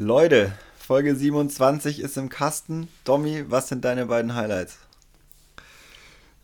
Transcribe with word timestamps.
Leute, 0.00 0.52
Folge 0.78 1.16
27 1.16 1.98
ist 1.98 2.16
im 2.16 2.28
Kasten. 2.28 2.86
Domi, 3.02 3.42
was 3.48 3.66
sind 3.66 3.84
deine 3.84 4.06
beiden 4.06 4.36
Highlights? 4.36 4.78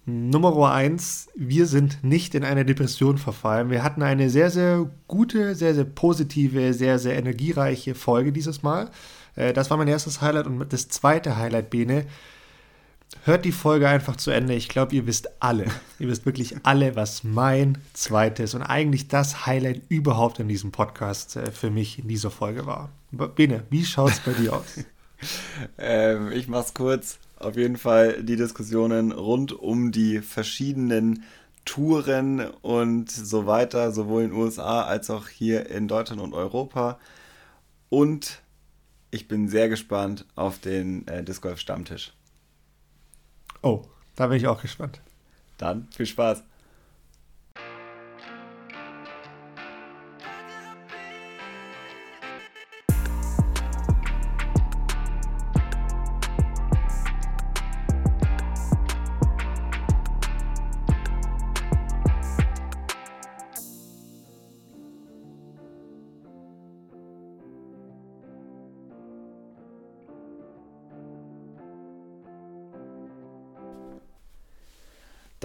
Nummer 0.07 0.73
eins, 0.73 1.29
wir 1.37 1.67
sind 1.67 2.03
nicht 2.03 2.35
in 2.35 2.43
eine 2.43 2.65
Depression 2.65 3.17
verfallen. 3.17 3.71
Wir 3.71 3.85
hatten 3.85 4.03
eine 4.03 4.29
sehr, 4.29 4.51
sehr 4.51 4.91
gute, 5.07 5.55
sehr, 5.55 5.73
sehr 5.73 5.85
positive, 5.85 6.75
sehr, 6.75 6.99
sehr 6.99 7.17
energiereiche 7.17 7.95
Folge 7.95 8.33
dieses 8.33 8.65
Mal. 8.65 8.91
Äh, 9.37 9.53
das 9.53 9.71
war 9.71 9.77
mein 9.77 9.87
erstes 9.87 10.21
Highlight 10.21 10.49
und 10.49 10.73
das 10.73 10.89
zweite 10.89 11.37
Highlight, 11.37 11.71
Bene. 11.71 12.07
Hört 13.27 13.47
die 13.47 13.53
Folge 13.53 13.89
einfach 13.89 14.17
zu 14.17 14.31
Ende. 14.31 14.53
Ich 14.53 14.69
glaube, 14.69 14.95
ihr 14.95 15.07
wisst 15.07 15.31
alle, 15.41 15.65
ihr 15.99 16.09
wisst 16.09 16.27
wirklich 16.27 16.57
alle, 16.63 16.95
was 16.95 17.25
mein 17.25 17.79
zweites 17.95 18.53
und 18.53 18.61
eigentlich 18.61 19.09
das 19.09 19.47
Highlight 19.47 19.81
überhaupt 19.89 20.41
in 20.41 20.49
diesem 20.49 20.73
Podcast 20.73 21.37
äh, 21.37 21.51
für 21.51 21.71
mich 21.71 21.99
in 21.99 22.07
dieser 22.07 22.31
Folge 22.31 22.67
war. 22.67 22.91
Bene, 23.13 23.63
wie 23.71 23.87
schaut 23.87 24.11
es 24.11 24.21
bei 24.21 24.33
dir 24.33 24.53
aus? 24.53 24.85
ähm, 25.79 26.33
ich 26.33 26.49
mach's 26.49 26.75
kurz 26.75 27.19
auf 27.39 27.57
jeden 27.57 27.79
Fall 27.79 28.23
die 28.23 28.37
Diskussionen 28.37 29.11
rund 29.11 29.53
um 29.53 29.91
die 29.91 30.21
verschiedenen 30.21 31.23
Touren 31.65 32.41
und 32.61 33.11
so 33.11 33.47
weiter, 33.47 33.91
sowohl 33.93 34.25
in 34.25 34.31
den 34.33 34.39
USA 34.39 34.83
als 34.83 35.09
auch 35.09 35.29
hier 35.29 35.71
in 35.71 35.89
Deutschland 35.89 36.21
und 36.21 36.35
Europa. 36.35 36.99
Und 37.89 38.43
ich 39.11 39.29
bin 39.29 39.49
sehr 39.49 39.71
gespannt 39.71 40.27
auf 40.35 40.59
den 40.59 41.09
äh, 41.09 41.25
Disc 41.25 41.41
Golf 41.41 41.59
Stammtisch. 41.59 42.13
Oh, 43.65 43.81
da 44.15 44.27
bin 44.27 44.37
ich 44.37 44.47
auch 44.47 44.61
gespannt. 44.61 45.01
Dann 45.57 45.89
viel 45.97 46.05
Spaß. 46.05 46.45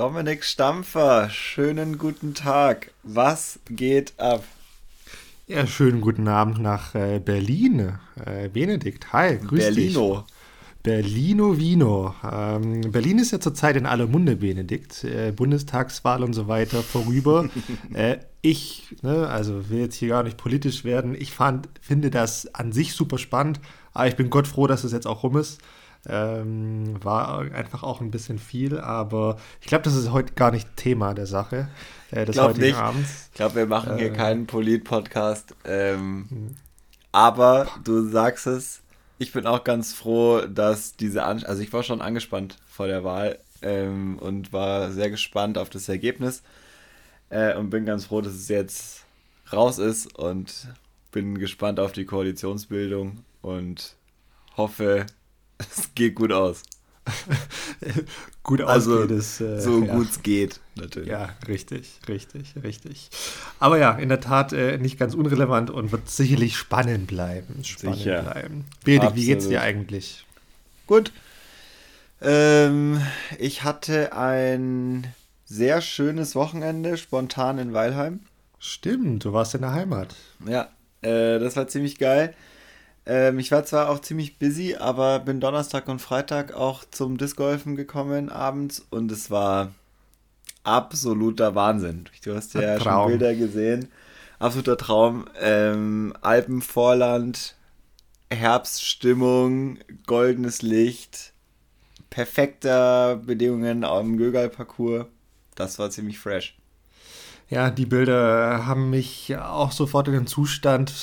Dominik 0.10 0.44
Stampfer, 0.44 1.30
schönen 1.30 2.00
guten 2.00 2.34
Tag. 2.34 2.90
Was 3.04 3.60
geht 3.70 4.20
ab? 4.20 4.44
Ja, 5.46 5.68
schönen 5.68 6.02
guten 6.02 6.28
Abend 6.28 6.58
nach 6.58 6.96
äh, 6.96 7.20
Berlin. 7.20 7.94
Äh, 8.26 8.50
Benedikt, 8.50 9.14
hi, 9.14 9.38
grüß 9.38 9.66
Berlino. 9.66 10.26
dich. 10.26 10.34
Berlino 10.82 11.60
Vino. 11.60 12.16
Ähm, 12.24 12.90
Berlin 12.90 13.20
ist 13.20 13.30
ja 13.30 13.40
zurzeit 13.40 13.76
in 13.76 13.86
aller 13.86 14.08
Munde, 14.08 14.38
Benedikt. 14.38 15.04
Äh, 15.04 15.32
Bundestagswahl 15.32 16.24
und 16.24 16.34
so 16.34 16.48
weiter 16.48 16.82
vorüber. 16.82 17.48
äh, 17.94 18.18
ich, 18.42 18.96
ne, 19.04 19.28
also 19.28 19.70
will 19.70 19.82
jetzt 19.82 19.96
hier 19.96 20.10
gar 20.10 20.24
nicht 20.24 20.38
politisch 20.38 20.84
werden. 20.84 21.14
Ich 21.14 21.34
fand, 21.34 21.70
finde 21.82 22.10
das 22.10 22.52
an 22.56 22.72
sich 22.72 22.94
super 22.94 23.20
spannend, 23.20 23.60
aber 23.94 24.08
ich 24.08 24.16
bin 24.16 24.32
Gott 24.32 24.48
froh, 24.48 24.66
dass 24.66 24.84
es 24.84 24.92
jetzt 24.92 25.06
auch 25.06 25.22
rum 25.22 25.38
ist. 25.38 25.62
Ähm, 26.08 26.96
war 27.04 27.40
einfach 27.52 27.84
auch 27.84 28.00
ein 28.00 28.10
bisschen 28.10 28.40
viel, 28.40 28.80
aber 28.80 29.38
ich 29.60 29.68
glaube, 29.68 29.84
das 29.84 29.96
ist 29.96 30.12
heute 30.12 30.34
gar 30.34 30.52
nicht 30.52 30.78
Thema 30.78 31.14
der 31.14 31.26
Sache 31.26 31.68
äh, 32.12 32.26
des 32.26 32.36
glaub 32.36 32.50
heutigen 32.50 32.68
nicht. 32.68 32.78
Abends. 32.78 33.30
Ich 33.32 33.36
glaube, 33.36 33.56
wir 33.56 33.66
machen 33.66 33.98
hier 33.98 34.08
äh, 34.08 34.16
keinen 34.16 34.48
Polit-Podcast. 34.48 35.56
Ähm, 35.66 36.26
hm. 36.30 36.56
aber 37.12 37.68
du 37.84 38.08
sagst 38.08 38.48
es, 38.48 38.82
ich 39.18 39.34
bin 39.34 39.46
auch 39.46 39.66
ganz 39.66 39.94
froh, 39.94 40.42
dass 40.42 40.96
diese, 40.96 41.24
An 41.24 41.44
also 41.44 41.62
ich 41.62 41.74
war 41.74 41.84
schon 41.84 42.02
angespannt 42.02 42.58
vor 42.66 42.88
der 42.88 43.04
Wahl 43.04 43.38
ähm, 43.62 44.18
und 44.20 44.54
war 44.54 44.92
sehr 44.92 45.10
gespannt 45.10 45.58
auf 45.58 45.70
das 45.70 45.90
Ergebnis 45.90 46.44
äh, 47.30 47.56
und 47.56 47.70
bin 47.70 47.86
ganz 47.86 48.06
froh, 48.06 48.22
dass 48.22 48.34
es 48.34 48.48
jetzt 48.48 49.04
raus 49.52 49.78
ist 49.78 50.18
und 50.18 50.70
bin 51.12 51.38
gespannt 51.38 51.80
auf 51.80 51.92
die 51.92 52.06
Koalitionsbildung 52.06 53.24
und 53.42 53.96
hoffe, 54.56 55.06
es 55.78 55.94
geht 55.96 56.16
gut 56.16 56.32
aus. 56.32 56.64
gut 58.44 58.62
also, 58.62 59.00
ausgeht 59.00 59.12
es. 59.12 59.42
Äh, 59.42 59.62
so 59.62 59.84
ja. 59.84 59.96
gut 59.96 60.10
es 60.10 60.22
geht, 60.22 60.60
natürlich. 60.76 61.10
Ja, 61.10 61.30
richtig, 61.48 62.00
richtig, 62.08 62.54
richtig. 62.64 63.10
Aber 63.60 63.78
ja, 63.78 63.92
in 63.92 64.10
der 64.10 64.20
Tat 64.20 64.54
äh, 64.54 64.78
nicht 64.78 65.00
ganz 65.00 65.16
unrelevant 65.16 65.70
und 65.70 65.92
wird 65.92 66.10
sicherlich 66.10 66.58
spannend 66.58 67.08
bleiben. 67.08 67.64
Spannend 67.64 68.00
Sicher. 68.00 68.24
bleiben. 68.24 68.66
Bede, 68.84 69.16
wie 69.16 69.26
geht's 69.26 69.48
dir 69.48 69.62
eigentlich? 69.62 70.26
Gut. 70.88 71.12
Ähm, 72.22 73.02
ich 73.38 73.64
hatte 73.64 74.14
ein 74.14 75.08
sehr 75.46 75.82
schönes 75.82 76.36
Wochenende, 76.36 76.98
spontan 76.98 77.58
in 77.60 77.74
Weilheim. 77.74 78.20
Stimmt, 78.60 79.24
du 79.24 79.34
warst 79.34 79.56
in 79.56 79.62
der 79.62 79.74
Heimat. 79.74 80.16
Ja, 80.46 80.70
äh, 81.02 81.40
das 81.40 81.56
war 81.56 81.68
ziemlich 81.68 81.98
geil. 81.98 82.34
Ähm, 83.10 83.40
ich 83.40 83.52
war 83.52 83.66
zwar 83.66 83.90
auch 83.90 84.00
ziemlich 84.02 84.38
busy, 84.38 84.76
aber 84.76 85.18
bin 85.18 85.40
Donnerstag 85.40 85.88
und 85.88 85.98
Freitag 86.00 86.54
auch 86.54 86.84
zum 86.92 87.18
Discgolfen 87.18 87.76
gekommen 87.76 88.30
abends 88.30 88.86
und 88.92 89.12
es 89.12 89.32
war 89.32 89.74
absoluter 90.64 91.56
Wahnsinn. 91.56 92.06
Du 92.24 92.36
hast 92.36 92.54
ja 92.54 92.76
Ein 92.76 92.82
schon 92.82 93.08
Bilder 93.08 93.34
gesehen. 93.34 93.88
Absoluter 94.38 94.78
Traum. 94.78 95.26
Ähm, 95.42 96.14
Alpenvorland, 96.22 97.56
Herbststimmung, 98.30 99.80
goldenes 100.06 100.62
Licht, 100.62 101.34
perfekter 102.12 103.16
Bedingungen 103.16 103.86
am 103.86 104.18
Gögal-Parcours. 104.18 105.08
Das 105.56 105.80
war 105.80 105.90
ziemlich 105.90 106.20
fresh. 106.20 106.56
Ja, 107.50 107.72
die 107.72 107.88
Bilder 107.88 108.68
haben 108.68 108.92
mich 108.92 109.36
auch 109.36 109.72
sofort 109.72 110.08
in 110.10 110.14
den 110.14 110.28
Zustand 110.28 110.94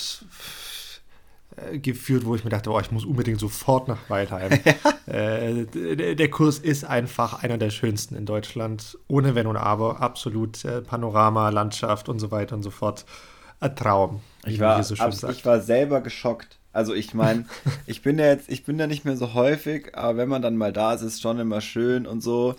geführt, 1.73 2.25
wo 2.25 2.35
ich 2.35 2.45
mir 2.45 2.51
dachte, 2.51 2.71
oh, 2.71 2.81
ich 2.81 2.91
muss 2.91 3.05
unbedingt 3.05 3.41
sofort 3.41 3.89
nach 3.89 4.09
Waldheim. 4.09 4.53
äh, 5.07 6.15
der 6.15 6.31
Kurs 6.31 6.59
ist 6.59 6.85
einfach 6.85 7.43
einer 7.43 7.59
der 7.59 7.71
schönsten 7.71 8.15
in 8.15 8.27
Deutschland, 8.27 8.99
ohne 9.09 9.35
Wenn 9.35 9.47
und 9.47 9.57
Aber, 9.57 10.01
absolut 10.01 10.65
äh, 10.65 10.83
Panorama, 10.83 11.49
Landschaft 11.49 12.09
und 12.09 12.19
so 12.19 12.31
weiter 12.31 12.57
und 12.57 12.63
so 12.63 12.71
fort. 12.71 13.07
Ein 13.59 13.75
Traum. 13.75 14.21
Ich 14.45 14.61
war, 14.61 14.83
so 14.83 14.95
ich 14.95 15.47
war 15.47 15.61
selber 15.61 16.03
geschockt. 16.03 16.59
Also 16.73 16.93
ich 16.93 17.15
meine, 17.15 17.47
ich 17.87 18.03
bin 18.03 18.19
ja 18.19 18.27
jetzt, 18.27 18.51
ich 18.51 18.65
bin 18.65 18.79
ja 18.79 18.87
nicht 18.87 19.07
mehr 19.07 19.17
so 19.17 19.33
häufig, 19.33 19.97
aber 19.97 20.19
wenn 20.19 20.29
man 20.29 20.43
dann 20.43 20.59
mal 20.59 20.75
da 20.75 20.93
ist, 20.93 21.01
ist 21.01 21.15
es 21.15 21.21
schon 21.23 21.39
immer 21.39 21.63
schön 21.63 22.07
und 22.07 22.23
so. 22.23 22.55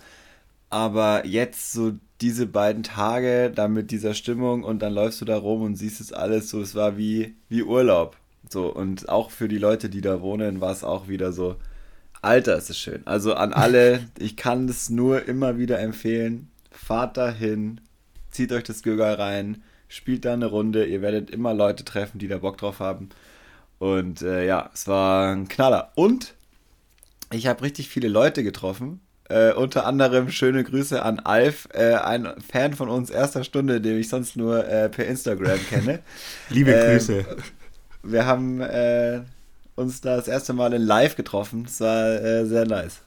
Aber 0.70 1.24
jetzt 1.24 1.72
so 1.72 1.92
diese 2.20 2.46
beiden 2.46 2.82
Tage, 2.82 3.52
da 3.54 3.68
mit 3.68 3.92
dieser 3.92 4.14
Stimmung 4.14 4.64
und 4.64 4.80
dann 4.80 4.92
läufst 4.92 5.20
du 5.20 5.24
da 5.24 5.38
rum 5.38 5.62
und 5.62 5.76
siehst 5.76 6.00
es 6.00 6.12
alles 6.12 6.50
so, 6.50 6.60
es 6.60 6.74
war 6.74 6.96
wie, 6.98 7.36
wie 7.48 7.62
Urlaub. 7.62 8.16
So, 8.50 8.72
und 8.72 9.08
auch 9.08 9.30
für 9.30 9.48
die 9.48 9.58
Leute, 9.58 9.88
die 9.88 10.00
da 10.00 10.20
wohnen, 10.20 10.60
war 10.60 10.72
es 10.72 10.84
auch 10.84 11.08
wieder 11.08 11.32
so, 11.32 11.56
Alter, 12.22 12.56
ist 12.56 12.70
es 12.70 12.78
schön. 12.78 13.02
Also 13.04 13.34
an 13.34 13.52
alle, 13.52 14.00
ich 14.18 14.36
kann 14.36 14.68
es 14.68 14.90
nur 14.90 15.26
immer 15.26 15.58
wieder 15.58 15.78
empfehlen. 15.78 16.50
Fahrt 16.70 17.16
dahin, 17.16 17.80
zieht 18.30 18.52
euch 18.52 18.64
das 18.64 18.82
Gögal 18.82 19.14
rein, 19.14 19.62
spielt 19.88 20.24
da 20.24 20.32
eine 20.32 20.46
Runde, 20.46 20.86
ihr 20.86 21.02
werdet 21.02 21.30
immer 21.30 21.54
Leute 21.54 21.84
treffen, 21.84 22.18
die 22.18 22.28
da 22.28 22.38
Bock 22.38 22.58
drauf 22.58 22.80
haben. 22.80 23.10
Und 23.78 24.22
äh, 24.22 24.46
ja, 24.46 24.70
es 24.74 24.88
war 24.88 25.32
ein 25.32 25.48
Knaller. 25.48 25.92
Und 25.94 26.34
ich 27.30 27.46
habe 27.46 27.62
richtig 27.62 27.88
viele 27.88 28.08
Leute 28.08 28.42
getroffen. 28.42 29.00
Äh, 29.28 29.52
unter 29.52 29.84
anderem 29.84 30.30
schöne 30.30 30.64
Grüße 30.64 31.02
an 31.02 31.20
Alf, 31.20 31.68
äh, 31.74 31.94
ein 31.94 32.28
Fan 32.50 32.72
von 32.72 32.88
uns 32.88 33.10
erster 33.10 33.44
Stunde, 33.44 33.80
den 33.80 33.98
ich 33.98 34.08
sonst 34.08 34.36
nur 34.36 34.66
äh, 34.66 34.88
per 34.88 35.06
Instagram 35.06 35.60
kenne. 35.68 36.00
Liebe 36.48 36.72
ähm, 36.72 36.92
Grüße 36.92 37.26
wir 38.02 38.26
haben 38.26 38.60
äh, 38.60 39.22
uns 39.76 40.00
da 40.00 40.16
das 40.16 40.28
erste 40.28 40.52
Mal 40.52 40.72
in 40.72 40.82
Live 40.82 41.16
getroffen. 41.16 41.64
Das 41.64 41.80
war 41.80 42.06
äh, 42.06 42.46
sehr 42.46 42.66
nice. 42.66 43.00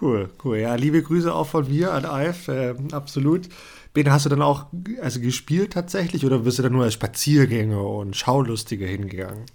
Cool, 0.00 0.28
cool. 0.44 0.58
Ja, 0.58 0.74
liebe 0.74 1.02
Grüße 1.02 1.32
auch 1.32 1.46
von 1.46 1.68
mir 1.68 1.92
an 1.92 2.04
Alf, 2.04 2.48
äh, 2.48 2.74
absolut. 2.92 3.48
Ben, 3.94 4.12
hast 4.12 4.26
du 4.26 4.28
dann 4.28 4.42
auch 4.42 4.66
also 5.00 5.20
gespielt 5.20 5.72
tatsächlich 5.72 6.26
oder 6.26 6.40
bist 6.40 6.58
du 6.58 6.62
dann 6.62 6.72
nur 6.72 6.84
als 6.84 6.92
Spaziergänger 6.92 7.82
und 7.82 8.14
Schaulustige 8.14 8.84
hingegangen? 8.84 9.46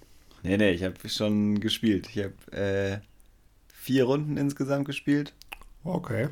Nee, 0.42 0.58
nee, 0.58 0.72
ich 0.72 0.84
habe 0.84 0.96
schon 1.08 1.60
gespielt. 1.60 2.10
Ich 2.12 2.24
habe 2.24 2.58
äh, 2.58 2.98
vier 3.72 4.06
Runden 4.06 4.38
insgesamt 4.38 4.86
gespielt. 4.86 5.34
Okay. 5.84 6.30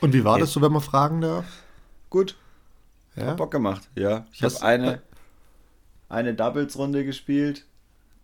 Und 0.00 0.12
wie 0.12 0.24
war 0.24 0.34
okay. 0.34 0.42
das 0.42 0.52
so, 0.52 0.62
wenn 0.62 0.72
man 0.72 0.82
fragen 0.82 1.20
darf? 1.20 1.44
Gut. 2.10 2.36
Ja? 3.16 3.26
Hat 3.26 3.36
Bock 3.36 3.50
gemacht, 3.50 3.88
ja. 3.96 4.26
Ich 4.32 4.42
habe 4.42 4.62
eine, 4.62 5.02
eine 6.14 6.34
Doubles-Runde 6.34 7.04
gespielt. 7.04 7.64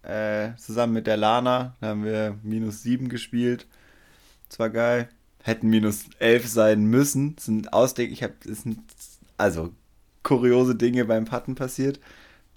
Äh, 0.03 0.57
zusammen 0.57 0.95
mit 0.95 1.07
der 1.07 1.17
Lana. 1.17 1.77
Da 1.81 1.89
haben 1.89 2.05
wir 2.05 2.39
minus 2.43 2.83
7 2.83 3.09
gespielt. 3.09 3.67
Das 4.49 4.59
war 4.59 4.71
geil. 4.71 5.09
Hätten 5.43 5.69
minus 5.69 6.05
11 6.19 6.49
sein 6.49 6.85
müssen. 6.85 7.37
Das 7.37 7.47
sind 7.47 7.73
Ausleg, 7.73 8.11
ich 8.11 8.23
habe, 8.23 8.35
also 9.37 9.73
kuriose 10.23 10.75
Dinge 10.75 11.05
beim 11.05 11.25
Patten 11.25 11.55
passiert. 11.55 12.01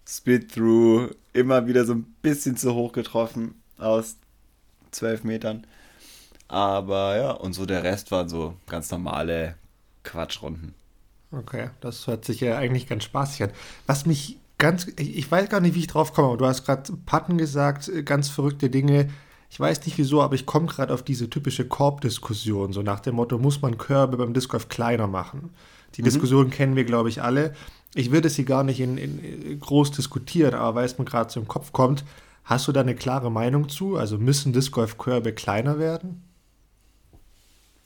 Speed-Through, 0.08 1.12
immer 1.34 1.68
wieder 1.68 1.86
so 1.86 1.94
ein 1.94 2.04
bisschen 2.22 2.58
zu 2.58 2.74
hoch 2.76 2.92
getroffen 2.92 3.56
aus 3.78 4.18
12 4.92 5.24
Metern. 5.24 5.66
Aber 6.48 7.16
ja, 7.16 7.32
und 7.32 7.54
so 7.54 7.66
der 7.66 7.84
Rest 7.84 8.12
waren 8.12 8.30
so 8.30 8.56
ganz 8.68 8.92
normale 8.92 9.56
Quatschrunden. 10.04 10.76
Okay, 11.32 11.70
das 11.82 12.06
hört 12.06 12.26
sich 12.26 12.42
ja 12.42 12.58
eigentlich 12.58 12.88
ganz 12.88 13.06
spaßig 13.06 13.44
an. 13.44 13.52
Was 13.88 14.06
mich 14.06 14.38
ganz, 14.58 14.88
ich 14.98 15.30
weiß 15.30 15.50
gar 15.50 15.60
nicht, 15.60 15.76
wie 15.76 15.80
ich 15.80 15.88
drauf 15.88 16.14
komme, 16.14 16.30
aber 16.30 16.38
du 16.38 16.46
hast 16.46 16.66
gerade 16.66 16.94
Patten 17.06 17.38
gesagt, 17.38 17.92
ganz 18.06 18.30
verrückte 18.30 18.70
Dinge. 18.70 19.10
Ich 19.50 19.60
weiß 19.60 19.86
nicht 19.86 19.98
wieso, 19.98 20.22
aber 20.22 20.36
ich 20.36 20.46
komme 20.46 20.68
gerade 20.68 20.94
auf 20.94 21.04
diese 21.04 21.30
typische 21.30 21.68
Korbdiskussion, 21.68 22.74
so 22.74 22.82
nach 22.82 23.00
dem 23.00 23.16
Motto, 23.16 23.38
muss 23.38 23.62
man 23.62 23.78
Körbe 23.78 24.18
beim 24.18 24.34
Disc 24.34 24.50
Golf 24.50 24.70
kleiner 24.70 25.08
machen? 25.08 25.52
Die 25.96 26.02
mhm. 26.02 26.06
Diskussion 26.06 26.50
kennen 26.50 26.76
wir, 26.76 26.86
glaube 26.86 27.10
ich, 27.10 27.22
alle. 27.22 27.54
Ich 27.94 28.12
würde 28.12 28.30
sie 28.30 28.46
gar 28.46 28.64
nicht 28.64 28.80
in, 28.80 28.98
in 28.98 29.60
groß 29.60 29.92
diskutieren, 29.92 30.56
aber 30.56 30.76
weil 30.76 30.86
es 30.86 30.98
mir 30.98 31.06
gerade 31.06 31.32
so 31.32 31.40
im 31.40 31.48
Kopf 31.48 31.72
kommt, 31.72 32.04
hast 32.44 32.68
du 32.68 32.72
da 32.72 32.82
eine 32.82 32.96
klare 32.96 33.32
Meinung 33.32 33.70
zu? 33.70 33.98
Also 33.98 34.18
müssen 34.18 34.54
Disc 34.54 34.72
Golf 34.72 34.98
Körbe 34.98 35.34
kleiner 35.34 35.78
werden? 35.78 36.24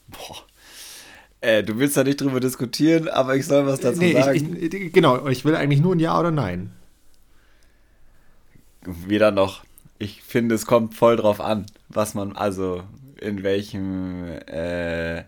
Boah. 0.08 0.47
Äh, 1.40 1.62
du 1.62 1.78
willst 1.78 1.96
da 1.96 2.04
nicht 2.04 2.20
drüber 2.20 2.40
diskutieren, 2.40 3.08
aber 3.08 3.36
ich 3.36 3.46
soll 3.46 3.66
was 3.66 3.80
dazu 3.80 4.00
nee, 4.00 4.20
sagen. 4.20 4.56
Ich, 4.60 4.74
ich, 4.74 4.92
genau, 4.92 5.28
ich 5.28 5.44
will 5.44 5.54
eigentlich 5.54 5.80
nur 5.80 5.94
ein 5.94 6.00
Ja 6.00 6.18
oder 6.18 6.30
Nein. 6.30 6.72
Weder 8.84 9.30
noch. 9.30 9.64
Ich 9.98 10.22
finde, 10.22 10.54
es 10.54 10.66
kommt 10.66 10.94
voll 10.94 11.16
drauf 11.16 11.40
an, 11.40 11.66
was 11.88 12.14
man, 12.14 12.34
also 12.34 12.82
in 13.20 13.42
welchem, 13.42 14.24
äh, 14.46 15.18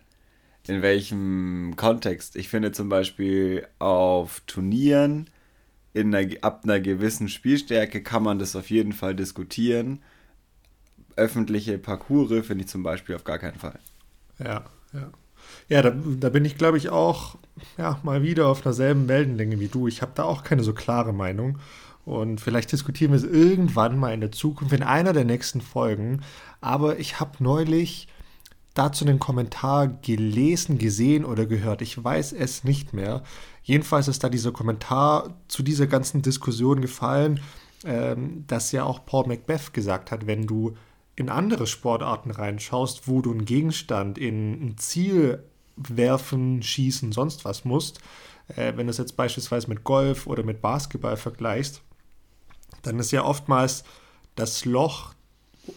in 0.67 0.83
welchem 0.83 1.75
Kontext. 1.77 2.37
Ich 2.37 2.49
finde 2.49 2.73
zum 2.73 2.89
Beispiel 2.89 3.67
auf 3.79 4.43
Turnieren 4.47 5.29
in 5.93 6.15
einer, 6.15 6.33
ab 6.43 6.63
einer 6.65 6.81
gewissen 6.81 7.29
Spielstärke 7.29 8.03
kann 8.03 8.23
man 8.23 8.39
das 8.39 8.55
auf 8.55 8.71
jeden 8.71 8.93
Fall 8.93 9.15
diskutieren. 9.15 10.01
Öffentliche 11.17 11.79
Parcours 11.79 12.47
finde 12.47 12.65
ich 12.65 12.69
zum 12.69 12.83
Beispiel 12.83 13.17
auf 13.17 13.25
gar 13.25 13.39
keinen 13.39 13.59
Fall. 13.59 13.79
Ja, 14.39 14.65
ja. 14.93 15.11
Ja, 15.71 15.83
da, 15.83 15.91
da 15.91 16.29
bin 16.31 16.45
ich, 16.45 16.59
glaube 16.59 16.79
ich, 16.79 16.89
auch 16.91 17.37
ja, 17.79 18.01
mal 18.03 18.23
wieder 18.23 18.49
auf 18.49 18.61
derselben 18.61 19.07
Wellenlänge 19.07 19.61
wie 19.61 19.69
du. 19.69 19.87
Ich 19.87 20.03
habe 20.03 20.13
da 20.17 20.25
auch 20.25 20.43
keine 20.43 20.65
so 20.65 20.75
klare 20.75 21.13
Meinung. 21.13 21.59
Und 22.05 22.41
vielleicht 22.41 22.73
diskutieren 22.73 23.13
wir 23.13 23.19
es 23.19 23.25
irgendwann 23.25 23.97
mal 23.97 24.13
in 24.13 24.21
der 24.21 24.33
Zukunft, 24.33 24.75
in 24.75 24.83
einer 24.83 25.13
der 25.13 25.25
nächsten 25.25 25.61
Folgen. 25.61 26.23
Aber 26.61 26.99
ich 26.99 27.21
habe 27.21 27.33
neulich 27.39 28.09
dazu 28.75 29.05
einen 29.05 29.21
Kommentar 29.21 29.87
gelesen, 29.87 30.77
gesehen 30.77 31.25
oder 31.25 31.47
gehört. 31.47 31.83
Ich 31.83 32.03
weiß 32.03 32.33
es 32.33 32.65
nicht 32.65 32.93
mehr. 32.93 33.23
Jedenfalls 33.63 34.09
ist 34.09 34.25
da 34.25 34.29
dieser 34.29 34.51
Kommentar 34.51 35.37
zu 35.47 35.63
dieser 35.63 35.87
ganzen 35.87 36.21
Diskussion 36.21 36.81
gefallen, 36.81 37.39
ähm, 37.85 38.45
dass 38.49 38.73
ja 38.73 38.83
auch 38.83 39.07
Paul 39.07 39.29
Macbeth 39.29 39.73
gesagt 39.73 40.11
hat, 40.11 40.27
wenn 40.27 40.49
du 40.49 40.75
in 41.15 41.29
andere 41.29 41.69
Sportarten 41.69 42.33
reinschaust, 42.33 43.07
wo 43.07 43.23
du 43.23 43.31
einen 43.31 43.45
Gegenstand 43.45 44.19
in 44.19 44.53
ein 44.65 44.79
Ziel 44.79 45.45
werfen, 45.89 46.63
schießen, 46.63 47.13
sonst 47.13 47.45
was 47.45 47.65
musst, 47.65 48.01
äh, 48.57 48.73
wenn 48.77 48.87
du 48.87 48.91
es 48.91 48.99
jetzt 48.99 49.17
beispielsweise 49.17 49.69
mit 49.69 49.85
Golf 49.85 50.27
oder 50.27 50.43
mit 50.43 50.61
Basketball 50.61 51.17
vergleichst, 51.17 51.83
dann 52.83 52.99
ist 52.99 53.11
ja 53.11 53.25
oftmals 53.25 53.85
das 54.35 54.65
Loch 54.65 55.15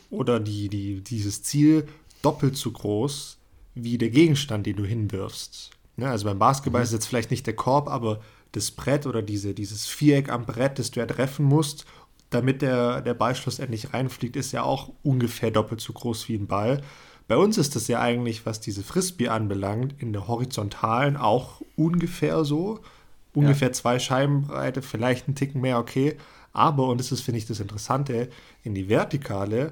oder 0.09 0.39
die, 0.39 0.69
die, 0.69 1.01
dieses 1.01 1.43
Ziel 1.43 1.87
doppelt 2.21 2.55
so 2.55 2.71
groß 2.71 3.37
wie 3.75 3.97
der 3.97 4.09
Gegenstand, 4.09 4.65
den 4.65 4.75
du 4.75 4.85
hinwirfst. 4.85 5.71
Ja, 5.97 6.11
also 6.11 6.25
beim 6.25 6.39
Basketball 6.39 6.81
mhm. 6.81 6.85
ist 6.85 6.93
jetzt 6.93 7.07
vielleicht 7.07 7.31
nicht 7.31 7.45
der 7.45 7.55
Korb, 7.55 7.87
aber 7.87 8.21
das 8.51 8.71
Brett 8.71 9.05
oder 9.05 9.21
diese, 9.21 9.53
dieses 9.53 9.87
Viereck 9.87 10.29
am 10.29 10.45
Brett, 10.45 10.79
das 10.79 10.91
du 10.91 10.99
ja 10.99 11.05
treffen 11.05 11.45
musst, 11.45 11.85
damit 12.29 12.61
der, 12.61 13.01
der 13.01 13.13
Ball 13.13 13.35
schlussendlich 13.35 13.93
reinfliegt, 13.93 14.35
ist 14.35 14.51
ja 14.51 14.63
auch 14.63 14.91
ungefähr 15.03 15.51
doppelt 15.51 15.81
so 15.81 15.93
groß 15.93 16.29
wie 16.29 16.35
ein 16.35 16.47
Ball. 16.47 16.81
Bei 17.27 17.37
uns 17.37 17.57
ist 17.57 17.75
das 17.75 17.87
ja 17.87 18.01
eigentlich, 18.01 18.45
was 18.45 18.59
diese 18.59 18.83
Frisbee 18.83 19.29
anbelangt, 19.29 19.95
in 19.99 20.13
der 20.13 20.27
horizontalen 20.27 21.17
auch 21.17 21.61
ungefähr 21.75 22.43
so. 22.45 22.79
Ungefähr 23.33 23.69
ja. 23.69 23.73
zwei 23.73 23.97
Scheibenbreite, 23.97 24.81
vielleicht 24.81 25.27
ein 25.27 25.35
Ticken 25.35 25.61
mehr, 25.61 25.79
okay. 25.79 26.17
Aber, 26.51 26.87
und 26.87 26.99
das 26.99 27.11
ist, 27.11 27.21
finde 27.21 27.39
ich, 27.39 27.47
das 27.47 27.59
Interessante, 27.59 28.29
in 28.63 28.75
die 28.75 28.89
Vertikale 28.89 29.71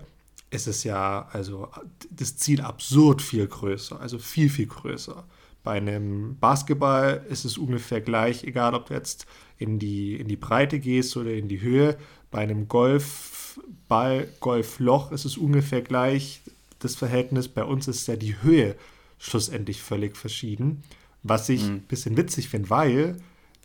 ist 0.49 0.67
es 0.67 0.83
ja, 0.83 1.27
also 1.31 1.69
das 2.09 2.37
Ziel 2.37 2.61
absurd 2.61 3.21
viel 3.21 3.47
größer, 3.47 3.99
also 4.01 4.17
viel, 4.19 4.49
viel 4.49 4.67
größer. 4.67 5.23
Bei 5.63 5.73
einem 5.73 6.37
Basketball 6.39 7.23
ist 7.29 7.45
es 7.45 7.57
ungefähr 7.57 8.01
gleich, 8.01 8.43
egal 8.43 8.73
ob 8.73 8.87
du 8.87 8.95
jetzt 8.95 9.27
in 9.57 9.77
die, 9.77 10.15
in 10.15 10.27
die 10.27 10.35
Breite 10.35 10.79
gehst 10.79 11.15
oder 11.15 11.31
in 11.31 11.47
die 11.47 11.61
Höhe. 11.61 11.97
Bei 12.31 12.39
einem 12.39 12.67
Golfball, 12.67 14.27
Golfloch 14.39 15.11
ist 15.11 15.25
es 15.25 15.37
ungefähr 15.37 15.81
gleich 15.81 16.41
das 16.83 16.95
Verhältnis. 16.95 17.47
Bei 17.47 17.63
uns 17.63 17.87
ist 17.87 18.07
ja 18.07 18.15
die 18.15 18.41
Höhe 18.41 18.75
schlussendlich 19.17 19.81
völlig 19.81 20.17
verschieden. 20.17 20.83
Was 21.23 21.49
ich 21.49 21.63
ein 21.63 21.73
mhm. 21.73 21.81
bisschen 21.81 22.17
witzig 22.17 22.49
finde, 22.49 22.69
weil 22.69 23.17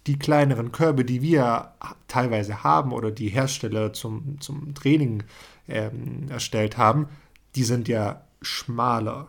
die 0.07 0.19
kleineren 0.19 0.73
Körbe, 0.73 1.05
die 1.05 1.23
wir 1.23 1.73
teilweise 2.07 2.63
haben 2.63 2.93
oder 2.93 3.11
die 3.11 3.29
Hersteller 3.29 3.93
zum, 3.93 4.41
zum 4.41 4.75
Training 4.75 5.25
ähm, 5.69 6.27
erstellt 6.29 6.77
haben, 6.77 7.09
die 7.57 7.65
sind 7.65 7.89
ja 7.89 8.23
schmaler, 8.43 9.29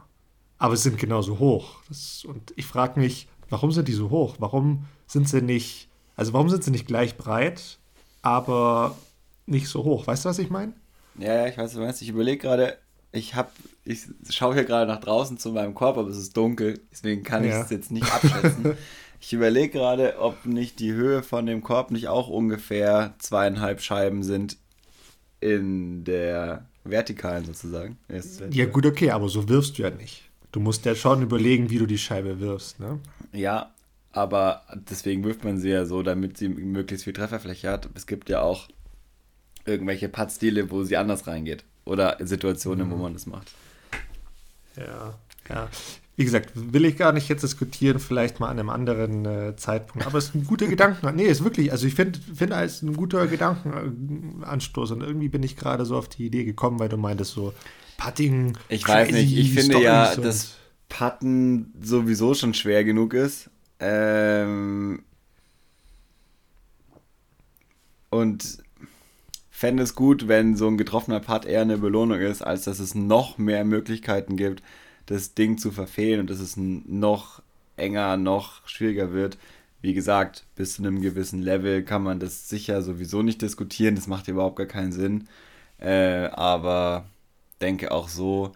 aber 0.57 0.77
sind 0.77 0.99
genauso 0.99 1.39
hoch. 1.39 1.81
Das, 1.87 2.25
und 2.25 2.53
ich 2.55 2.65
frage 2.65 2.99
mich, 2.99 3.27
warum 3.49 3.71
sind 3.71 3.87
die 3.87 3.93
so 3.93 4.09
hoch? 4.09 4.35
Warum 4.39 4.85
sind 5.07 5.27
sie 5.27 5.41
nicht, 5.41 5.87
also 6.15 6.33
warum 6.33 6.49
sind 6.49 6.63
sie 6.63 6.71
nicht 6.71 6.87
gleich 6.87 7.17
breit, 7.17 7.79
aber 8.21 8.95
nicht 9.45 9.67
so 9.67 9.83
hoch? 9.83 10.05
Weißt 10.05 10.25
du, 10.25 10.29
was 10.29 10.39
ich 10.39 10.49
meine? 10.49 10.73
Ja, 11.17 11.33
ja, 11.33 11.47
ich 11.47 11.57
weiß, 11.57 11.65
was 11.65 11.73
du 11.73 11.79
meinst. 11.79 12.01
Ich 12.01 12.09
überlege 12.09 12.37
gerade, 12.37 12.77
ich 13.11 13.33
habe, 13.33 13.49
ich 13.87 14.07
schaue 14.29 14.53
hier 14.53 14.65
gerade 14.65 14.85
nach 14.85 14.99
draußen 14.99 15.37
zu 15.37 15.51
meinem 15.51 15.73
Korb, 15.73 15.97
aber 15.97 16.09
es 16.09 16.17
ist 16.17 16.35
dunkel, 16.35 16.79
deswegen 16.91 17.23
kann 17.23 17.43
ich 17.43 17.53
es 17.53 17.69
jetzt 17.69 17.91
nicht 17.91 18.11
abschätzen. 18.11 18.73
ich 19.21 19.33
überlege 19.33 19.69
gerade, 19.69 20.19
ob 20.19 20.45
nicht 20.45 20.79
die 20.79 20.91
Höhe 20.91 21.23
von 21.23 21.45
dem 21.45 21.63
Korb 21.63 21.91
nicht 21.91 22.07
auch 22.07 22.27
ungefähr 22.27 23.15
zweieinhalb 23.19 23.81
Scheiben 23.81 24.23
sind 24.23 24.57
in 25.39 26.03
der 26.03 26.65
vertikalen 26.83 27.45
sozusagen. 27.45 27.97
Ja 28.51 28.65
gut, 28.65 28.85
okay, 28.85 29.11
aber 29.11 29.29
so 29.29 29.47
wirfst 29.47 29.77
du 29.77 29.83
ja 29.83 29.89
nicht. 29.89 30.23
Du 30.51 30.59
musst 30.59 30.85
ja 30.85 30.95
schon 30.95 31.21
überlegen, 31.21 31.69
wie 31.69 31.77
du 31.77 31.85
die 31.85 31.97
Scheibe 31.97 32.39
wirfst, 32.39 32.79
ne? 32.79 32.99
Ja, 33.31 33.71
aber 34.11 34.63
deswegen 34.89 35.23
wirft 35.23 35.43
man 35.43 35.59
sie 35.59 35.69
ja 35.69 35.85
so, 35.85 36.01
damit 36.01 36.37
sie 36.37 36.49
möglichst 36.49 37.03
viel 37.03 37.13
Trefferfläche 37.13 37.69
hat. 37.69 37.89
Es 37.93 38.07
gibt 38.07 38.29
ja 38.29 38.41
auch 38.41 38.67
irgendwelche 39.65 40.09
Puttstile, 40.09 40.71
wo 40.71 40.83
sie 40.83 40.97
anders 40.97 41.27
reingeht. 41.27 41.63
Oder 41.85 42.17
Situationen, 42.19 42.87
mhm. 42.87 42.91
wo 42.91 42.95
man 42.97 43.13
das 43.13 43.27
macht. 43.27 43.51
Ja, 44.77 45.13
ja. 45.49 45.69
Wie 46.15 46.25
gesagt, 46.25 46.51
will 46.55 46.85
ich 46.85 46.97
gar 46.97 47.11
nicht 47.11 47.29
jetzt 47.29 47.43
diskutieren, 47.43 47.99
vielleicht 47.99 48.39
mal 48.39 48.47
an 48.47 48.59
einem 48.59 48.69
anderen 48.71 49.25
äh, 49.25 49.55
Zeitpunkt. 49.55 50.07
Aber 50.07 50.17
es 50.17 50.29
ist 50.29 50.35
ein 50.35 50.45
guter 50.45 50.67
Gedanken. 50.67 51.15
Nee, 51.15 51.25
ist 51.25 51.43
wirklich, 51.43 51.71
also 51.71 51.85
ich 51.85 51.93
finde 51.93 52.19
find 52.33 52.51
als 52.53 52.81
ein 52.81 52.95
guter 52.95 53.27
Gedankenanstoß. 53.27 54.91
Und 54.91 55.01
irgendwie 55.01 55.29
bin 55.29 55.43
ich 55.43 55.55
gerade 55.55 55.85
so 55.85 55.95
auf 55.95 56.09
die 56.09 56.25
Idee 56.25 56.43
gekommen, 56.43 56.79
weil 56.79 56.89
du 56.89 56.97
meintest 56.97 57.33
so, 57.33 57.53
Putting. 57.97 58.57
Ich 58.69 58.87
weiß 58.87 59.11
nicht, 59.11 59.35
ich 59.37 59.53
finde 59.53 59.81
ja, 59.81 60.15
dass 60.15 60.55
Putten 60.89 61.73
sowieso 61.81 62.33
schon 62.33 62.53
schwer 62.53 62.83
genug 62.83 63.13
ist. 63.13 63.49
Ähm, 63.79 65.03
und 68.09 68.59
fände 69.57 69.81
es 69.81 69.95
gut, 69.95 70.27
wenn 70.27 70.55
so 70.55 70.67
ein 70.67 70.77
getroffener 70.77 71.19
Putt 71.19 71.45
eher 71.45 71.61
eine 71.61 71.79
Belohnung 71.79 72.19
ist, 72.19 72.43
als 72.43 72.65
dass 72.65 72.77
es 72.77 72.93
noch 72.93 73.39
mehr 73.39 73.65
Möglichkeiten 73.65 74.37
gibt, 74.37 74.61
das 75.07 75.33
Ding 75.33 75.57
zu 75.57 75.71
verfehlen 75.71 76.19
und 76.19 76.29
dass 76.29 76.39
es 76.39 76.57
noch 76.57 77.41
enger, 77.75 78.17
noch 78.17 78.67
schwieriger 78.67 79.13
wird. 79.13 79.39
Wie 79.81 79.95
gesagt, 79.95 80.45
bis 80.55 80.75
zu 80.75 80.83
einem 80.83 81.01
gewissen 81.01 81.41
Level 81.41 81.81
kann 81.81 82.03
man 82.03 82.19
das 82.19 82.47
sicher 82.49 82.83
sowieso 82.83 83.23
nicht 83.23 83.41
diskutieren, 83.41 83.95
das 83.95 84.05
macht 84.05 84.27
überhaupt 84.27 84.57
gar 84.57 84.67
keinen 84.67 84.91
Sinn. 84.91 85.27
Äh, 85.79 86.27
aber 86.27 87.05
denke 87.59 87.91
auch 87.91 88.09
so, 88.09 88.51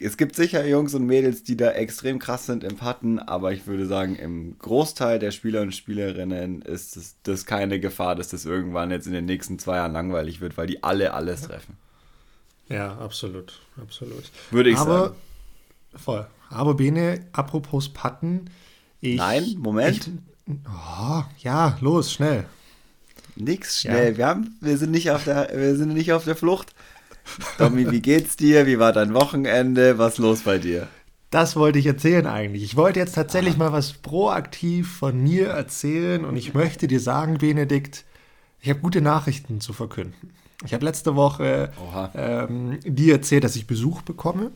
es 0.00 0.16
gibt 0.16 0.34
sicher 0.34 0.66
Jungs 0.66 0.94
und 0.94 1.06
Mädels, 1.06 1.42
die 1.42 1.56
da 1.56 1.70
extrem 1.70 2.18
krass 2.18 2.46
sind 2.46 2.64
im 2.64 2.76
Putten, 2.76 3.18
aber 3.18 3.52
ich 3.52 3.66
würde 3.66 3.86
sagen, 3.86 4.16
im 4.16 4.58
Großteil 4.58 5.18
der 5.18 5.30
Spieler 5.30 5.62
und 5.62 5.74
Spielerinnen 5.74 6.62
ist 6.62 6.96
das, 6.96 7.16
das 7.22 7.46
keine 7.46 7.80
Gefahr, 7.80 8.14
dass 8.16 8.28
das 8.28 8.44
irgendwann 8.44 8.90
jetzt 8.90 9.06
in 9.06 9.12
den 9.12 9.26
nächsten 9.26 9.58
zwei 9.58 9.76
Jahren 9.76 9.92
langweilig 9.92 10.40
wird, 10.40 10.56
weil 10.56 10.66
die 10.66 10.82
alle 10.82 11.14
alles 11.14 11.42
treffen. 11.42 11.76
Ja, 12.68 12.96
absolut, 12.98 13.60
absolut. 13.80 14.30
Würde 14.50 14.70
ich 14.70 14.76
aber, 14.76 15.00
sagen. 15.00 15.14
Voll. 15.96 16.26
Aber 16.50 16.74
Bene, 16.74 17.26
apropos 17.32 17.88
Putten, 17.88 18.48
ich, 19.00 19.16
Nein, 19.16 19.56
Moment. 19.58 20.08
Ich, 20.46 20.54
oh, 20.66 21.22
ja, 21.38 21.76
los, 21.80 22.12
schnell. 22.12 22.44
Nix 23.36 23.80
schnell. 23.80 24.12
Ja. 24.12 24.18
Wir, 24.18 24.26
haben, 24.26 24.56
wir, 24.60 24.76
sind 24.76 24.90
nicht 24.90 25.10
auf 25.10 25.24
der, 25.24 25.50
wir 25.54 25.76
sind 25.76 25.94
nicht 25.94 26.12
auf 26.12 26.24
der 26.24 26.36
Flucht. 26.36 26.74
Tommy, 27.58 27.90
wie 27.90 28.00
geht's 28.00 28.36
dir? 28.36 28.66
Wie 28.66 28.78
war 28.78 28.92
dein 28.92 29.14
Wochenende? 29.14 29.98
Was 29.98 30.18
los 30.18 30.40
bei 30.40 30.58
dir? 30.58 30.88
das 31.30 31.54
wollte 31.54 31.78
ich 31.78 31.86
erzählen 31.86 32.26
eigentlich. 32.26 32.64
Ich 32.64 32.76
wollte 32.76 32.98
jetzt 32.98 33.14
tatsächlich 33.14 33.54
ah. 33.54 33.58
mal 33.58 33.72
was 33.72 33.92
proaktiv 33.92 34.90
von 34.98 35.22
mir 35.22 35.48
erzählen 35.48 36.24
und 36.24 36.36
ich 36.36 36.54
möchte 36.54 36.88
dir 36.88 37.00
sagen, 37.00 37.38
Benedikt, 37.38 38.04
ich 38.60 38.68
habe 38.68 38.80
gute 38.80 39.00
Nachrichten 39.00 39.60
zu 39.60 39.72
verkünden. 39.72 40.32
Ich 40.64 40.74
habe 40.74 40.84
letzte 40.84 41.16
Woche 41.16 41.72
ähm, 42.14 42.78
dir 42.84 43.14
erzählt, 43.14 43.44
dass 43.44 43.56
ich 43.56 43.66
Besuch 43.66 44.02
bekomme. 44.02 44.50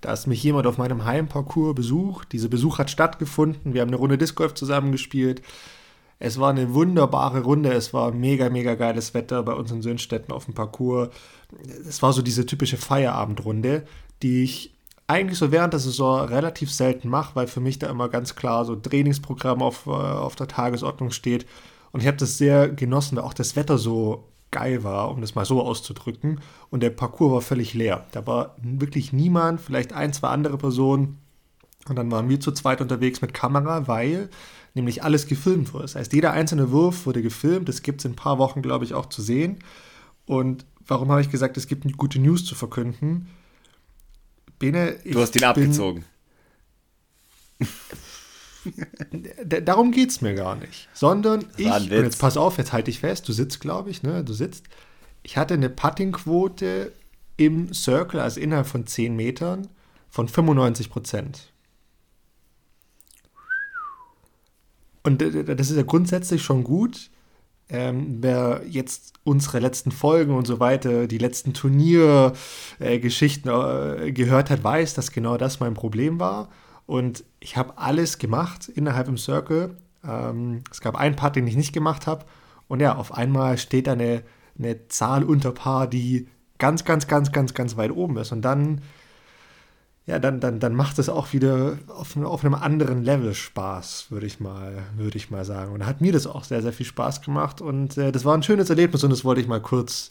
Da 0.00 0.12
ist 0.12 0.26
mich 0.26 0.42
jemand 0.42 0.66
auf 0.66 0.78
meinem 0.78 1.04
Heimparcours 1.04 1.76
besucht. 1.76 2.32
Dieser 2.32 2.48
Besuch 2.48 2.78
hat 2.78 2.90
stattgefunden. 2.90 3.72
Wir 3.72 3.82
haben 3.82 3.88
eine 3.88 3.96
Runde 3.96 4.18
Disc 4.18 4.34
Golf 4.34 4.54
zusammengespielt. 4.54 5.42
Es 6.18 6.40
war 6.40 6.50
eine 6.50 6.74
wunderbare 6.74 7.42
Runde. 7.42 7.72
Es 7.72 7.94
war 7.94 8.10
mega, 8.10 8.50
mega 8.50 8.74
geiles 8.74 9.14
Wetter 9.14 9.42
bei 9.44 9.52
uns 9.52 9.70
in 9.70 9.82
Söhnstetten 9.82 10.34
auf 10.34 10.46
dem 10.46 10.54
Parcours. 10.54 11.10
Es 11.88 12.02
war 12.02 12.12
so 12.12 12.22
diese 12.22 12.46
typische 12.46 12.76
Feierabendrunde, 12.76 13.84
die 14.22 14.44
ich 14.44 14.74
eigentlich 15.06 15.38
so 15.38 15.52
während 15.52 15.72
der 15.72 15.80
Saison 15.80 16.26
relativ 16.26 16.72
selten 16.72 17.08
mache, 17.08 17.36
weil 17.36 17.46
für 17.46 17.60
mich 17.60 17.78
da 17.78 17.88
immer 17.88 18.08
ganz 18.08 18.36
klar 18.36 18.64
so 18.64 18.74
Trainingsprogramm 18.74 19.62
auf, 19.62 19.86
äh, 19.86 19.90
auf 19.90 20.34
der 20.34 20.48
Tagesordnung 20.48 21.10
steht. 21.10 21.46
Und 21.92 22.00
ich 22.00 22.06
habe 22.06 22.16
das 22.16 22.38
sehr 22.38 22.68
genossen, 22.68 23.16
weil 23.16 23.24
auch 23.24 23.34
das 23.34 23.54
Wetter 23.56 23.78
so 23.78 24.24
geil 24.50 24.84
war, 24.84 25.10
um 25.10 25.20
das 25.20 25.34
mal 25.34 25.44
so 25.44 25.62
auszudrücken. 25.62 26.40
Und 26.70 26.82
der 26.82 26.90
Parcours 26.90 27.32
war 27.32 27.40
völlig 27.40 27.74
leer. 27.74 28.06
Da 28.12 28.26
war 28.26 28.56
wirklich 28.62 29.12
niemand, 29.12 29.60
vielleicht 29.60 29.92
ein, 29.92 30.12
zwei 30.12 30.28
andere 30.28 30.56
Personen. 30.56 31.18
Und 31.88 31.96
dann 31.96 32.10
waren 32.10 32.28
wir 32.28 32.40
zu 32.40 32.52
zweit 32.52 32.80
unterwegs 32.80 33.20
mit 33.20 33.34
Kamera, 33.34 33.86
weil 33.88 34.30
nämlich 34.72 35.02
alles 35.02 35.26
gefilmt 35.26 35.72
wurde. 35.74 35.84
Das 35.84 35.96
heißt, 35.96 36.12
jeder 36.12 36.32
einzelne 36.32 36.70
Wurf 36.70 37.04
wurde 37.04 37.20
gefilmt. 37.20 37.68
Das 37.68 37.82
gibt 37.82 38.00
es 38.00 38.04
in 38.06 38.12
ein 38.12 38.16
paar 38.16 38.38
Wochen, 38.38 38.62
glaube 38.62 38.84
ich, 38.84 38.94
auch 38.94 39.06
zu 39.06 39.22
sehen. 39.22 39.58
Und 40.26 40.64
warum 40.86 41.10
habe 41.10 41.20
ich 41.20 41.30
gesagt, 41.30 41.56
es 41.56 41.66
gibt 41.66 41.96
gute 41.96 42.18
News 42.18 42.44
zu 42.44 42.54
verkünden? 42.54 43.28
Bene, 44.58 44.96
du 45.04 45.20
hast 45.20 45.36
ihn 45.36 45.44
abgezogen. 45.44 46.04
Darum 49.44 49.92
geht 49.92 50.10
es 50.10 50.20
mir 50.20 50.34
gar 50.34 50.56
nicht. 50.56 50.88
Sondern 50.94 51.44
ich, 51.56 51.70
und 51.70 51.90
jetzt 51.90 52.18
pass 52.18 52.36
auf, 52.36 52.58
jetzt 52.58 52.72
halte 52.72 52.90
ich 52.90 53.00
fest, 53.00 53.28
du 53.28 53.32
sitzt, 53.32 53.60
glaube 53.60 53.90
ich, 53.90 54.02
ne? 54.02 54.24
Du 54.24 54.32
sitzt. 54.32 54.64
Ich 55.22 55.36
hatte 55.36 55.54
eine 55.54 55.70
Puttingquote 55.70 56.92
im 57.36 57.74
Circle, 57.74 58.20
also 58.20 58.40
innerhalb 58.40 58.66
von 58.66 58.86
10 58.86 59.14
Metern, 59.16 59.68
von 60.08 60.28
95 60.28 60.90
Prozent. 60.90 61.52
Und 65.02 65.20
das 65.20 65.70
ist 65.70 65.76
ja 65.76 65.82
grundsätzlich 65.82 66.42
schon 66.42 66.64
gut. 66.64 67.10
Ähm, 67.68 68.18
wer 68.20 68.62
jetzt 68.68 69.14
unsere 69.24 69.58
letzten 69.58 69.90
Folgen 69.90 70.34
und 70.34 70.46
so 70.46 70.60
weiter, 70.60 71.06
die 71.06 71.18
letzten 71.18 71.54
Turniergeschichten 71.54 73.50
äh, 73.50 74.08
äh, 74.08 74.12
gehört 74.12 74.50
hat, 74.50 74.62
weiß, 74.62 74.94
dass 74.94 75.12
genau 75.12 75.36
das 75.38 75.60
mein 75.60 75.74
Problem 75.74 76.20
war. 76.20 76.50
Und 76.86 77.24
ich 77.40 77.56
habe 77.56 77.78
alles 77.78 78.18
gemacht 78.18 78.68
innerhalb 78.68 79.08
im 79.08 79.16
Circle. 79.16 79.76
Ähm, 80.06 80.62
es 80.70 80.82
gab 80.82 80.96
einen 80.96 81.16
Part, 81.16 81.36
den 81.36 81.46
ich 81.46 81.56
nicht 81.56 81.72
gemacht 81.72 82.06
habe. 82.06 82.26
Und 82.68 82.80
ja, 82.80 82.96
auf 82.96 83.12
einmal 83.14 83.56
steht 83.56 83.86
da 83.86 83.92
eine, 83.92 84.22
eine 84.58 84.88
Zahl 84.88 85.24
unter 85.24 85.52
Paar, 85.52 85.86
die 85.86 86.28
ganz, 86.58 86.84
ganz, 86.84 87.06
ganz, 87.06 87.32
ganz, 87.32 87.54
ganz 87.54 87.76
weit 87.76 87.92
oben 87.92 88.18
ist. 88.18 88.32
Und 88.32 88.42
dann 88.42 88.82
ja, 90.06 90.18
dann, 90.18 90.38
dann, 90.38 90.60
dann 90.60 90.74
macht 90.74 90.98
es 90.98 91.08
auch 91.08 91.32
wieder 91.32 91.78
auf, 91.88 92.16
auf 92.16 92.44
einem 92.44 92.54
anderen 92.54 93.02
Level 93.02 93.34
Spaß, 93.34 94.06
würde 94.10 94.26
ich, 94.26 94.38
mal, 94.38 94.82
ich 95.14 95.30
mal 95.30 95.46
sagen. 95.46 95.72
Und 95.72 95.80
da 95.80 95.86
hat 95.86 96.02
mir 96.02 96.12
das 96.12 96.26
auch 96.26 96.44
sehr, 96.44 96.60
sehr 96.60 96.74
viel 96.74 96.84
Spaß 96.84 97.22
gemacht. 97.22 97.62
Und 97.62 97.96
äh, 97.96 98.12
das 98.12 98.24
war 98.26 98.36
ein 98.36 98.42
schönes 98.42 98.68
Erlebnis 98.68 99.02
und 99.02 99.10
das 99.10 99.24
wollte 99.24 99.40
ich 99.40 99.46
mal 99.46 99.62
kurz 99.62 100.10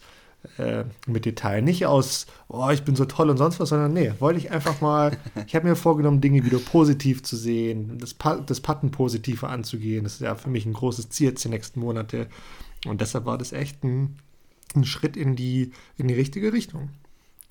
äh, 0.58 0.86
mit 1.06 1.26
Detail. 1.26 1.62
Nicht 1.62 1.86
aus, 1.86 2.26
oh, 2.48 2.70
ich 2.72 2.84
bin 2.84 2.96
so 2.96 3.06
toll 3.06 3.30
und 3.30 3.38
sonst 3.38 3.60
was, 3.60 3.70
sondern 3.70 3.94
nee, 3.94 4.12
wollte 4.18 4.40
ich 4.40 4.50
einfach 4.50 4.82
mal, 4.82 5.16
ich 5.48 5.56
habe 5.56 5.68
mir 5.68 5.76
vorgenommen, 5.76 6.22
Dinge 6.22 6.44
wieder 6.44 6.58
positiv 6.58 7.22
zu 7.22 7.36
sehen, 7.36 8.00
das, 8.00 8.16
das 8.48 8.62
Patten 8.62 8.90
positiver 8.90 9.50
anzugehen. 9.50 10.06
Das 10.06 10.16
ist 10.16 10.22
ja 10.22 10.34
für 10.34 10.50
mich 10.50 10.66
ein 10.66 10.74
großes 10.74 11.10
Ziel 11.10 11.30
jetzt 11.30 11.44
die 11.44 11.50
nächsten 11.50 11.80
Monate. 11.80 12.28
Und 12.88 13.00
deshalb 13.00 13.26
war 13.26 13.38
das 13.38 13.54
echt 13.54 13.84
ein, 13.84 14.18
ein 14.76 14.86
Schritt 14.86 15.18
in 15.18 15.36
die, 15.36 15.72
in 15.98 16.08
die 16.08 16.16
richtige 16.16 16.52
Richtung. 16.52 16.90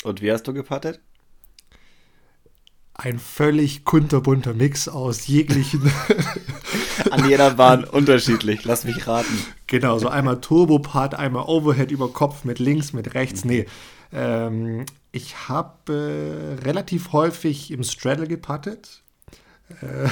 Und 0.03 0.21
wie 0.23 0.33
hast 0.33 0.43
du 0.49 0.53
gepattet? 0.53 1.01
Ein 2.95 3.19
völlig 3.19 3.85
kunterbunter 3.85 4.55
Mix 4.55 4.89
aus 4.89 5.27
jeglichen. 5.27 5.91
An 7.11 7.29
jeder 7.29 7.53
Bahn 7.53 7.85
unterschiedlich, 7.85 8.65
lass 8.65 8.85
mich 8.85 9.07
raten. 9.07 9.39
Genau, 9.67 9.99
so 9.99 10.09
einmal 10.09 10.41
Turbopart, 10.41 11.15
einmal 11.15 11.45
Overhead 11.45 11.91
über 11.91 12.13
Kopf 12.13 12.45
mit 12.45 12.59
links, 12.59 12.93
mit 12.93 13.15
rechts. 13.15 13.45
Nee, 13.45 13.67
ähm, 14.13 14.85
ich 15.11 15.49
habe 15.49 16.59
äh, 16.61 16.65
relativ 16.65 17.13
häufig 17.13 17.71
im 17.71 17.83
Straddle 17.83 18.27
gepattet. 18.27 19.03
Äh, 19.81 20.09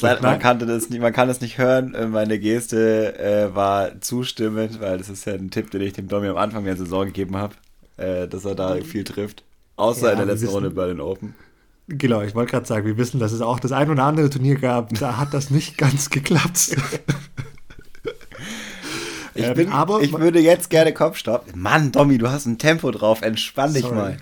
Leid, 0.00 0.22
man, 0.22 0.40
kannte 0.40 0.66
das 0.66 0.90
nicht, 0.90 1.00
man 1.00 1.12
kann 1.12 1.28
das 1.28 1.40
nicht 1.40 1.58
hören. 1.58 1.94
Äh, 1.94 2.06
meine 2.06 2.38
Geste 2.38 3.18
äh, 3.18 3.54
war 3.54 4.00
zustimmend, 4.00 4.80
weil 4.80 4.98
das 4.98 5.08
ist 5.08 5.26
ja 5.26 5.34
ein 5.34 5.50
Tipp, 5.50 5.70
den 5.70 5.80
ich 5.82 5.92
dem 5.92 6.08
Domi 6.08 6.28
am 6.28 6.36
Anfang 6.36 6.64
der 6.64 6.76
Saison 6.76 7.06
gegeben 7.06 7.36
habe, 7.36 7.54
äh, 7.96 8.26
dass 8.26 8.44
er 8.44 8.54
da 8.54 8.76
viel 8.76 9.04
trifft. 9.04 9.44
Außer 9.80 10.06
ja, 10.06 10.12
in 10.12 10.18
der 10.18 10.26
letzten 10.26 10.46
wissen, 10.46 10.54
Runde 10.54 10.70
bei 10.70 10.86
den 10.86 11.00
Open. 11.00 11.34
Genau, 11.88 12.20
ich 12.22 12.34
wollte 12.34 12.52
gerade 12.52 12.66
sagen, 12.66 12.86
wir 12.86 12.98
wissen, 12.98 13.18
dass 13.18 13.32
es 13.32 13.40
auch 13.40 13.58
das 13.58 13.72
ein 13.72 13.90
oder 13.90 14.04
andere 14.04 14.28
Turnier 14.30 14.56
gab, 14.56 14.92
da 14.98 15.16
hat 15.16 15.34
das 15.34 15.50
nicht 15.50 15.78
ganz 15.78 16.10
geklappt. 16.10 16.76
ich, 19.34 19.44
ähm, 19.44 19.54
bin, 19.54 19.72
aber, 19.72 20.02
ich 20.02 20.12
würde 20.12 20.38
jetzt 20.38 20.70
gerne 20.70 20.92
Kopfstopp. 20.92 21.56
Mann, 21.56 21.92
Domi, 21.92 22.18
du 22.18 22.30
hast 22.30 22.46
ein 22.46 22.58
Tempo 22.58 22.90
drauf, 22.90 23.22
entspann 23.22 23.72
dich 23.72 23.82
sorry. 23.82 23.94
mal. 23.94 24.16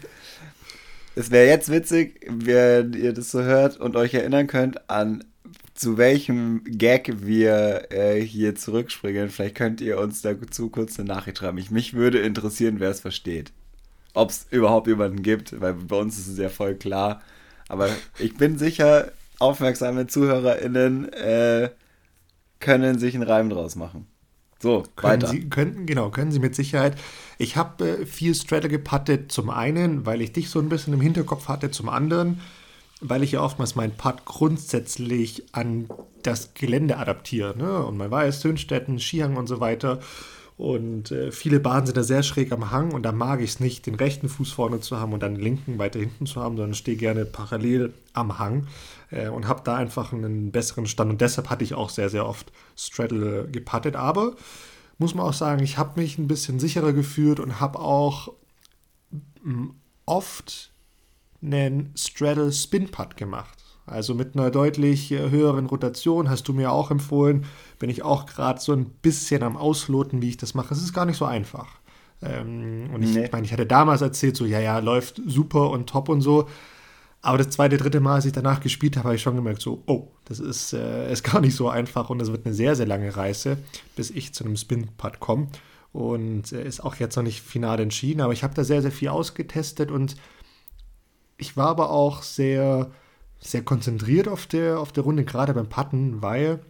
Es 1.17 1.33
wäre 1.33 1.49
jetzt 1.49 1.71
witzig, 1.71 2.25
wenn 2.29 2.93
ihr 2.93 3.13
das 3.13 3.33
so 3.33 3.43
hört 3.43 3.77
und 3.79 3.97
euch 3.97 4.15
erinnern 4.15 4.47
könnt 4.47 4.89
an 4.89 5.25
zu 5.75 5.99
welchem 5.99 6.63
Gag 6.65 7.13
wir 7.21 7.91
äh, 7.91 8.21
hier 8.21 8.55
zurückspringen. 8.55 9.29
Vielleicht 9.29 9.57
könnt 9.57 9.81
ihr 9.81 9.99
uns 9.99 10.23
dazu 10.23 10.71
kurz 10.71 10.99
eine 10.99 11.09
Nachricht 11.09 11.39
schreiben. 11.39 11.59
Ich, 11.59 11.71
mich 11.71 11.95
würde 11.95 12.21
interessieren, 12.21 12.77
wer 12.79 12.91
es 12.91 13.01
versteht 13.01 13.53
ob 14.15 14.31
es 14.31 14.47
überhaupt 14.51 14.87
jemanden 14.87 15.23
gibt, 15.23 15.61
weil 15.61 15.75
bei 15.75 15.97
uns 15.97 16.19
ist 16.19 16.29
es 16.29 16.39
ja 16.39 16.49
voll 16.49 16.75
klar. 16.75 17.23
Aber 17.69 17.89
ich 18.19 18.37
bin 18.37 18.59
sicher, 18.59 19.13
aufmerksame 19.39 20.07
ZuhörerInnen 20.07 21.13
äh, 21.13 21.71
können 22.61 22.99
sich 22.99 23.15
einen 23.15 23.25
Reim 23.25 23.51
draus 23.51 23.77
machen. 23.77 24.07
So, 24.61 24.83
können 24.97 25.23
weiter. 25.23 25.29
Sie, 25.29 25.49
können, 25.49 25.87
genau, 25.87 26.11
können 26.11 26.33
Sie 26.33 26.41
mit 26.41 26.55
Sicherheit. 26.55 26.97
Ich 27.39 27.57
habe 27.57 28.01
äh, 28.01 28.07
viel 28.07 28.35
Straddle 28.35 28.69
gepattet, 28.69 29.31
zum 29.31 29.51
einen, 29.51 30.05
weil 30.05 30.21
ich 30.21 30.33
dich 30.33 30.51
so 30.51 30.59
ein 30.59 30.69
bisschen 30.69 30.95
im 30.95 31.01
Hinterkopf 31.01 31.47
hatte, 31.47 31.71
zum 31.71 31.89
anderen, 31.89 32.41
weil 33.01 33.23
ich 33.23 33.33
ja 33.33 33.41
oftmals 33.41 33.77
meinen 33.77 33.93
Putt 33.93 34.25
grundsätzlich 34.25 35.45
an 35.53 35.89
das 36.25 36.55
Gelände 36.55 36.97
adaptiere. 36.97 37.57
Ne? 37.57 37.85
Und 37.85 37.97
man 37.97 38.11
weiß, 38.11 38.41
Sönstetten, 38.41 38.99
Skihang 38.99 39.37
und 39.37 39.47
so 39.47 39.61
weiter. 39.61 40.01
Und 40.59 41.13
äh, 41.13 41.31
viele 41.31 41.61
Bahnen 41.61 41.87
sind 41.87 41.97
da 41.97 42.03
sehr 42.03 42.25
schräg 42.25 42.51
am 42.51 42.73
Hang 42.73 42.91
und 42.91 43.05
da 43.05 43.13
mag 43.13 43.41
ich 43.41 43.51
es 43.51 43.61
nicht, 43.61 43.87
den 43.87 43.95
rechten 43.95 44.29
Fuß 44.29 44.51
vorne 44.51 44.81
zu 44.81 44.99
haben 44.99 45.13
und 45.13 45.23
dann 45.23 45.37
den 45.37 45.43
linken 45.45 45.79
weiter 45.79 46.01
hinten 46.01 46.27
zu 46.27 46.43
haben, 46.43 46.57
sondern 46.57 46.75
stehe 46.75 46.97
gerne 46.97 47.25
parallel 47.25 47.95
am 48.13 48.41
Hang 48.41 48.67
äh, 49.13 49.29
und 49.29 49.47
habe 49.47 49.63
da 49.63 49.77
einfach 49.77 50.13
einen 50.13 50.51
besseren 50.51 50.87
Stand. 50.87 51.13
Und 51.13 51.21
deshalb 51.21 51.49
hatte 51.49 51.63
ich 51.63 51.75
auch 51.75 51.91
sehr, 51.91 52.11
sehr 52.11 52.27
oft 52.27 52.51
Straddle 52.77 53.47
gepattet. 53.53 53.95
Aber 53.95 54.35
muss 54.99 55.15
man 55.15 55.27
auch 55.27 55.33
sagen, 55.33 55.63
ich 55.63 55.79
habe 55.79 56.01
mich 56.01 56.19
ein 56.19 56.27
bisschen 56.27 56.59
sicherer 56.59 56.93
gefühlt 56.93 57.39
und 57.39 57.61
habe 57.61 57.79
auch 57.79 58.33
mm, 59.45 59.69
oft 60.07 60.73
einen 61.41 61.93
Straddle 61.95 62.53
Spin 62.53 62.91
Putt 62.91 63.17
gemacht. 63.17 63.58
Also 63.89 64.15
mit 64.15 64.37
einer 64.37 64.51
deutlich 64.51 65.11
äh, 65.13 65.31
höheren 65.31 65.67
Rotation, 65.67 66.29
hast 66.29 66.49
du 66.49 66.53
mir 66.53 66.73
auch 66.73 66.91
empfohlen, 66.91 67.45
bin 67.79 67.91
ich 67.91 68.03
auch 68.03 68.27
gerade 68.27 68.61
so 68.61 68.73
ein 68.73 68.87
bisschen 68.87 69.43
am 69.43 69.57
Ausloten, 69.57 70.23
wie 70.23 70.31
ich 70.31 70.37
das 70.37 70.55
mache. 70.55 70.75
Es 70.75 70.83
ist 70.83 70.93
gar 70.93 71.07
nicht 71.07 71.17
so 71.17 71.25
einfach. 71.25 71.67
Ähm, 72.23 72.91
und 72.93 73.03
ich 73.03 73.15
nee. 73.15 73.29
meine, 73.31 73.47
ich 73.47 73.53
hatte 73.53 73.67
damals 73.67 74.01
erzählt, 74.01 74.37
so, 74.37 74.45
ja, 74.45 74.61
ja, 74.61 74.79
läuft 74.79 75.21
super 75.27 75.71
und 75.71 75.89
top 75.89 76.09
und 76.09 76.21
so. 76.21 76.49
Aber 77.21 77.39
das 77.39 77.51
zweite, 77.51 77.77
dritte 77.77 78.01
Mal, 78.01 78.17
als 78.17 78.27
ich 78.27 78.33
danach 78.33 78.61
gespielt 78.61 78.97
habe, 78.97 79.09
habe 79.09 79.17
ich 79.17 79.23
schon 79.23 79.37
gemerkt, 79.37 79.61
so, 79.61 79.83
oh, 79.87 80.09
das 80.25 80.41
ist, 80.41 80.73
äh, 80.73 81.13
ist 81.13 81.25
gar 81.25 81.41
nicht 81.41 81.55
so 81.55 81.69
einfach 81.69 82.11
und 82.11 82.21
es 82.23 82.31
wird 82.31 82.47
eine 82.47 82.55
sehr, 82.55 82.77
sehr 82.77 82.87
lange 82.87 83.17
Reise, 83.17 83.59
bis 83.97 84.11
ich 84.11 84.35
zu 84.35 84.45
einem 84.45 84.57
Spin-Putt 84.57 85.21
komme. 85.21 85.49
Und 85.93 86.53
äh, 86.53 86.67
ist 86.67 86.81
auch 86.81 86.97
jetzt 86.97 87.17
noch 87.17 87.23
nicht 87.23 87.41
final 87.41 87.81
entschieden, 87.81 88.21
aber 88.21 88.33
ich 88.33 88.45
habe 88.45 88.55
da 88.55 88.63
sehr, 88.63 88.83
sehr 88.83 88.93
viel 88.93 89.09
ausgetestet 89.09 89.91
und 89.91 90.17
ich 91.39 91.57
war 91.57 91.69
aber 91.69 91.91
auch 91.91 92.23
sehr 92.23 92.91
sehr 93.41 93.63
konzentriert 93.63 94.29
auf 94.29 94.47
der, 94.47 94.81
auf 94.81 94.93
der 94.93 95.05
Runde, 95.05 95.25
gerade 95.25 95.55
beim 95.55 95.69
Putten, 95.69 96.23
weil, 96.23 96.61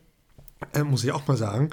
äh, 0.74 0.82
muss 0.82 1.04
ich 1.04 1.12
auch 1.12 1.26
mal 1.26 1.36
sagen, 1.36 1.70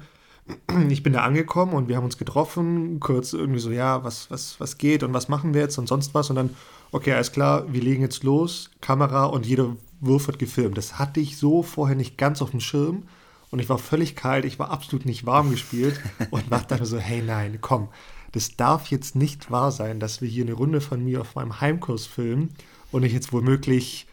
ich 0.89 1.03
bin 1.03 1.13
da 1.13 1.23
angekommen 1.23 1.73
und 1.73 1.87
wir 1.87 1.97
haben 1.97 2.05
uns 2.05 2.17
getroffen, 2.17 2.99
kurz 2.99 3.33
irgendwie 3.33 3.59
so, 3.59 3.71
ja, 3.71 4.03
was, 4.03 4.29
was, 4.31 4.59
was 4.59 4.77
geht 4.77 5.03
und 5.03 5.13
was 5.13 5.27
machen 5.27 5.53
wir 5.53 5.61
jetzt 5.61 5.77
und 5.77 5.87
sonst 5.87 6.13
was 6.13 6.29
und 6.29 6.35
dann, 6.35 6.51
okay, 6.91 7.13
alles 7.13 7.31
klar, 7.31 7.71
wir 7.71 7.81
legen 7.81 8.01
jetzt 8.01 8.23
los, 8.23 8.71
Kamera 8.81 9.25
und 9.25 9.45
jeder 9.45 9.75
Wurf 9.99 10.27
wird 10.27 10.39
gefilmt. 10.39 10.77
Das 10.77 10.99
hatte 10.99 11.19
ich 11.19 11.37
so 11.37 11.63
vorher 11.63 11.95
nicht 11.95 12.17
ganz 12.17 12.41
auf 12.41 12.51
dem 12.51 12.59
Schirm 12.59 13.03
und 13.51 13.59
ich 13.59 13.69
war 13.69 13.77
völlig 13.77 14.15
kalt, 14.15 14.45
ich 14.45 14.59
war 14.59 14.69
absolut 14.69 15.05
nicht 15.05 15.25
warm 15.25 15.51
gespielt 15.51 15.99
und 16.31 16.49
war 16.51 16.61
dann 16.61 16.85
so, 16.85 16.97
hey 16.97 17.21
nein, 17.21 17.59
komm, 17.61 17.89
das 18.31 18.57
darf 18.57 18.87
jetzt 18.87 19.15
nicht 19.15 19.49
wahr 19.49 19.71
sein, 19.71 19.99
dass 19.99 20.21
wir 20.21 20.27
hier 20.27 20.43
eine 20.43 20.53
Runde 20.53 20.81
von 20.81 21.03
mir 21.03 21.21
auf 21.21 21.35
meinem 21.35 21.61
Heimkurs 21.61 22.05
filmen 22.05 22.49
und 22.91 23.03
ich 23.03 23.13
jetzt 23.13 23.31
womöglich, 23.31 24.07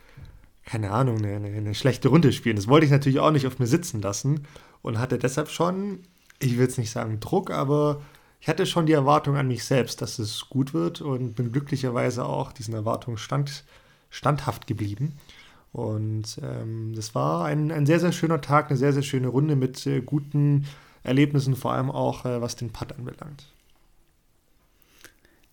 keine 0.64 0.90
Ahnung, 0.90 1.25
eine, 1.25 1.49
eine 1.49 1.75
schlechte 1.75 2.09
Runde 2.09 2.33
spielen. 2.33 2.57
Das 2.57 2.69
wollte 2.69 2.87
ich 2.87 2.92
natürlich 2.92 3.21
auch 3.21 3.31
nicht 3.31 3.47
auf 3.47 3.59
mir 3.59 3.66
sitzen 3.66 4.00
lassen 4.00 4.47
und 4.83 4.99
hatte 4.99 5.19
deshalb 5.19 5.49
schon, 5.49 6.00
ich 6.38 6.52
will 6.52 6.64
jetzt 6.64 6.78
nicht 6.78 6.90
sagen 6.90 7.21
Druck, 7.21 7.50
aber 7.50 8.00
ich 8.40 8.49
hatte 8.49 8.66
schon 8.66 8.87
die 8.87 8.92
Erwartung 8.92 9.37
an 9.37 9.49
mich 9.49 9.64
selbst, 9.64 10.02
dass 10.02 10.19
es 10.19 10.49
gut 10.49 10.75
wird 10.75 11.00
und 11.00 11.35
bin 11.35 11.52
glücklicherweise 11.52 12.25
auch 12.25 12.52
diesen 12.52 12.75
Erwartungen 12.75 13.19
stand, 13.19 13.64
standhaft 14.11 14.66
geblieben. 14.66 15.19
Und 15.73 16.40
ähm, 16.42 16.92
das 16.95 17.14
war 17.14 17.45
ein, 17.45 17.71
ein 17.71 17.87
sehr, 17.87 18.00
sehr 18.00 18.12
schöner 18.12 18.40
Tag, 18.40 18.69
eine 18.69 18.76
sehr, 18.76 18.92
sehr 18.92 19.02
schöne 19.02 19.28
Runde 19.28 19.57
mit 19.57 19.87
äh, 19.87 20.00
guten 20.00 20.66
Erlebnissen, 21.02 21.57
vor 21.57 21.73
allem 21.73 21.90
auch 21.90 22.25
äh, 22.25 22.40
was 22.40 22.57
den 22.57 22.71
Putt 22.71 22.92
anbelangt. 22.92 23.51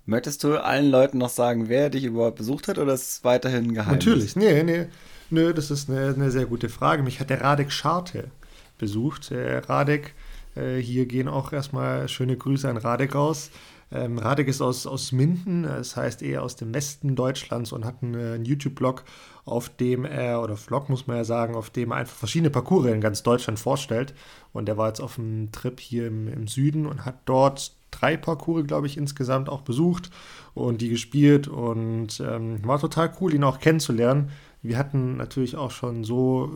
Möchtest 0.09 0.43
du 0.43 0.57
allen 0.57 0.89
Leuten 0.89 1.19
noch 1.19 1.29
sagen, 1.29 1.69
wer 1.69 1.91
dich 1.91 2.03
überhaupt 2.03 2.37
besucht 2.37 2.67
hat 2.67 2.79
oder 2.79 2.93
ist 2.93 3.11
es 3.11 3.23
weiterhin 3.23 3.75
geheim? 3.75 3.93
Natürlich, 3.93 4.35
nee, 4.35 4.63
nee, 4.63 4.87
nee, 5.29 5.53
das 5.53 5.69
ist 5.69 5.87
eine, 5.87 6.15
eine 6.15 6.31
sehr 6.31 6.47
gute 6.47 6.67
Frage. 6.67 7.03
Mich 7.03 7.19
hat 7.19 7.29
der 7.29 7.41
Radek 7.41 7.71
Scharte 7.71 8.31
besucht. 8.79 9.29
Der 9.29 9.69
Radek, 9.69 10.15
äh, 10.55 10.77
hier 10.77 11.05
gehen 11.05 11.27
auch 11.27 11.53
erstmal 11.53 12.07
schöne 12.07 12.35
Grüße 12.35 12.67
an 12.67 12.77
Radek 12.77 13.15
aus. 13.15 13.51
Ähm, 13.91 14.17
Radek 14.17 14.47
ist 14.47 14.61
aus, 14.61 14.87
aus 14.87 15.11
Minden, 15.11 15.61
das 15.61 15.95
heißt 15.95 16.23
eher 16.23 16.41
aus 16.41 16.55
dem 16.55 16.73
Westen 16.73 17.15
Deutschlands 17.15 17.71
und 17.71 17.85
hat 17.85 18.01
einen, 18.01 18.15
äh, 18.15 18.33
einen 18.33 18.45
YouTube-Blog, 18.45 19.03
auf 19.45 19.69
dem 19.69 20.05
er, 20.05 20.41
oder 20.41 20.57
Vlog 20.57 20.89
muss 20.89 21.05
man 21.05 21.17
ja 21.17 21.23
sagen, 21.23 21.53
auf 21.53 21.69
dem 21.69 21.91
er 21.91 21.97
einfach 21.97 22.15
verschiedene 22.15 22.49
Parcours 22.49 22.87
in 22.87 22.99
ganz 22.99 23.21
Deutschland 23.21 23.59
vorstellt. 23.59 24.15
Und 24.53 24.67
er 24.69 24.77
war 24.77 24.87
jetzt 24.87 25.01
auf 25.01 25.19
einem 25.19 25.51
Trip 25.51 25.79
hier 25.79 26.07
im, 26.07 26.27
im 26.27 26.47
Süden 26.47 26.87
und 26.87 27.05
hat 27.05 27.19
dort 27.25 27.78
drei 27.91 28.17
Parcours, 28.17 28.65
glaube 28.67 28.87
ich, 28.87 28.97
insgesamt 28.97 29.49
auch 29.49 29.61
besucht 29.61 30.09
und 30.53 30.81
die 30.81 30.89
gespielt 30.89 31.47
und 31.47 32.19
ähm, 32.19 32.65
war 32.65 32.79
total 32.79 33.11
cool, 33.19 33.33
ihn 33.33 33.43
auch 33.43 33.59
kennenzulernen. 33.59 34.31
Wir 34.61 34.77
hatten 34.77 35.17
natürlich 35.17 35.55
auch 35.55 35.71
schon 35.71 36.03
so 36.03 36.51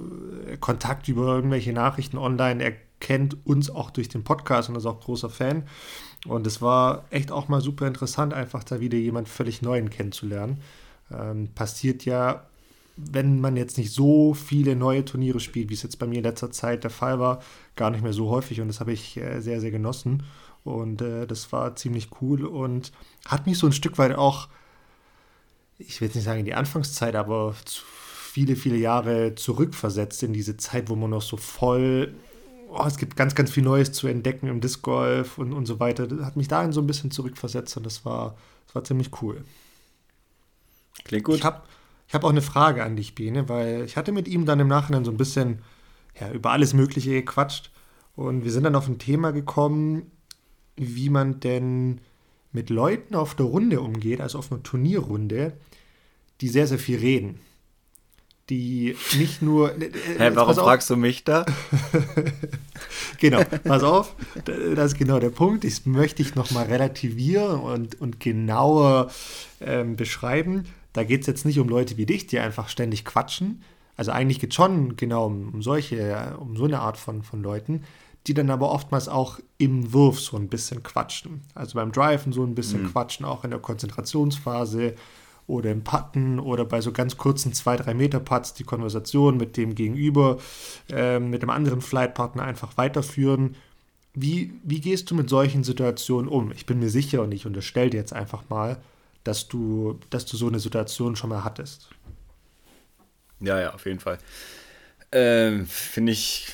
äh, 0.48 0.58
Kontakt 0.58 1.08
über 1.08 1.28
irgendwelche 1.28 1.74
Nachrichten 1.74 2.18
online. 2.18 2.64
Er 2.64 2.74
kennt 3.00 3.46
uns 3.46 3.70
auch 3.70 3.92
durch 3.92 4.10
den 4.10 4.24
Podcast 4.24 4.70
und 4.70 4.76
ist 4.76 4.86
auch 4.86 5.02
großer 5.02 5.30
Fan. 5.30 5.64
Und 6.26 6.48
es 6.48 6.62
war 6.62 7.06
echt 7.10 7.32
auch 7.32 7.48
mal 7.48 7.62
super 7.62 7.86
interessant, 7.88 8.34
einfach 8.34 8.64
da 8.64 8.80
wieder 8.80 8.98
jemand 8.98 9.28
völlig 9.28 9.62
Neuen 9.62 9.90
kennenzulernen. 9.90 10.62
Ähm, 11.12 11.50
passiert 11.54 12.06
ja, 12.06 12.46
wenn 12.96 13.42
man 13.42 13.58
jetzt 13.58 13.78
nicht 13.78 13.92
so 13.92 14.34
viele 14.34 14.76
neue 14.76 15.04
Turniere 15.04 15.40
spielt, 15.40 15.70
wie 15.70 15.74
es 15.74 15.84
jetzt 15.84 16.00
bei 16.00 16.08
mir 16.08 16.20
in 16.20 16.24
letzter 16.24 16.52
Zeit 16.52 16.84
der 16.84 16.92
Fall 16.92 17.20
war, 17.20 17.42
gar 17.76 17.90
nicht 17.90 18.04
mehr 18.04 18.14
so 18.14 18.30
häufig. 18.30 18.62
Und 18.62 18.68
das 18.68 18.80
habe 18.80 18.94
ich 18.94 19.18
äh, 19.18 19.42
sehr, 19.42 19.60
sehr 19.60 19.72
genossen. 19.72 20.24
Und 20.64 21.02
äh, 21.02 21.28
das 21.28 21.52
war 21.52 21.76
ziemlich 21.76 22.10
cool 22.22 22.46
und 22.46 22.92
hat 23.26 23.46
mich 23.46 23.58
so 23.58 23.68
ein 23.68 23.74
Stück 23.74 23.98
weit 23.98 24.16
auch, 24.16 24.48
ich 25.78 26.00
will 26.00 26.08
jetzt 26.08 26.16
nicht 26.16 26.24
sagen 26.24 26.40
in 26.40 26.46
die 26.46 26.54
Anfangszeit, 26.54 27.16
aber 27.16 27.56
viele, 28.34 28.56
viele 28.56 28.78
Jahre 28.78 29.36
zurückversetzt 29.36 30.24
in 30.24 30.34
diese 30.34 30.58
Zeit, 30.58 30.90
wo 30.90 30.96
man 30.96 31.10
noch 31.10 31.22
so 31.22 31.38
voll, 31.38 32.16
oh, 32.70 32.84
es 32.86 32.98
gibt 32.98 33.16
ganz, 33.16 33.36
ganz 33.36 33.52
viel 33.52 33.64
Neues 33.64 33.92
zu 33.92 34.08
entdecken 34.08 34.48
im 34.48 34.62
Disc 34.62 34.82
Golf 34.82 35.38
und, 35.38 35.54
und 35.54 35.66
so 35.66 35.80
weiter. 35.80 36.08
Das 36.08 36.26
hat 36.26 36.38
mich 36.38 36.48
dahin 36.48 36.72
so 36.72 36.82
ein 36.82 36.88
bisschen 36.88 37.12
zurückversetzt 37.12 37.76
und 37.78 37.86
das 37.86 38.06
war, 38.06 38.36
das 38.66 38.76
war 38.76 38.84
ziemlich 38.84 39.22
cool. 39.22 39.44
Klingt 41.04 41.26
gut. 41.26 41.36
Ich 41.36 41.44
habe 41.44 41.62
ich 42.08 42.14
hab 42.14 42.24
auch 42.24 42.30
eine 42.30 42.42
Frage 42.42 42.84
an 42.84 42.96
dich, 42.96 43.16
Bene, 43.16 43.50
weil 43.50 43.84
ich 43.84 43.98
hatte 43.98 44.12
mit 44.12 44.28
ihm 44.28 44.46
dann 44.46 44.60
im 44.60 44.68
Nachhinein 44.68 45.04
so 45.04 45.12
ein 45.12 45.18
bisschen 45.18 45.62
ja, 46.20 46.32
über 46.32 46.52
alles 46.52 46.74
Mögliche 46.74 47.12
gequatscht 47.12 47.72
und 48.16 48.44
wir 48.44 48.52
sind 48.52 48.64
dann 48.64 48.76
auf 48.76 48.88
ein 48.88 49.00
Thema 49.00 49.32
gekommen, 49.32 50.12
wie 50.76 51.10
man 51.10 51.40
denn 51.40 52.00
mit 52.52 52.70
Leuten 52.70 53.16
auf 53.16 53.36
der 53.36 53.48
Runde 53.48 53.82
umgeht, 53.82 54.22
also 54.22 54.38
auf 54.38 54.52
einer 54.52 54.64
Turnierrunde, 54.64 55.54
die 56.42 56.48
sehr, 56.48 56.68
sehr 56.68 56.80
viel 56.80 57.00
reden. 57.00 57.40
Die 58.50 58.96
nicht 59.18 59.42
nur. 59.42 59.74
Äh, 59.82 59.90
Hä, 60.18 60.32
warum 60.34 60.54
fragst 60.54 60.90
du 60.90 60.98
mich 60.98 61.24
da? 61.24 61.46
genau, 63.20 63.42
pass 63.64 63.84
auf, 63.84 64.16
das 64.44 64.92
ist 64.92 64.98
genau 64.98 65.20
der 65.20 65.30
Punkt. 65.30 65.64
Das 65.64 65.86
möchte 65.86 66.22
ich 66.22 66.36
nochmal 66.36 66.66
relativieren 66.66 67.62
und, 67.62 68.02
und 68.02 68.20
genauer 68.20 69.10
ähm, 69.62 69.96
beschreiben. 69.96 70.66
Da 70.92 71.06
geht 71.06 71.22
es 71.22 71.28
jetzt 71.28 71.46
nicht 71.46 71.58
um 71.58 71.70
Leute 71.70 71.96
wie 71.96 72.06
dich, 72.06 72.28
die 72.28 72.40
einfach 72.40 72.68
ständig 72.68 73.06
quatschen. 73.06 73.64
Also 73.96 74.12
eigentlich 74.12 74.42
geht 74.42 74.50
es 74.50 74.56
schon 74.56 74.98
genau 74.98 75.28
um, 75.28 75.54
um 75.54 75.62
solche, 75.62 76.36
um 76.38 76.58
so 76.58 76.66
eine 76.66 76.80
Art 76.80 76.98
von, 76.98 77.24
von 77.24 77.42
Leuten, 77.42 77.84
die 78.28 78.34
dann 78.34 78.50
aber 78.50 78.72
oftmals 78.72 79.10
auch 79.10 79.40
im 79.58 79.92
Wurf 79.94 80.20
so 80.20 80.38
ein 80.38 80.48
bisschen 80.48 80.82
quatschen. 80.82 81.42
Also 81.56 81.76
beim 81.76 81.92
Driven 81.92 82.32
so 82.32 82.44
ein 82.44 82.56
bisschen 82.56 82.84
mhm. 82.84 82.92
quatschen, 82.92 83.26
auch 83.26 83.44
in 83.44 83.52
der 83.52 83.60
Konzentrationsphase 83.60 84.96
oder 85.46 85.72
im 85.72 85.84
Putten 85.84 86.40
oder 86.40 86.64
bei 86.64 86.80
so 86.80 86.94
ganz 86.94 87.18
kurzen 87.18 87.52
2-3 87.52 87.94
Meter 87.94 88.20
Putts 88.20 88.54
die 88.54 88.64
Konversation 88.64 89.36
mit 89.36 89.58
dem 89.58 89.76
Gegenüber, 89.76 90.38
äh, 90.90 91.20
mit 91.20 91.42
dem 91.42 91.50
anderen 91.50 91.82
Flightpartner 91.82 92.44
einfach 92.44 92.78
weiterführen. 92.78 93.56
Wie, 94.14 94.54
wie 94.64 94.80
gehst 94.80 95.12
du 95.12 95.16
mit 95.16 95.30
solchen 95.30 95.64
Situationen 95.64 96.30
um? 96.30 96.52
Ich 96.52 96.66
bin 96.66 96.80
mir 96.80 96.90
sicher 96.90 97.22
und 97.24 97.34
ich 97.34 97.46
unterstelle 97.46 97.90
dir 97.90 97.98
jetzt 97.98 98.14
einfach 98.14 98.44
mal, 98.50 98.78
dass 99.26 99.48
du, 99.48 100.00
dass 100.10 100.26
du 100.26 100.38
so 100.38 100.48
eine 100.48 100.60
Situation 100.60 101.16
schon 101.16 101.30
mal 101.30 101.44
hattest. 101.44 101.90
Ja, 103.42 103.60
ja, 103.60 103.74
auf 103.74 103.86
jeden 103.86 104.00
Fall. 104.00 104.20
Ähm, 105.12 105.66
Finde 105.66 106.14
ich 106.14 106.54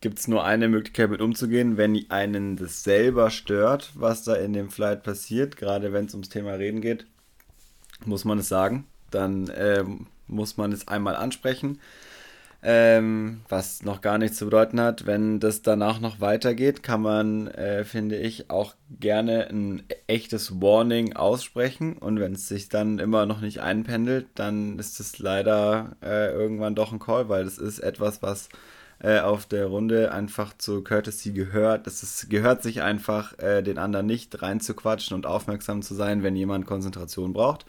gibt 0.00 0.18
es 0.18 0.28
nur 0.28 0.44
eine 0.44 0.68
Möglichkeit 0.68 1.10
mit 1.10 1.20
umzugehen, 1.20 1.76
wenn 1.76 2.10
einen 2.10 2.56
das 2.56 2.82
selber 2.82 3.30
stört, 3.30 3.92
was 3.94 4.24
da 4.24 4.34
in 4.34 4.52
dem 4.52 4.70
Flight 4.70 5.02
passiert, 5.02 5.56
gerade 5.56 5.92
wenn 5.92 6.06
es 6.06 6.14
ums 6.14 6.28
Thema 6.28 6.52
Reden 6.52 6.80
geht, 6.80 7.06
muss 8.04 8.24
man 8.24 8.38
es 8.38 8.48
sagen. 8.48 8.86
Dann 9.10 9.50
ähm, 9.56 10.06
muss 10.26 10.56
man 10.56 10.72
es 10.72 10.88
einmal 10.88 11.16
ansprechen, 11.16 11.80
ähm, 12.62 13.42
was 13.48 13.82
noch 13.84 14.00
gar 14.00 14.18
nichts 14.18 14.38
zu 14.38 14.46
bedeuten 14.46 14.80
hat. 14.80 15.06
Wenn 15.06 15.40
das 15.40 15.62
danach 15.62 16.00
noch 16.00 16.20
weitergeht, 16.20 16.82
kann 16.82 17.00
man, 17.00 17.46
äh, 17.48 17.84
finde 17.84 18.16
ich, 18.16 18.50
auch 18.50 18.74
gerne 18.90 19.48
ein 19.48 19.84
echtes 20.08 20.60
Warning 20.60 21.14
aussprechen. 21.14 21.96
Und 21.96 22.18
wenn 22.18 22.32
es 22.32 22.48
sich 22.48 22.68
dann 22.68 22.98
immer 22.98 23.24
noch 23.24 23.40
nicht 23.40 23.60
einpendelt, 23.60 24.26
dann 24.34 24.78
ist 24.78 25.00
es 25.00 25.18
leider 25.18 25.96
äh, 26.02 26.32
irgendwann 26.32 26.74
doch 26.74 26.92
ein 26.92 26.98
Call, 26.98 27.28
weil 27.28 27.44
das 27.44 27.58
ist 27.58 27.78
etwas, 27.78 28.22
was 28.22 28.48
äh, 28.98 29.20
auf 29.20 29.46
der 29.46 29.66
Runde 29.66 30.12
einfach 30.12 30.56
zur 30.56 30.82
Courtesy 30.82 31.32
gehört. 31.32 31.86
Es 31.86 32.02
ist, 32.02 32.30
gehört 32.30 32.62
sich 32.62 32.82
einfach, 32.82 33.38
äh, 33.38 33.62
den 33.62 33.78
anderen 33.78 34.06
nicht 34.06 34.40
reinzuquatschen 34.42 35.14
und 35.14 35.26
aufmerksam 35.26 35.82
zu 35.82 35.94
sein, 35.94 36.22
wenn 36.22 36.36
jemand 36.36 36.66
Konzentration 36.66 37.32
braucht. 37.32 37.66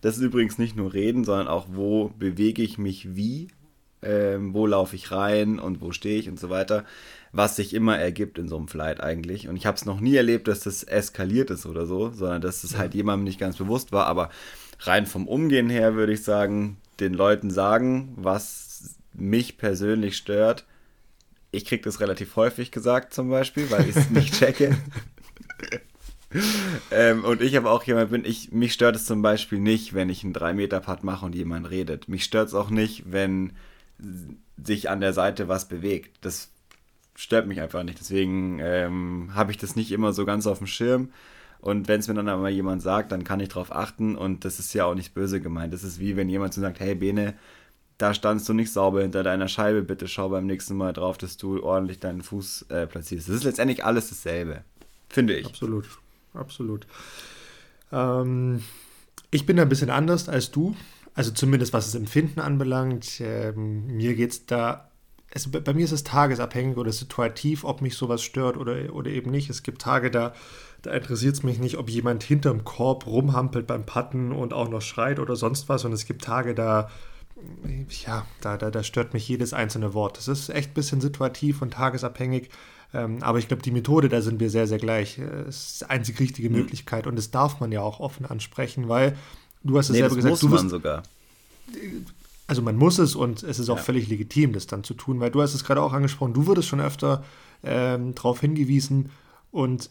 Das 0.00 0.16
ist 0.16 0.22
übrigens 0.22 0.58
nicht 0.58 0.76
nur 0.76 0.94
reden, 0.94 1.24
sondern 1.24 1.48
auch, 1.48 1.66
wo 1.70 2.08
bewege 2.18 2.62
ich 2.62 2.78
mich 2.78 3.14
wie, 3.14 3.48
ähm, 4.02 4.52
wo 4.54 4.66
laufe 4.66 4.96
ich 4.96 5.12
rein 5.12 5.58
und 5.58 5.80
wo 5.80 5.92
stehe 5.92 6.18
ich 6.18 6.28
und 6.28 6.40
so 6.40 6.50
weiter, 6.50 6.84
was 7.30 7.56
sich 7.56 7.72
immer 7.72 7.98
ergibt 7.98 8.38
in 8.38 8.48
so 8.48 8.56
einem 8.56 8.68
Flight 8.68 9.00
eigentlich. 9.00 9.48
Und 9.48 9.56
ich 9.56 9.66
habe 9.66 9.76
es 9.76 9.84
noch 9.84 10.00
nie 10.00 10.16
erlebt, 10.16 10.48
dass 10.48 10.60
das 10.60 10.82
eskaliert 10.82 11.50
ist 11.50 11.66
oder 11.66 11.86
so, 11.86 12.10
sondern 12.10 12.42
dass 12.42 12.64
es 12.64 12.72
ja. 12.72 12.78
halt 12.78 12.94
jemandem 12.94 13.24
nicht 13.24 13.38
ganz 13.38 13.56
bewusst 13.56 13.92
war. 13.92 14.06
Aber 14.06 14.30
rein 14.80 15.06
vom 15.06 15.28
Umgehen 15.28 15.70
her 15.70 15.94
würde 15.94 16.14
ich 16.14 16.24
sagen, 16.24 16.78
den 16.98 17.14
Leuten 17.14 17.50
sagen, 17.50 18.12
was 18.16 18.71
mich 19.14 19.58
persönlich 19.58 20.16
stört, 20.16 20.64
ich 21.52 21.66
kriege 21.66 21.82
das 21.82 22.00
relativ 22.00 22.34
häufig 22.36 22.72
gesagt 22.72 23.12
zum 23.12 23.28
Beispiel, 23.28 23.70
weil 23.70 23.88
ich 23.88 23.96
es 23.96 24.10
nicht 24.10 24.34
checke. 24.38 24.76
ähm, 26.90 27.24
und 27.24 27.42
ich 27.42 27.56
aber 27.56 27.70
auch 27.70 27.84
jemand 27.84 28.10
bin, 28.10 28.24
ich, 28.24 28.52
mich 28.52 28.72
stört 28.72 28.96
es 28.96 29.04
zum 29.04 29.20
Beispiel 29.20 29.58
nicht, 29.58 29.92
wenn 29.92 30.08
ich 30.08 30.24
einen 30.24 30.32
3-Meter-Putt 30.32 31.04
mache 31.04 31.26
und 31.26 31.34
jemand 31.34 31.68
redet. 31.70 32.08
Mich 32.08 32.24
stört 32.24 32.48
es 32.48 32.54
auch 32.54 32.70
nicht, 32.70 33.12
wenn 33.12 33.52
sich 34.56 34.88
an 34.88 35.00
der 35.00 35.12
Seite 35.12 35.46
was 35.48 35.68
bewegt. 35.68 36.24
Das 36.24 36.50
stört 37.14 37.46
mich 37.46 37.60
einfach 37.60 37.82
nicht. 37.82 38.00
Deswegen 38.00 38.58
ähm, 38.60 39.30
habe 39.34 39.50
ich 39.50 39.58
das 39.58 39.76
nicht 39.76 39.92
immer 39.92 40.14
so 40.14 40.24
ganz 40.24 40.46
auf 40.46 40.58
dem 40.58 40.66
Schirm. 40.66 41.10
Und 41.60 41.86
wenn 41.86 42.00
es 42.00 42.08
mir 42.08 42.14
dann 42.14 42.28
aber 42.28 42.48
jemand 42.48 42.82
sagt, 42.82 43.12
dann 43.12 43.24
kann 43.24 43.40
ich 43.40 43.50
darauf 43.50 43.74
achten. 43.74 44.16
Und 44.16 44.44
das 44.46 44.58
ist 44.58 44.72
ja 44.72 44.86
auch 44.86 44.94
nicht 44.94 45.14
böse 45.14 45.40
gemeint. 45.40 45.74
Das 45.74 45.84
ist 45.84 46.00
wie 46.00 46.16
wenn 46.16 46.30
jemand 46.30 46.54
so 46.54 46.60
sagt, 46.60 46.80
hey 46.80 46.94
Bene, 46.94 47.34
da 47.98 48.14
standst 48.14 48.48
du 48.48 48.52
nicht 48.52 48.72
sauber 48.72 49.02
hinter 49.02 49.22
deiner 49.22 49.48
Scheibe, 49.48 49.82
bitte 49.82 50.08
schau 50.08 50.28
beim 50.28 50.46
nächsten 50.46 50.76
Mal 50.76 50.92
drauf, 50.92 51.18
dass 51.18 51.36
du 51.36 51.62
ordentlich 51.62 52.00
deinen 52.00 52.22
Fuß 52.22 52.66
äh, 52.68 52.86
platzierst. 52.86 53.28
Das 53.28 53.36
ist 53.36 53.44
letztendlich 53.44 53.84
alles 53.84 54.08
dasselbe, 54.08 54.64
finde 55.08 55.36
ich. 55.36 55.46
Absolut, 55.46 55.86
absolut. 56.34 56.86
Ähm, 57.92 58.62
ich 59.30 59.46
bin 59.46 59.56
da 59.56 59.62
ein 59.62 59.68
bisschen 59.68 59.90
anders 59.90 60.28
als 60.28 60.50
du, 60.50 60.74
also 61.14 61.30
zumindest 61.30 61.72
was 61.72 61.86
das 61.86 61.94
Empfinden 61.94 62.40
anbelangt. 62.40 63.20
Ähm, 63.20 63.86
mir 63.86 64.14
geht 64.14 64.32
es 64.32 64.46
da, 64.46 64.90
also 65.32 65.50
bei 65.50 65.72
mir 65.72 65.84
ist 65.84 65.92
es 65.92 66.04
tagesabhängig 66.04 66.76
oder 66.76 66.92
situativ, 66.92 67.64
ob 67.64 67.82
mich 67.82 67.96
sowas 67.96 68.22
stört 68.22 68.56
oder, 68.56 68.94
oder 68.94 69.10
eben 69.10 69.30
nicht. 69.30 69.48
Es 69.48 69.62
gibt 69.62 69.82
Tage, 69.82 70.10
da, 70.10 70.34
da 70.82 70.92
interessiert 70.92 71.34
es 71.34 71.42
mich 71.42 71.58
nicht, 71.58 71.78
ob 71.78 71.88
jemand 71.88 72.22
hinterm 72.22 72.64
Korb 72.64 73.06
rumhampelt 73.06 73.66
beim 73.66 73.86
Patten 73.86 74.32
und 74.32 74.52
auch 74.52 74.68
noch 74.68 74.82
schreit 74.82 75.18
oder 75.18 75.36
sonst 75.36 75.68
was. 75.68 75.84
Und 75.84 75.92
es 75.92 76.06
gibt 76.06 76.24
Tage, 76.24 76.54
da 76.54 76.90
ja, 78.06 78.26
da, 78.40 78.56
da, 78.56 78.70
da 78.70 78.82
stört 78.82 79.14
mich 79.14 79.28
jedes 79.28 79.52
einzelne 79.52 79.94
Wort. 79.94 80.18
Das 80.18 80.28
ist 80.28 80.48
echt 80.48 80.70
ein 80.70 80.74
bisschen 80.74 81.00
situativ 81.00 81.62
und 81.62 81.74
tagesabhängig. 81.74 82.50
Ähm, 82.94 83.22
aber 83.22 83.38
ich 83.38 83.48
glaube, 83.48 83.62
die 83.62 83.70
Methode, 83.70 84.08
da 84.08 84.20
sind 84.20 84.40
wir 84.40 84.50
sehr, 84.50 84.66
sehr 84.66 84.78
gleich. 84.78 85.20
Das 85.46 85.56
ist 85.56 85.80
die 85.80 85.86
einzig 85.86 86.20
richtige 86.20 86.50
mhm. 86.50 86.56
Möglichkeit 86.56 87.06
und 87.06 87.16
das 87.16 87.30
darf 87.30 87.60
man 87.60 87.72
ja 87.72 87.80
auch 87.80 88.00
offen 88.00 88.26
ansprechen, 88.26 88.88
weil 88.88 89.16
du 89.62 89.78
hast 89.78 89.86
es 89.86 89.92
nee, 89.92 89.98
selber 89.98 90.16
gesagt. 90.16 90.32
Muss 90.32 90.40
du 90.40 90.48
man 90.48 90.68
sogar. 90.68 91.02
also 92.46 92.62
man 92.62 92.76
muss 92.76 92.98
es 92.98 93.14
und 93.14 93.42
es 93.42 93.58
ist 93.58 93.70
auch 93.70 93.78
ja. 93.78 93.82
völlig 93.82 94.08
legitim, 94.08 94.52
das 94.52 94.66
dann 94.66 94.84
zu 94.84 94.94
tun, 94.94 95.20
weil 95.20 95.30
du 95.30 95.40
hast 95.40 95.54
es 95.54 95.64
gerade 95.64 95.80
auch 95.80 95.92
angesprochen, 95.92 96.34
du 96.34 96.46
wurdest 96.46 96.68
schon 96.68 96.80
öfter 96.80 97.24
ähm, 97.62 98.14
darauf 98.14 98.40
hingewiesen 98.40 99.10
und 99.50 99.88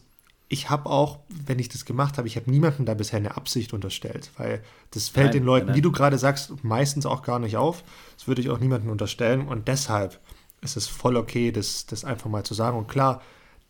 ich 0.52 0.68
habe 0.68 0.90
auch, 0.90 1.20
wenn 1.28 1.58
ich 1.58 1.70
das 1.70 1.86
gemacht 1.86 2.18
habe, 2.18 2.28
ich 2.28 2.36
habe 2.36 2.50
niemandem 2.50 2.84
da 2.84 2.92
bisher 2.92 3.16
eine 3.16 3.38
Absicht 3.38 3.72
unterstellt, 3.72 4.30
weil 4.36 4.62
das 4.90 5.08
fällt 5.08 5.28
nein, 5.28 5.32
den 5.32 5.44
Leuten, 5.44 5.66
nein. 5.68 5.76
wie 5.76 5.80
du 5.80 5.90
gerade 5.90 6.18
sagst, 6.18 6.62
meistens 6.62 7.06
auch 7.06 7.22
gar 7.22 7.38
nicht 7.38 7.56
auf. 7.56 7.82
Das 8.18 8.28
würde 8.28 8.42
ich 8.42 8.50
auch 8.50 8.58
niemandem 8.58 8.90
unterstellen 8.90 9.48
und 9.48 9.66
deshalb 9.66 10.20
ist 10.60 10.76
es 10.76 10.88
voll 10.88 11.16
okay, 11.16 11.52
das, 11.52 11.86
das 11.86 12.04
einfach 12.04 12.28
mal 12.28 12.44
zu 12.44 12.52
sagen. 12.52 12.76
Und 12.76 12.86
klar, 12.86 13.22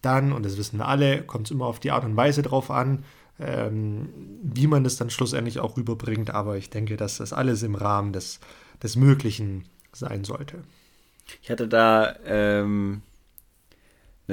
dann, 0.03 0.33
und 0.33 0.45
das 0.45 0.57
wissen 0.57 0.79
wir 0.79 0.88
alle, 0.88 1.23
kommt 1.23 1.47
es 1.47 1.53
immer 1.53 1.66
auf 1.66 1.79
die 1.79 1.92
Art 1.92 2.05
und 2.05 2.16
Weise 2.16 2.42
drauf 2.42 2.68
an, 2.73 3.05
ähm, 3.38 4.09
wie 4.42 4.66
man 4.66 4.83
das 4.83 4.97
dann 4.97 5.09
schlussendlich 5.09 5.61
auch 5.61 5.77
rüberbringt. 5.77 6.31
Aber 6.31 6.57
ich 6.57 6.68
denke, 6.68 6.97
dass 6.97 7.18
das 7.18 7.33
alles 7.33 7.62
im 7.62 7.77
Rahmen 7.77 8.12
des, 8.12 8.40
des 8.83 8.97
Möglichen 8.97 9.66
sein 9.92 10.25
sollte. 10.25 10.64
Ich 11.40 11.49
hatte 11.49 11.68
da 11.68 12.16
ähm, 12.27 13.03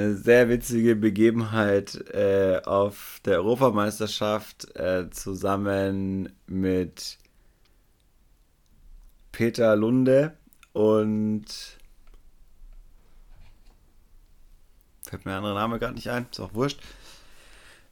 eine 0.00 0.14
sehr 0.14 0.48
witzige 0.48 0.96
Begebenheit 0.96 1.94
äh, 2.12 2.60
auf 2.64 3.20
der 3.24 3.38
Europameisterschaft 3.38 4.74
äh, 4.76 5.10
zusammen 5.10 6.32
mit 6.46 7.18
Peter 9.32 9.76
Lunde 9.76 10.36
und 10.72 11.44
fällt 15.02 15.24
mir 15.24 15.32
der 15.32 15.38
andere 15.38 15.54
Name 15.54 15.78
gerade 15.78 15.94
nicht 15.94 16.08
ein, 16.08 16.26
ist 16.30 16.40
auch 16.40 16.54
wurscht. 16.54 16.80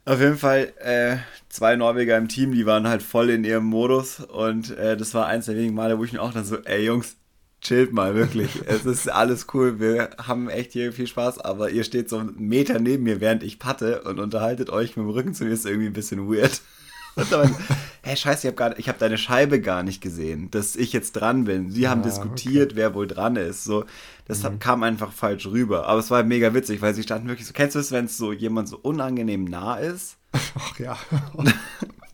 Auf 0.04 0.20
jeden 0.20 0.38
Fall 0.38 0.72
äh, 0.78 1.18
zwei 1.50 1.76
Norweger 1.76 2.16
im 2.16 2.28
Team, 2.28 2.52
die 2.52 2.64
waren 2.64 2.88
halt 2.88 3.02
voll 3.02 3.28
in 3.28 3.44
ihrem 3.44 3.64
Modus 3.64 4.20
und 4.20 4.70
äh, 4.70 4.96
das 4.96 5.12
war 5.12 5.26
eins 5.26 5.46
der 5.46 5.56
wenigen 5.56 5.74
Male, 5.74 5.98
wo 5.98 6.04
ich 6.04 6.12
mir 6.14 6.22
auch 6.22 6.32
dann 6.32 6.46
so, 6.46 6.56
ey 6.64 6.84
Jungs, 6.86 7.16
chillt 7.60 7.92
mal, 7.92 8.14
wirklich. 8.14 8.50
es 8.66 8.84
ist 8.86 9.10
alles 9.10 9.46
cool. 9.54 9.80
Wir 9.80 10.10
haben 10.18 10.48
echt 10.48 10.72
hier 10.72 10.92
viel 10.92 11.06
Spaß, 11.06 11.38
aber 11.38 11.70
ihr 11.70 11.84
steht 11.84 12.08
so 12.08 12.18
einen 12.18 12.34
Meter 12.36 12.78
neben 12.78 13.04
mir, 13.04 13.20
während 13.20 13.42
ich 13.42 13.58
patte 13.58 14.02
und 14.02 14.18
unterhaltet 14.20 14.70
euch 14.70 14.96
mit 14.96 15.06
dem 15.06 15.10
Rücken 15.10 15.34
zu 15.34 15.44
mir. 15.44 15.50
Ist 15.50 15.66
irgendwie 15.66 15.88
ein 15.88 15.92
bisschen 15.92 16.30
weird. 16.30 16.60
Und 17.18 17.32
dann, 17.32 17.52
hey, 18.02 18.16
scheiße, 18.16 18.46
ich 18.46 18.54
habe 18.56 18.76
hab 18.80 18.98
deine 19.00 19.18
Scheibe 19.18 19.60
gar 19.60 19.82
nicht 19.82 20.00
gesehen, 20.00 20.52
dass 20.52 20.76
ich 20.76 20.92
jetzt 20.92 21.12
dran 21.12 21.44
bin. 21.44 21.68
Sie 21.68 21.88
haben 21.88 22.02
ah, 22.02 22.04
diskutiert, 22.04 22.72
okay. 22.72 22.76
wer 22.76 22.94
wohl 22.94 23.08
dran 23.08 23.34
ist. 23.34 23.64
So, 23.64 23.86
das 24.26 24.44
mhm. 24.44 24.60
kam 24.60 24.84
einfach 24.84 25.10
falsch 25.10 25.46
rüber. 25.46 25.88
Aber 25.88 25.98
es 25.98 26.12
war 26.12 26.22
mega 26.22 26.54
witzig, 26.54 26.80
weil 26.80 26.94
sie 26.94 27.02
standen 27.02 27.26
wirklich 27.26 27.48
so. 27.48 27.52
Kennst 27.52 27.74
du 27.74 27.80
es, 27.80 27.90
wenn 27.90 28.04
es 28.04 28.16
so 28.16 28.32
jemand 28.32 28.68
so 28.68 28.78
unangenehm 28.78 29.46
nah 29.46 29.78
ist? 29.78 30.16
Ach 30.32 30.78
ja. 30.78 30.96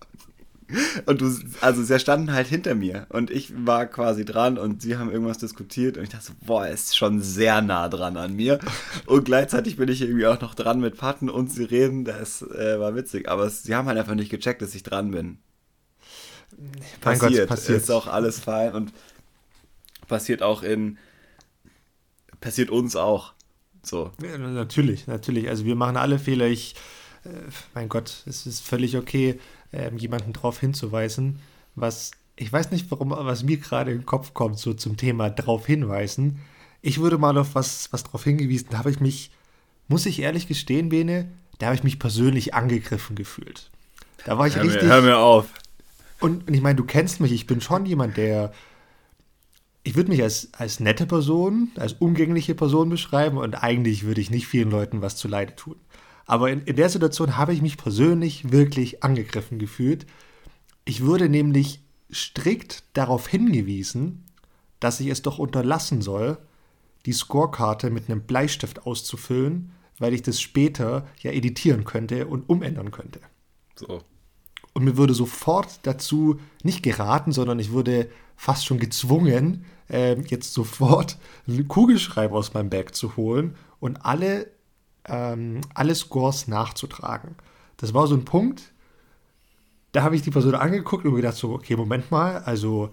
Und 1.07 1.21
du, 1.21 1.33
also 1.61 1.83
sie 1.83 1.99
standen 1.99 2.33
halt 2.33 2.47
hinter 2.47 2.75
mir 2.75 3.07
und 3.11 3.31
ich 3.31 3.53
war 3.67 3.87
quasi 3.87 4.25
dran 4.25 4.59
und 4.59 4.83
sie 4.83 4.97
haben 4.97 5.11
irgendwas 5.11 5.39
diskutiert 5.39 5.97
und 5.97 6.05
ich 6.05 6.11
dachte 6.11 6.27
so, 6.27 6.33
boah, 6.45 6.67
ist 6.67 6.97
schon 6.97 7.21
sehr 7.21 7.63
nah 7.63 7.89
dran 7.89 8.17
an 8.17 8.35
mir. 8.35 8.59
Und 9.07 9.25
gleichzeitig 9.25 9.77
bin 9.77 9.89
ich 9.89 10.03
irgendwie 10.03 10.27
auch 10.27 10.41
noch 10.41 10.55
dran 10.55 10.81
mit 10.81 10.97
Patten 10.97 11.29
und 11.31 11.53
sie 11.53 11.65
reden, 11.65 12.05
das 12.05 12.43
äh, 12.43 12.79
war 12.79 12.95
witzig, 12.95 13.29
aber 13.29 13.45
es, 13.45 13.63
sie 13.63 13.75
haben 13.75 13.89
halt 13.89 13.99
einfach 13.99 14.15
nicht 14.15 14.31
gecheckt, 14.31 14.63
dass 14.63 14.75
ich 14.75 14.83
dran 14.83 15.11
bin. 15.11 15.39
Mein 16.57 17.19
passiert, 17.19 17.49
Gott, 17.49 17.49
passiert. 17.49 17.79
Ist 17.79 17.91
auch 17.91 18.07
alles 18.07 18.41
fein 18.41 18.73
und 18.75 18.93
passiert 20.07 20.43
auch 20.43 20.63
in, 20.63 20.99
passiert 22.41 22.71
uns 22.71 22.97
auch. 22.97 23.33
So. 23.83 24.13
Ja, 24.23 24.39
natürlich, 24.39 25.07
natürlich. 25.07 25.49
Also 25.49 25.65
wir 25.65 25.75
machen 25.75 25.97
alle 25.97 26.19
Fehler. 26.19 26.47
Ich, 26.47 26.75
äh, 27.25 27.29
mein 27.75 27.89
Gott, 27.89 28.23
es 28.27 28.47
ist 28.47 28.61
völlig 28.61 28.97
okay 28.97 29.39
ähm, 29.75 29.99
jemanden 29.99 30.33
darauf 30.33 30.61
hinzuweisen, 30.61 31.41
was 31.75 32.13
ich 32.37 32.53
weiß 32.53 32.71
nicht, 32.71 32.91
warum, 32.91 33.11
was 33.11 33.45
mir 33.45 33.59
gerade 33.59 33.93
in 33.93 33.99
den 33.99 34.07
Kopf 34.07 34.35
kommt, 34.35 34.59
so 34.59 34.75
zum 34.75 34.97
Thema 34.97 35.31
darauf 35.31 35.67
hinweisen. 35.67 36.41
Ich 36.83 37.01
würde 37.01 37.19
mal 37.19 37.39
auf 37.39 37.55
was, 37.55 37.93
was 37.93 38.05
darauf 38.05 38.25
hingewiesen, 38.25 38.69
da 38.71 38.79
habe 38.79 38.91
ich 38.91 39.01
mich, 39.01 39.31
muss 39.89 40.07
ich 40.07 40.21
ehrlich 40.21 40.49
gestehen, 40.49 40.89
Bene, 40.89 41.29
da 41.59 41.67
habe 41.67 41.77
ich 41.77 41.85
mich 41.85 41.99
persönlich 41.99 42.55
angegriffen 42.55 43.17
gefühlt. 43.17 43.71
Da 44.25 44.39
war 44.39 44.47
ich 44.47 44.57
hör 44.57 44.65
richtig. 44.65 44.83
Mir, 44.83 44.89
hör 44.89 45.03
mir 45.03 45.19
auf. 45.19 45.47
Und, 46.21 46.49
und 46.49 46.55
ich 46.55 46.61
meine, 46.61 46.77
du 46.77 46.85
kennst 46.85 47.21
mich, 47.21 47.33
ich 47.33 47.47
bin 47.47 47.61
schon 47.61 47.87
jemand, 47.87 48.17
der. 48.17 48.53
Ich 49.87 49.97
würde 49.97 50.11
mich 50.11 50.23
als, 50.23 50.49
als 50.55 50.81
nette 50.81 51.05
Person, 51.05 51.71
als 51.77 51.93
umgängliche 51.93 52.55
Person 52.55 52.89
beschreiben 52.89 53.37
und 53.37 53.55
eigentlich 53.55 54.05
würde 54.05 54.23
ich 54.23 54.31
nicht 54.31 54.47
vielen 54.47 54.71
Leuten 54.71 55.03
was 55.03 55.17
zu 55.17 55.29
Leide 55.29 55.55
tun. 55.57 55.77
Aber 56.27 56.51
in, 56.51 56.63
in 56.63 56.77
der 56.77 56.89
Situation 56.89 57.37
habe 57.37 57.53
ich 57.53 57.63
mich 57.63 57.77
persönlich 57.77 58.51
wirklich 58.51 59.03
angegriffen 59.03 59.59
gefühlt. 59.59 60.07
Ich 60.85 61.03
würde 61.03 61.29
nämlich 61.29 61.81
strikt 62.13 62.85
darauf 62.95 63.27
hingewiesen, 63.29 64.25
dass 64.81 65.01
ich 65.01 65.09
es 65.09 65.23
doch 65.23 65.39
unterlassen 65.39 66.03
soll, 66.03 66.39
die 67.07 67.13
Scorekarte 67.13 67.91
mit 67.91 68.09
einem 68.09 68.23
Bleistift 68.23 68.87
auszufüllen, 68.87 69.73
weil 69.99 70.15
ich 70.15 70.23
das 70.23 70.41
später 70.41 71.07
ja 71.21 71.31
editieren 71.31 71.85
könnte 71.85 72.27
und 72.27 72.49
umändern 72.49 72.91
könnte. 72.91 73.21
So. 73.77 74.03
Und 74.73 74.85
mir 74.85 74.97
würde 74.97 75.15
sofort 75.15 75.81
dazu 75.83 76.41
nicht 76.63 76.83
geraten, 76.83 77.33
sondern 77.33 77.59
ich 77.59 77.73
würde 77.73 78.11
fast 78.37 78.67
schon 78.67 78.81
gezwungen, 78.81 79.65
äh, 79.89 80.21
jetzt 80.23 80.53
sofort 80.53 81.19
einen 81.47 81.69
Kugelschreiber 81.69 82.37
aus 82.37 82.55
meinem 82.55 82.71
Bag 82.71 82.95
zu 82.95 83.17
holen 83.17 83.57
und 83.79 84.05
alle 84.05 84.51
ähm, 85.09 85.61
alle 85.75 85.95
Scores 85.95 86.49
nachzutragen. 86.49 87.37
Das 87.77 87.95
war 87.95 88.07
so 88.07 88.15
ein 88.15 88.25
Punkt, 88.25 88.73
da 89.93 90.03
habe 90.03 90.17
ich 90.17 90.23
die 90.23 90.31
Person 90.31 90.55
angeguckt 90.55 91.05
und 91.05 91.13
mir 91.13 91.19
gedacht, 91.19 91.37
so, 91.37 91.53
okay, 91.53 91.77
Moment 91.77 92.11
mal, 92.11 92.39
also 92.39 92.91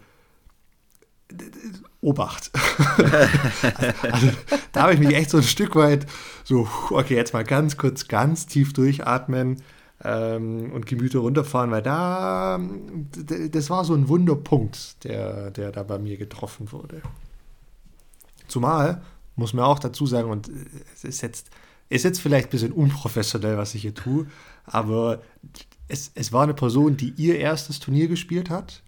Obacht. 2.02 2.52
also, 4.12 4.30
da 4.72 4.84
habe 4.84 4.94
ich 4.94 5.00
mich 5.00 5.16
echt 5.16 5.30
so 5.30 5.38
ein 5.38 5.44
Stück 5.44 5.76
weit 5.76 6.06
so, 6.44 6.68
okay, 6.90 7.16
jetzt 7.16 7.34
mal 7.34 7.44
ganz 7.44 7.78
kurz, 7.78 8.08
ganz 8.08 8.48
tief 8.48 8.74
durchatmen 8.74 9.62
ähm, 10.04 10.72
und 10.74 10.86
Gemüter 10.86 11.20
runterfahren, 11.20 11.72
weil 11.72 11.82
da, 11.82 12.60
das 13.52 13.70
war 13.70 13.86
so 13.86 13.94
ein 13.94 14.10
Wunderpunkt, 14.10 15.04
der, 15.04 15.52
der 15.52 15.72
da 15.72 15.84
bei 15.84 16.00
mir 16.00 16.18
getroffen 16.18 16.72
wurde. 16.72 17.02
Zumal, 18.48 19.02
muss 19.36 19.54
man 19.54 19.66
auch 19.66 19.80
dazu 19.80 20.06
sagen, 20.06 20.30
und 20.30 20.50
es 20.94 21.04
ist 21.04 21.22
jetzt 21.22 21.50
ist 21.92 22.04
jetzt 22.04 22.22
vielleicht 22.22 22.48
ein 22.48 22.52
bisschen 22.52 22.72
unprofessionell, 22.72 23.58
was 23.58 23.76
ich 23.76 23.82
hier 23.82 23.94
tue, 23.94 24.28
aber 24.66 25.22
es, 25.88 26.12
es 26.16 26.32
war 26.32 26.44
eine 26.44 26.54
Person, 26.54 26.96
die 26.96 27.14
ihr 27.18 27.38
erstes 27.38 27.80
Turnier 27.80 28.08
gespielt 28.08 28.50
hat. 28.50 28.82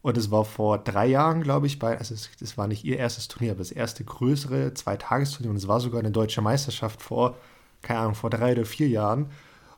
Und 0.00 0.16
es 0.16 0.30
war 0.30 0.44
vor 0.44 0.78
drei 0.78 1.06
Jahren, 1.06 1.42
glaube 1.42 1.66
ich, 1.66 1.78
bei, 1.78 1.98
also 1.98 2.14
es, 2.14 2.30
es 2.40 2.56
war 2.56 2.68
nicht 2.68 2.84
ihr 2.84 2.98
erstes 2.98 3.28
Turnier, 3.28 3.52
aber 3.52 3.58
das 3.58 3.72
erste 3.72 4.04
größere 4.04 4.72
Zweitagesturnier. 4.74 5.50
Und 5.50 5.56
es 5.56 5.68
war 5.68 5.80
sogar 5.80 6.00
eine 6.00 6.12
deutsche 6.12 6.40
Meisterschaft 6.40 7.02
vor, 7.02 7.36
keine 7.82 8.00
Ahnung, 8.00 8.14
vor 8.14 8.30
drei 8.30 8.52
oder 8.52 8.64
vier 8.64 8.88
Jahren. 8.88 9.30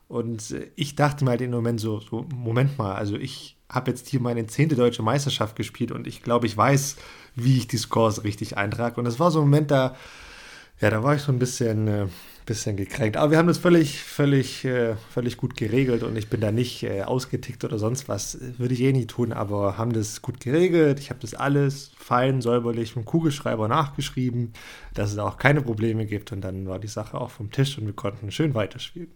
Und 0.07 0.53
ich 0.75 0.95
dachte 0.95 1.23
mir 1.23 1.31
halt 1.31 1.41
in 1.41 1.51
Moment 1.51 1.79
so, 1.79 2.01
so 2.01 2.25
Moment 2.35 2.77
mal, 2.77 2.95
also 2.95 3.15
ich 3.15 3.57
habe 3.69 3.91
jetzt 3.91 4.09
hier 4.09 4.19
meine 4.19 4.45
zehnte 4.45 4.75
deutsche 4.75 5.01
Meisterschaft 5.01 5.55
gespielt 5.55 5.91
und 5.93 6.05
ich 6.05 6.21
glaube, 6.21 6.45
ich 6.45 6.55
weiß, 6.55 6.97
wie 7.35 7.57
ich 7.57 7.67
die 7.67 7.77
Scores 7.77 8.25
richtig 8.25 8.57
eintrage. 8.57 8.99
Und 8.99 9.05
es 9.05 9.19
war 9.19 9.31
so 9.31 9.39
ein 9.39 9.45
Moment, 9.45 9.71
da, 9.71 9.95
ja, 10.81 10.89
da 10.89 11.03
war 11.03 11.15
ich 11.15 11.21
so 11.21 11.31
ein 11.31 11.39
bisschen, 11.39 11.87
äh, 11.87 12.07
bisschen 12.45 12.75
gekränkt. 12.75 13.17
Aber 13.17 13.31
wir 13.31 13.37
haben 13.37 13.47
das 13.47 13.59
völlig, 13.59 14.01
völlig, 14.01 14.65
äh, 14.65 14.95
völlig 15.13 15.37
gut 15.37 15.55
geregelt 15.55 16.03
und 16.03 16.17
ich 16.17 16.27
bin 16.27 16.41
da 16.41 16.51
nicht 16.51 16.83
äh, 16.83 17.03
ausgetickt 17.03 17.63
oder 17.63 17.77
sonst 17.77 18.09
was. 18.09 18.37
Würde 18.57 18.73
ich 18.73 18.81
eh 18.81 18.91
nie 18.91 19.05
tun, 19.05 19.31
aber 19.31 19.77
haben 19.77 19.93
das 19.93 20.21
gut 20.21 20.39
geregelt. 20.39 20.99
Ich 20.99 21.11
habe 21.11 21.19
das 21.19 21.35
alles 21.35 21.91
fein, 21.97 22.41
säuberlich 22.41 22.95
mit 22.95 23.05
Kugelschreiber 23.05 23.67
nachgeschrieben, 23.67 24.53
dass 24.93 25.11
es 25.11 25.17
auch 25.19 25.37
keine 25.37 25.61
Probleme 25.61 26.05
gibt 26.05 26.31
und 26.31 26.41
dann 26.41 26.67
war 26.67 26.79
die 26.79 26.87
Sache 26.87 27.19
auch 27.19 27.29
vom 27.29 27.51
Tisch 27.51 27.77
und 27.77 27.85
wir 27.85 27.93
konnten 27.93 28.31
schön 28.31 28.55
weiterspielen. 28.55 29.11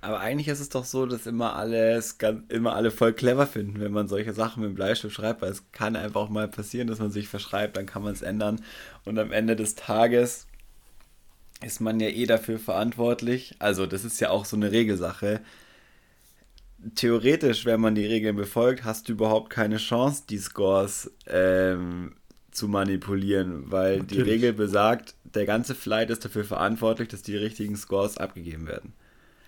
Aber 0.00 0.18
eigentlich 0.18 0.48
ist 0.48 0.58
es 0.58 0.68
doch 0.68 0.84
so, 0.84 1.06
dass 1.06 1.26
immer 1.26 1.54
alles, 1.54 2.18
immer 2.48 2.74
alle 2.74 2.90
voll 2.90 3.12
clever 3.12 3.46
finden, 3.46 3.78
wenn 3.78 3.92
man 3.92 4.08
solche 4.08 4.32
Sachen 4.32 4.62
mit 4.62 4.70
dem 4.70 4.74
Bleistift 4.74 5.14
schreibt, 5.14 5.42
weil 5.42 5.52
es 5.52 5.70
kann 5.70 5.94
einfach 5.94 6.22
auch 6.22 6.28
mal 6.28 6.48
passieren, 6.48 6.88
dass 6.88 6.98
man 6.98 7.12
sich 7.12 7.28
verschreibt, 7.28 7.76
dann 7.76 7.86
kann 7.86 8.02
man 8.02 8.12
es 8.12 8.22
ändern 8.22 8.60
und 9.04 9.16
am 9.20 9.30
Ende 9.30 9.54
des 9.54 9.76
Tages 9.76 10.48
ist 11.64 11.80
man 11.80 12.00
ja 12.00 12.08
eh 12.08 12.26
dafür 12.26 12.58
verantwortlich. 12.58 13.54
Also 13.58 13.86
das 13.86 14.04
ist 14.04 14.20
ja 14.20 14.30
auch 14.30 14.44
so 14.44 14.56
eine 14.56 14.72
Regelsache. 14.72 15.40
Theoretisch, 16.94 17.64
wenn 17.64 17.80
man 17.80 17.94
die 17.94 18.06
Regeln 18.06 18.36
befolgt, 18.36 18.84
hast 18.84 19.08
du 19.08 19.12
überhaupt 19.12 19.50
keine 19.50 19.76
Chance, 19.76 20.24
die 20.28 20.38
Scores 20.38 21.12
ähm, 21.26 22.16
zu 22.50 22.68
manipulieren, 22.68 23.70
weil 23.70 23.98
Natürlich. 23.98 24.24
die 24.24 24.30
Regel 24.30 24.52
besagt, 24.52 25.14
der 25.24 25.46
ganze 25.46 25.74
Flight 25.74 26.10
ist 26.10 26.24
dafür 26.24 26.44
verantwortlich, 26.44 27.08
dass 27.08 27.22
die 27.22 27.36
richtigen 27.36 27.76
Scores 27.76 28.18
abgegeben 28.18 28.66
werden. 28.66 28.92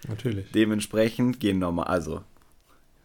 Natürlich. 0.09 0.50
Dementsprechend 0.53 1.40
gehen 1.40 1.59
nochmal, 1.59 1.87
also 1.87 2.22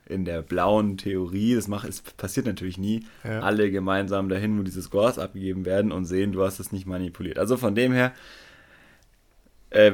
in 0.05 0.25
der 0.25 0.41
blauen 0.41 0.97
Theorie, 0.97 1.55
das 1.55 1.67
macht, 1.67 1.87
es 1.87 2.01
passiert 2.01 2.47
natürlich 2.47 2.77
nie, 2.77 3.05
ja. 3.23 3.41
alle 3.41 3.69
gemeinsam 3.69 4.27
dahin, 4.27 4.57
wo 4.57 4.63
diese 4.63 4.81
Scores 4.81 5.19
abgegeben 5.19 5.65
werden 5.65 5.91
und 5.91 6.05
sehen, 6.05 6.31
du 6.31 6.43
hast 6.43 6.59
es 6.59 6.71
nicht 6.71 6.87
manipuliert. 6.87 7.37
Also 7.37 7.57
von 7.57 7.75
dem 7.75 7.93
her, 7.93 8.11
äh, 9.69 9.93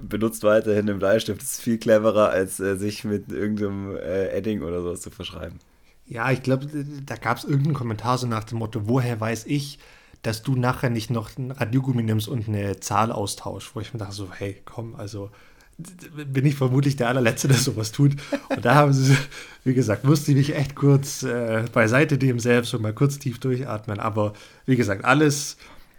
benutzt 0.00 0.42
weiterhin 0.42 0.86
den 0.86 0.98
Bleistift. 0.98 1.40
Das 1.40 1.52
ist 1.52 1.60
viel 1.60 1.78
cleverer, 1.78 2.30
als 2.30 2.60
äh, 2.60 2.76
sich 2.76 3.04
mit 3.04 3.30
irgendeinem 3.30 3.96
äh, 3.96 4.28
Edding 4.28 4.62
oder 4.62 4.82
sowas 4.82 5.00
zu 5.00 5.10
verschreiben. 5.10 5.58
Ja, 6.06 6.30
ich 6.30 6.42
glaube, 6.42 6.66
da 7.04 7.16
gab 7.16 7.36
es 7.36 7.44
irgendeinen 7.44 7.74
Kommentar 7.74 8.16
so 8.16 8.26
nach 8.26 8.44
dem 8.44 8.58
Motto, 8.58 8.88
woher 8.88 9.20
weiß 9.20 9.44
ich, 9.46 9.78
dass 10.22 10.42
du 10.42 10.56
nachher 10.56 10.90
nicht 10.90 11.10
noch 11.10 11.36
ein 11.36 11.50
Radiogummi 11.50 12.02
nimmst 12.02 12.28
und 12.28 12.48
eine 12.48 12.80
Zahl 12.80 13.12
austauschst, 13.12 13.74
wo 13.74 13.80
ich 13.80 13.92
mir 13.92 13.98
dachte 13.98 14.14
so, 14.14 14.30
hey, 14.32 14.60
komm, 14.64 14.94
also 14.96 15.30
bin 15.78 16.44
ich 16.44 16.56
vermutlich 16.56 16.96
der 16.96 17.08
allerletzte, 17.08 17.46
der 17.46 17.56
sowas 17.56 17.92
tut. 17.92 18.16
Und 18.48 18.64
da 18.64 18.74
haben 18.74 18.92
sie, 18.92 19.16
wie 19.64 19.74
gesagt, 19.74 20.04
musste 20.04 20.32
ich 20.32 20.36
mich 20.36 20.56
echt 20.56 20.74
kurz 20.74 21.22
äh, 21.22 21.64
beiseite 21.72 22.18
dem 22.18 22.40
selbst 22.40 22.74
und 22.74 22.82
mal 22.82 22.92
kurz 22.92 23.18
tief 23.18 23.38
durchatmen. 23.38 24.00
Aber 24.00 24.32
wie 24.66 24.76
gesagt, 24.76 25.04
alles, 25.04 25.56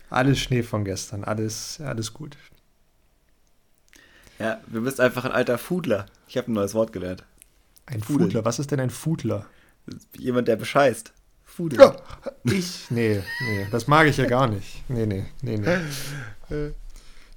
alles 0.10 0.40
Schnee 0.40 0.64
von 0.64 0.84
gestern, 0.84 1.24
alles, 1.24 1.80
alles 1.80 2.14
gut. 2.14 2.36
Ja, 4.40 4.60
du 4.68 4.82
bist 4.82 5.00
einfach 5.00 5.26
ein 5.26 5.32
alter 5.32 5.58
Foodler. 5.58 6.06
Ich 6.28 6.38
habe 6.38 6.52
ein 6.52 6.54
neues 6.54 6.74
Wort 6.74 6.94
gelernt. 6.94 7.24
Ein 7.86 8.02
Fudel. 8.02 8.28
Foodler? 8.28 8.46
Was 8.46 8.60
ist 8.60 8.72
denn 8.72 8.80
ein 8.80 8.90
Foodler? 8.90 9.46
Jemand, 10.18 10.48
der 10.48 10.56
bescheißt. 10.56 11.14
Fudel. 11.44 11.80
Ja, 11.80 11.96
ich? 12.44 12.90
Nee, 12.90 13.22
nee, 13.42 13.68
das 13.72 13.88
mag 13.88 14.08
ich 14.08 14.18
ja 14.18 14.26
gar 14.26 14.48
nicht. 14.48 14.84
Nee, 14.88 15.06
nee, 15.06 15.26
nee, 15.42 15.58
nee. 15.58 16.72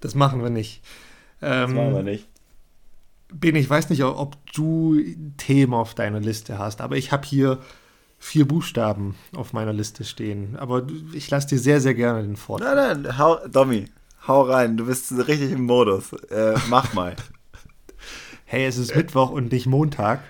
Das 0.00 0.14
machen 0.14 0.42
wir 0.42 0.50
nicht. 0.50 0.82
Ähm, 1.40 1.60
das 1.60 1.70
machen 1.72 1.94
wir 1.94 2.02
nicht. 2.02 2.28
Ben, 3.32 3.56
ich 3.56 3.68
weiß 3.68 3.88
nicht, 3.90 4.04
ob 4.04 4.36
du 4.52 5.00
Themen 5.38 5.72
auf 5.72 5.94
deiner 5.94 6.20
Liste 6.20 6.58
hast, 6.58 6.82
aber 6.82 6.96
ich 6.96 7.10
habe 7.10 7.26
hier 7.26 7.58
vier 8.18 8.46
Buchstaben 8.46 9.16
auf 9.34 9.52
meiner 9.52 9.72
Liste 9.72 10.04
stehen. 10.04 10.56
Aber 10.56 10.86
ich 11.14 11.30
lasse 11.30 11.48
dir 11.48 11.58
sehr, 11.58 11.80
sehr 11.80 11.94
gerne 11.94 12.22
den 12.22 12.36
Vortrag. 12.36 12.76
Nein, 12.76 13.02
nein, 13.02 13.18
hau, 13.18 13.38
Domi, 13.48 13.86
hau 14.26 14.42
rein. 14.42 14.76
Du 14.76 14.86
bist 14.86 15.12
richtig 15.12 15.52
im 15.52 15.64
Modus. 15.64 16.12
Äh, 16.30 16.54
mach 16.68 16.92
mal. 16.94 17.16
hey, 18.44 18.66
es 18.66 18.78
ist 18.78 18.94
Mittwoch 18.94 19.30
und 19.30 19.52
nicht 19.52 19.66
Montag. 19.66 20.20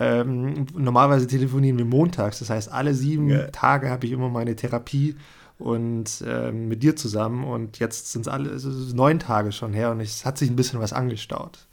Ähm, 0.00 0.66
normalerweise 0.74 1.26
telefonieren 1.26 1.78
wir 1.78 1.84
montags. 1.84 2.40
Das 2.40 2.50
heißt, 2.50 2.70
alle 2.70 2.94
sieben 2.94 3.28
ja. 3.28 3.46
Tage 3.48 3.90
habe 3.90 4.06
ich 4.06 4.12
immer 4.12 4.28
meine 4.28 4.54
Therapie 4.54 5.16
und 5.58 6.22
ähm, 6.26 6.68
mit 6.68 6.82
dir 6.82 6.96
zusammen. 6.96 7.44
Und 7.44 7.78
jetzt 7.78 8.12
sind 8.12 8.22
es 8.22 8.28
alle 8.28 8.50
es 8.50 8.64
neun 8.92 9.18
Tage 9.18 9.52
schon 9.52 9.72
her 9.72 9.90
und 9.90 10.00
es 10.00 10.24
hat 10.24 10.38
sich 10.38 10.50
ein 10.50 10.56
bisschen 10.56 10.80
was 10.80 10.92
angestaut. 10.92 11.66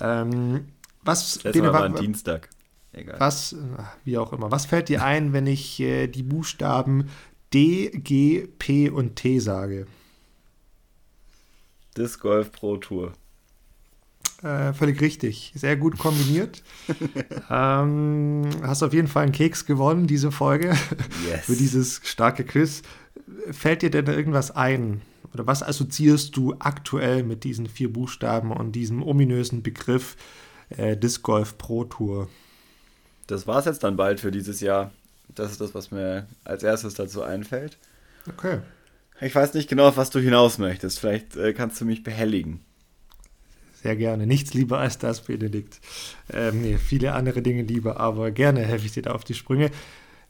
Ähm, 0.00 0.68
was 1.02 1.38
das 1.42 1.54
war 1.60 1.84
ein 1.84 1.94
Dienstag. 1.94 2.50
Egal. 2.92 3.20
Was, 3.20 3.54
wie 4.04 4.18
auch 4.18 4.32
immer. 4.32 4.50
Was 4.50 4.66
fällt 4.66 4.88
dir 4.88 5.04
ein, 5.04 5.32
wenn 5.32 5.46
ich 5.46 5.80
äh, 5.80 6.08
die 6.08 6.22
Buchstaben 6.22 7.08
D, 7.54 7.90
G, 7.90 8.48
P 8.58 8.90
und 8.90 9.16
T 9.16 9.38
sage? 9.38 9.86
Disc 11.98 12.20
Golf 12.20 12.52
Pro 12.52 12.76
Tour. 12.76 13.12
Äh, 14.42 14.72
völlig 14.72 15.00
richtig. 15.00 15.52
Sehr 15.56 15.76
gut 15.76 15.98
kombiniert. 15.98 16.62
ähm, 17.50 18.48
hast 18.62 18.82
auf 18.82 18.94
jeden 18.94 19.08
Fall 19.08 19.24
einen 19.24 19.32
Keks 19.32 19.66
gewonnen, 19.66 20.06
diese 20.06 20.30
Folge. 20.30 20.76
Yes. 21.28 21.46
Für 21.46 21.56
dieses 21.56 22.00
starke 22.04 22.44
Quiz. 22.44 22.82
Fällt 23.50 23.82
dir 23.82 23.90
denn 23.90 24.06
irgendwas 24.06 24.52
ein? 24.52 25.02
Oder 25.34 25.46
was 25.46 25.62
assoziierst 25.62 26.36
du 26.36 26.54
aktuell 26.60 27.24
mit 27.24 27.44
diesen 27.44 27.66
vier 27.66 27.92
Buchstaben 27.92 28.52
und 28.52 28.72
diesem 28.72 29.02
ominösen 29.02 29.62
Begriff 29.62 30.16
äh, 30.70 30.96
Disc 30.96 31.22
Golf 31.22 31.58
Pro 31.58 31.84
Tour? 31.84 32.28
Das 33.26 33.46
war 33.46 33.58
es 33.58 33.64
jetzt 33.64 33.82
dann 33.82 33.96
bald 33.96 34.20
für 34.20 34.30
dieses 34.30 34.60
Jahr. 34.60 34.92
Das 35.34 35.50
ist 35.50 35.60
das, 35.60 35.74
was 35.74 35.90
mir 35.90 36.26
als 36.44 36.62
erstes 36.62 36.94
dazu 36.94 37.22
einfällt. 37.22 37.76
Okay. 38.28 38.60
Ich 39.20 39.34
weiß 39.34 39.54
nicht 39.54 39.68
genau, 39.68 39.88
auf 39.88 39.96
was 39.96 40.10
du 40.10 40.20
hinaus 40.20 40.58
möchtest. 40.58 41.00
Vielleicht 41.00 41.36
äh, 41.36 41.52
kannst 41.52 41.80
du 41.80 41.84
mich 41.84 42.02
behelligen. 42.02 42.60
Sehr 43.82 43.96
gerne. 43.96 44.26
Nichts 44.26 44.54
lieber 44.54 44.78
als 44.78 44.98
das, 44.98 45.22
Benedikt. 45.22 45.80
Ähm, 46.32 46.62
nee, 46.62 46.78
viele 46.78 47.12
andere 47.12 47.42
Dinge 47.42 47.62
lieber, 47.62 48.00
aber 48.00 48.30
gerne 48.30 48.60
helfe 48.60 48.86
ich 48.86 48.92
dir 48.92 49.02
da 49.02 49.12
auf 49.12 49.24
die 49.24 49.34
Sprünge. 49.34 49.70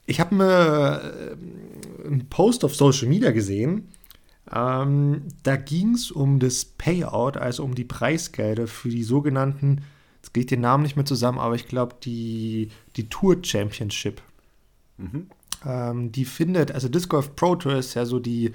Ich 0.07 0.21
habe 0.21 0.35
mir 0.35 1.37
äh, 2.03 2.07
einen 2.07 2.29
Post 2.29 2.65
auf 2.65 2.75
Social 2.75 3.09
Media 3.09 3.31
gesehen. 3.31 3.89
Ähm, 4.51 5.23
da 5.43 5.57
ging 5.57 5.95
es 5.95 6.11
um 6.11 6.39
das 6.39 6.65
Payout, 6.65 7.37
also 7.37 7.65
um 7.65 7.75
die 7.75 7.85
Preisgelder 7.85 8.67
für 8.67 8.89
die 8.89 9.03
sogenannten, 9.03 9.83
jetzt 10.17 10.33
geht 10.33 10.51
den 10.51 10.63
Namen 10.63 10.83
nicht 10.83 10.97
mehr 10.97 11.05
zusammen, 11.05 11.39
aber 11.39 11.55
ich 11.55 11.69
glaube, 11.69 11.97
die, 12.03 12.71
die 12.97 13.11
Tour 13.11 13.37
Championship. 13.43 14.23
Mhm. 14.97 15.27
Ähm, 15.67 16.13
die 16.13 16.25
findet, 16.25 16.73
also 16.73 16.89
Disc 16.89 17.11
Golf 17.11 17.37
Pro 17.37 17.57
Tour 17.57 17.77
ist 17.77 17.95
ja 17.95 18.07
so 18.07 18.19
die 18.19 18.53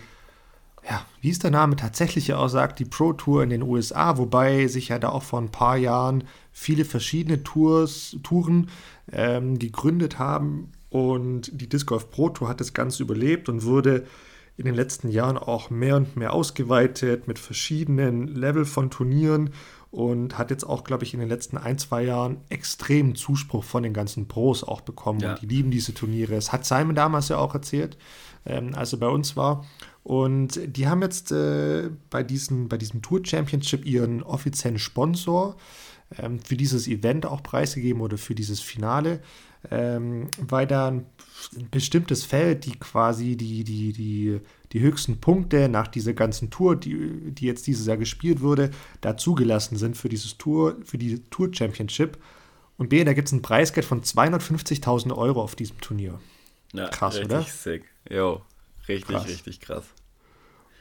ja, 0.90 1.06
wie 1.22 1.30
es 1.30 1.40
der 1.40 1.52
Name 1.52 1.76
tatsächlich 1.76 2.28
ja 2.28 2.38
auch 2.38 2.50
sagt, 2.50 2.80
die 2.80 2.86
Pro 2.86 3.14
Tour 3.14 3.44
in 3.44 3.50
den 3.50 3.64
USA, 3.64 4.18
wobei 4.18 4.68
sich 4.68 4.90
ja 4.90 5.00
da 5.00 5.10
auch 5.10 5.24
vor 5.24 5.40
ein 5.40 5.52
paar 5.52 5.78
Jahren 5.78 6.26
viele 6.52 6.86
verschiedene 6.86 7.44
Tours, 7.44 8.18
Touren 8.24 8.70
ähm, 9.12 9.60
gegründet 9.60 10.20
haben 10.20 10.72
und 10.90 11.50
die 11.60 11.70
Disc 11.70 11.88
Golf 11.88 12.12
Pro 12.12 12.30
Tour 12.30 12.50
hat 12.50 12.60
das 12.60 12.74
Ganze 12.74 13.02
überlebt 13.04 13.50
und 13.50 13.64
wurde 13.64 14.06
in 14.58 14.66
den 14.66 14.76
letzten 14.76 15.10
Jahren 15.10 15.38
auch 15.38 15.70
mehr 15.70 15.96
und 15.96 16.16
mehr 16.16 16.34
ausgeweitet 16.34 17.28
mit 17.28 17.40
verschiedenen 17.40 18.28
Level 18.28 18.66
von 18.66 18.92
Turnieren 18.92 19.50
und 19.90 20.38
hat 20.38 20.52
jetzt 20.52 20.64
auch, 20.64 20.84
glaube 20.84 21.04
ich, 21.04 21.14
in 21.14 21.20
den 21.20 21.30
letzten 21.30 21.58
ein, 21.58 21.78
zwei 21.78 22.04
Jahren 22.04 22.38
extremen 22.50 23.16
Zuspruch 23.16 23.64
von 23.64 23.84
den 23.84 23.94
ganzen 23.94 24.28
Pros 24.28 24.64
auch 24.64 24.82
bekommen. 24.82 25.20
Ja. 25.20 25.32
Und 25.32 25.42
die 25.42 25.48
lieben 25.48 25.72
diese 25.72 25.94
Turniere. 25.94 26.34
Das 26.36 26.52
hat 26.52 26.66
Simon 26.66 26.96
damals 26.96 27.30
ja 27.30 27.38
auch 27.38 27.54
erzählt, 27.54 27.98
ähm, 28.46 28.74
als 28.76 28.94
er 28.94 29.00
bei 29.00 29.08
uns 29.08 29.36
war. 29.36 29.66
Und 30.04 30.60
die 30.66 30.88
haben 30.88 31.02
jetzt 31.02 31.32
äh, 31.32 31.90
bei, 32.10 32.24
diesen, 32.24 32.68
bei 32.68 32.78
diesem 32.78 33.02
Tour 33.02 33.22
Championship 33.26 33.86
ihren 33.86 34.22
offiziellen 34.22 34.78
Sponsor 34.78 35.56
ähm, 36.18 36.40
für 36.40 36.58
dieses 36.58 36.88
Event 36.88 37.26
auch 37.26 37.42
preisgegeben 37.42 38.02
oder 38.02 38.18
für 38.18 38.36
dieses 38.36 38.60
Finale, 38.60 39.22
ähm, 39.72 40.28
weil 40.40 40.68
da 40.68 40.90
ein, 40.90 41.06
bestimmtes 41.72 42.26
Feld, 42.26 42.66
die 42.66 42.78
quasi 42.80 43.36
die, 43.38 43.64
die, 43.64 43.94
die, 43.94 44.40
die 44.72 44.80
höchsten 44.80 45.20
Punkte 45.20 45.70
nach 45.70 45.88
dieser 45.88 46.14
ganzen 46.14 46.50
Tour, 46.50 46.76
die, 46.76 47.32
die 47.32 47.46
jetzt 47.46 47.68
dieses 47.68 47.86
Jahr 47.88 47.98
gespielt 47.98 48.42
wurde, 48.42 48.72
da 49.02 49.16
zugelassen 49.18 49.78
sind 49.78 49.98
für 49.98 50.10
dieses 50.10 50.38
Tour, 50.38 50.78
für 50.84 50.98
die 50.98 51.20
Tour 51.30 51.50
Championship. 51.54 52.18
Und 52.78 52.90
B, 52.90 53.04
da 53.04 53.14
gibt 53.14 53.28
es 53.30 53.34
ein 53.34 53.42
Preisgeld 53.42 53.86
von 53.86 54.02
250.000 54.02 55.16
Euro 55.16 55.42
auf 55.42 55.56
diesem 55.56 55.80
Turnier. 55.80 56.20
Ja, 56.74 56.88
Krass, 56.90 57.16
richtig 57.16 57.32
oder? 57.32 57.44
sick. 57.44 57.84
Jo, 58.10 58.42
Richtig, 58.88 59.16
krass. 59.16 59.28
richtig 59.28 59.60
krass. 59.60 59.84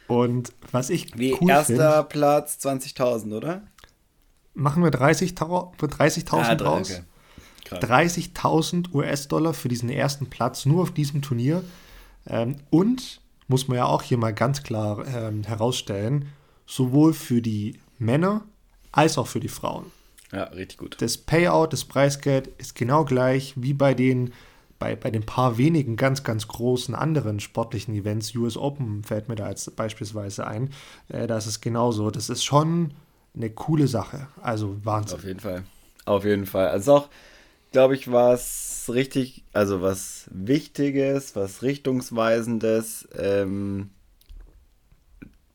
Und 0.09 0.53
was 0.71 0.91
ich 0.91 1.17
Wie 1.19 1.35
cool 1.41 1.51
erster 1.51 1.99
find, 1.99 2.09
Platz 2.11 2.59
20.000, 2.65 3.37
oder? 3.37 3.63
Machen 4.55 4.83
wir 4.83 4.91
30.000 4.91 5.87
30 5.87 6.25
ah, 6.33 6.53
raus. 6.55 7.03
Okay. 7.65 7.79
30.000 7.79 8.93
US-Dollar 8.93 9.55
für 9.55 9.69
diesen 9.69 9.89
ersten 9.89 10.27
Platz 10.27 10.67
nur 10.67 10.83
auf 10.83 10.91
diesem 10.91 11.23
Turnier. 11.23 11.65
Ähm, 12.27 12.57
und 12.71 13.21
muss 13.49 13.69
man 13.69 13.79
ja 13.79 13.87
auch 13.87 14.03
hier 14.03 14.19
mal 14.19 14.35
ganz 14.35 14.63
klar 14.63 15.07
ähm, 15.07 15.45
herausstellen, 15.45 16.29
sowohl 16.67 17.15
für 17.15 17.41
die 17.41 17.79
Männer 17.99 18.43
als 18.91 19.19
auch 19.19 19.27
für 19.27 19.41
die 19.41 19.49
Frauen. 19.49 19.87
Ja, 20.33 20.45
richtig 20.45 20.79
gut. 20.79 20.97
Das 21.01 21.19
Payout, 21.19 21.73
das 21.73 21.85
Preisgeld 21.85 22.49
ist 22.59 22.75
genau 22.75 23.05
gleich 23.05 23.55
wie 23.57 23.75
bei 23.75 23.95
den 23.95 24.33
bei, 24.83 24.97
bei 24.97 25.13
den 25.13 25.25
paar 25.25 25.59
wenigen 25.59 25.95
ganz, 25.95 26.25
ganz 26.25 26.49
großen 26.49 26.97
anderen 26.97 27.39
sportlichen 27.39 27.95
Events, 27.95 28.35
US 28.35 28.57
Open 28.57 29.05
fällt 29.05 29.29
mir 29.29 29.37
da 29.37 29.47
als 29.47 29.71
beispielsweise 29.71 30.45
ein, 30.45 30.71
äh, 31.09 31.29
da 31.29 31.39
ist 31.39 31.47
es 31.47 31.61
genauso. 31.61 32.11
Das 32.11 32.29
ist 32.29 32.43
schon 32.43 32.93
eine 33.33 33.49
coole 33.51 33.87
Sache. 33.87 34.27
Also 34.41 34.77
Wahnsinn. 34.83 35.19
Auf 35.19 35.25
jeden 35.25 35.39
Fall. 35.39 35.63
Auf 36.05 36.25
jeden 36.25 36.47
Fall. 36.47 36.67
Also 36.67 36.95
auch, 36.95 37.09
glaube 37.71 37.95
ich, 37.95 38.11
was 38.11 38.91
richtig, 38.93 39.45
also 39.53 39.83
was 39.83 40.29
Wichtiges, 40.33 41.37
was 41.37 41.63
Richtungsweisendes, 41.63 43.09
ähm, 43.17 43.91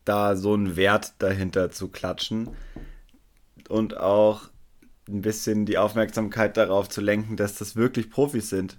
da 0.06 0.36
so 0.36 0.54
einen 0.54 0.76
Wert 0.76 1.12
dahinter 1.18 1.70
zu 1.70 1.88
klatschen 1.88 2.48
und 3.68 3.94
auch 3.98 4.48
ein 5.06 5.20
bisschen 5.20 5.66
die 5.66 5.76
Aufmerksamkeit 5.76 6.56
darauf 6.56 6.88
zu 6.88 7.02
lenken, 7.02 7.36
dass 7.36 7.58
das 7.58 7.76
wirklich 7.76 8.08
Profis 8.08 8.48
sind. 8.48 8.78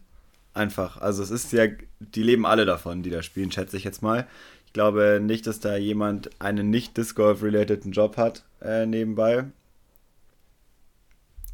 Einfach. 0.53 0.97
Also 0.97 1.23
es 1.23 1.31
ist 1.31 1.51
ja, 1.51 1.67
die 1.99 2.23
leben 2.23 2.45
alle 2.45 2.65
davon, 2.65 3.03
die 3.03 3.09
da 3.09 3.21
spielen, 3.21 3.51
schätze 3.51 3.77
ich 3.77 3.83
jetzt 3.83 4.01
mal. 4.01 4.27
Ich 4.65 4.73
glaube 4.73 5.19
nicht, 5.21 5.47
dass 5.47 5.59
da 5.59 5.75
jemand 5.77 6.29
einen 6.41 6.69
nicht 6.69 6.97
Disc 6.97 7.15
Golf-relateden 7.15 7.91
Job 7.91 8.17
hat 8.17 8.45
äh, 8.61 8.85
nebenbei. 8.85 9.45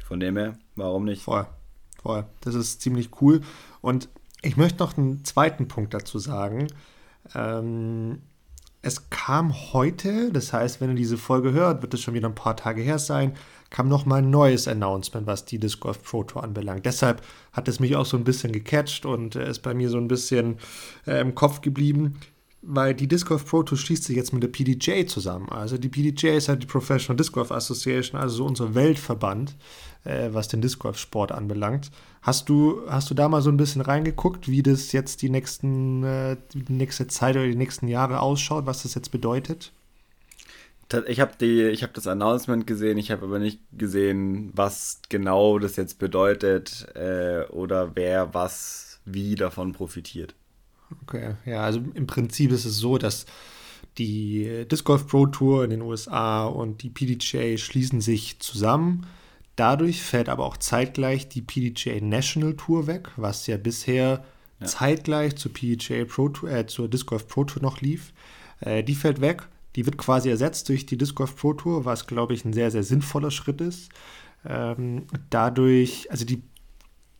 Von 0.04 0.20
dem 0.20 0.36
her, 0.36 0.58
warum 0.76 1.04
nicht? 1.04 1.22
Voll. 1.22 1.46
Voll. 2.02 2.24
Das 2.40 2.54
ist 2.54 2.80
ziemlich 2.80 3.10
cool. 3.20 3.40
Und 3.80 4.08
ich 4.42 4.56
möchte 4.56 4.78
noch 4.78 4.96
einen 4.96 5.24
zweiten 5.24 5.66
Punkt 5.66 5.94
dazu 5.94 6.18
sagen. 6.18 6.68
Ähm, 7.34 8.22
es 8.82 9.10
kam 9.10 9.52
heute, 9.72 10.30
das 10.30 10.52
heißt, 10.52 10.80
wenn 10.80 10.90
ihr 10.90 10.96
diese 10.96 11.18
Folge 11.18 11.52
hört, 11.52 11.82
wird 11.82 11.94
es 11.94 12.00
schon 12.00 12.14
wieder 12.14 12.28
ein 12.28 12.36
paar 12.36 12.56
Tage 12.56 12.82
her 12.82 13.00
sein, 13.00 13.34
kam 13.70 13.88
nochmal 13.88 14.22
ein 14.22 14.30
neues 14.30 14.68
Announcement, 14.68 15.26
was 15.26 15.44
die 15.44 15.58
Disc 15.58 15.80
Golf 15.80 16.02
Pro 16.02 16.24
Tour 16.24 16.44
anbelangt. 16.44 16.86
Deshalb 16.86 17.22
hat 17.52 17.68
es 17.68 17.80
mich 17.80 17.96
auch 17.96 18.06
so 18.06 18.16
ein 18.16 18.24
bisschen 18.24 18.52
gecatcht 18.52 19.06
und 19.06 19.36
äh, 19.36 19.50
ist 19.50 19.62
bei 19.62 19.74
mir 19.74 19.90
so 19.90 19.98
ein 19.98 20.08
bisschen 20.08 20.58
äh, 21.06 21.20
im 21.20 21.34
Kopf 21.34 21.60
geblieben. 21.60 22.18
weil 22.68 22.94
die 22.94 23.06
Disc 23.06 23.28
Golf 23.28 23.46
Pro 23.46 23.62
Tour 23.62 23.78
schließt 23.78 24.04
sich 24.04 24.16
jetzt 24.16 24.32
mit 24.32 24.42
der 24.42 24.48
PDJ 24.48 25.06
zusammen. 25.06 25.48
Also 25.50 25.78
die 25.78 25.88
PDJ 25.88 26.36
ist 26.36 26.48
halt 26.48 26.62
die 26.62 26.66
Professional 26.66 27.16
Disc 27.16 27.32
Golf 27.32 27.52
Association, 27.52 28.20
also 28.20 28.36
so 28.38 28.44
unser 28.44 28.74
Weltverband, 28.74 29.56
äh, 30.04 30.30
was 30.32 30.48
den 30.48 30.60
Disc 30.62 30.80
Golf 30.80 30.98
Sport 30.98 31.30
anbelangt. 31.32 31.90
Hast 32.22 32.48
du, 32.48 32.80
hast 32.88 33.08
du 33.10 33.14
da 33.14 33.28
mal 33.28 33.40
so 33.42 33.50
ein 33.50 33.56
bisschen 33.56 33.82
reingeguckt, 33.82 34.48
wie 34.48 34.62
das 34.62 34.90
jetzt 34.92 35.22
die 35.22 35.30
nächsten, 35.30 36.02
äh, 36.02 36.36
die 36.54 36.72
nächste 36.72 37.06
Zeit 37.06 37.36
oder 37.36 37.46
die 37.46 37.54
nächsten 37.54 37.86
Jahre 37.88 38.20
ausschaut, 38.20 38.66
was 38.66 38.82
das 38.82 38.94
jetzt 38.94 39.12
bedeutet? 39.12 39.72
Ich 41.08 41.20
habe 41.20 41.32
hab 41.42 41.94
das 41.94 42.06
Announcement 42.06 42.66
gesehen, 42.66 42.96
ich 42.96 43.10
habe 43.10 43.26
aber 43.26 43.38
nicht 43.40 43.60
gesehen, 43.72 44.52
was 44.54 45.00
genau 45.08 45.58
das 45.58 45.76
jetzt 45.76 45.98
bedeutet 45.98 46.86
äh, 46.94 47.44
oder 47.50 47.96
wer 47.96 48.34
was 48.34 49.00
wie 49.04 49.34
davon 49.34 49.72
profitiert. 49.72 50.34
Okay, 51.02 51.34
ja, 51.44 51.62
also 51.62 51.80
im 51.94 52.06
Prinzip 52.06 52.52
ist 52.52 52.64
es 52.64 52.76
so, 52.76 52.98
dass 52.98 53.26
die 53.98 54.66
Disc 54.70 54.84
Golf 54.84 55.06
Pro 55.06 55.26
Tour 55.26 55.64
in 55.64 55.70
den 55.70 55.82
USA 55.82 56.44
und 56.46 56.82
die 56.82 56.90
PDGA 56.90 57.56
schließen 57.56 58.00
sich 58.00 58.38
zusammen. 58.40 59.06
Dadurch 59.56 60.02
fällt 60.02 60.28
aber 60.28 60.44
auch 60.44 60.58
zeitgleich 60.58 61.28
die 61.28 61.40
PDGA 61.40 62.00
National 62.00 62.54
Tour 62.54 62.86
weg, 62.86 63.08
was 63.16 63.46
ja 63.46 63.56
bisher 63.56 64.24
ja. 64.60 64.66
zeitgleich 64.66 65.36
zur 65.36 65.52
PDGA 65.52 66.04
Pro 66.04 66.28
Tour, 66.28 66.50
äh, 66.50 66.66
zur 66.66 66.88
Disc 66.88 67.06
Golf 67.06 67.26
Pro 67.26 67.44
Tour 67.44 67.62
noch 67.62 67.80
lief. 67.80 68.12
Äh, 68.60 68.84
die 68.84 68.94
fällt 68.94 69.20
weg. 69.20 69.48
Die 69.76 69.86
wird 69.86 69.98
quasi 69.98 70.30
ersetzt 70.30 70.68
durch 70.68 70.86
die 70.86 70.98
Disc 70.98 71.14
Golf 71.14 71.36
Pro 71.36 71.52
Tour, 71.52 71.84
was 71.84 72.06
glaube 72.06 72.34
ich 72.34 72.44
ein 72.44 72.52
sehr, 72.52 72.70
sehr 72.70 72.82
sinnvoller 72.82 73.30
Schritt 73.30 73.60
ist. 73.60 73.90
Ähm, 74.44 75.06
dadurch, 75.30 76.10
also 76.10 76.24
die 76.24 76.42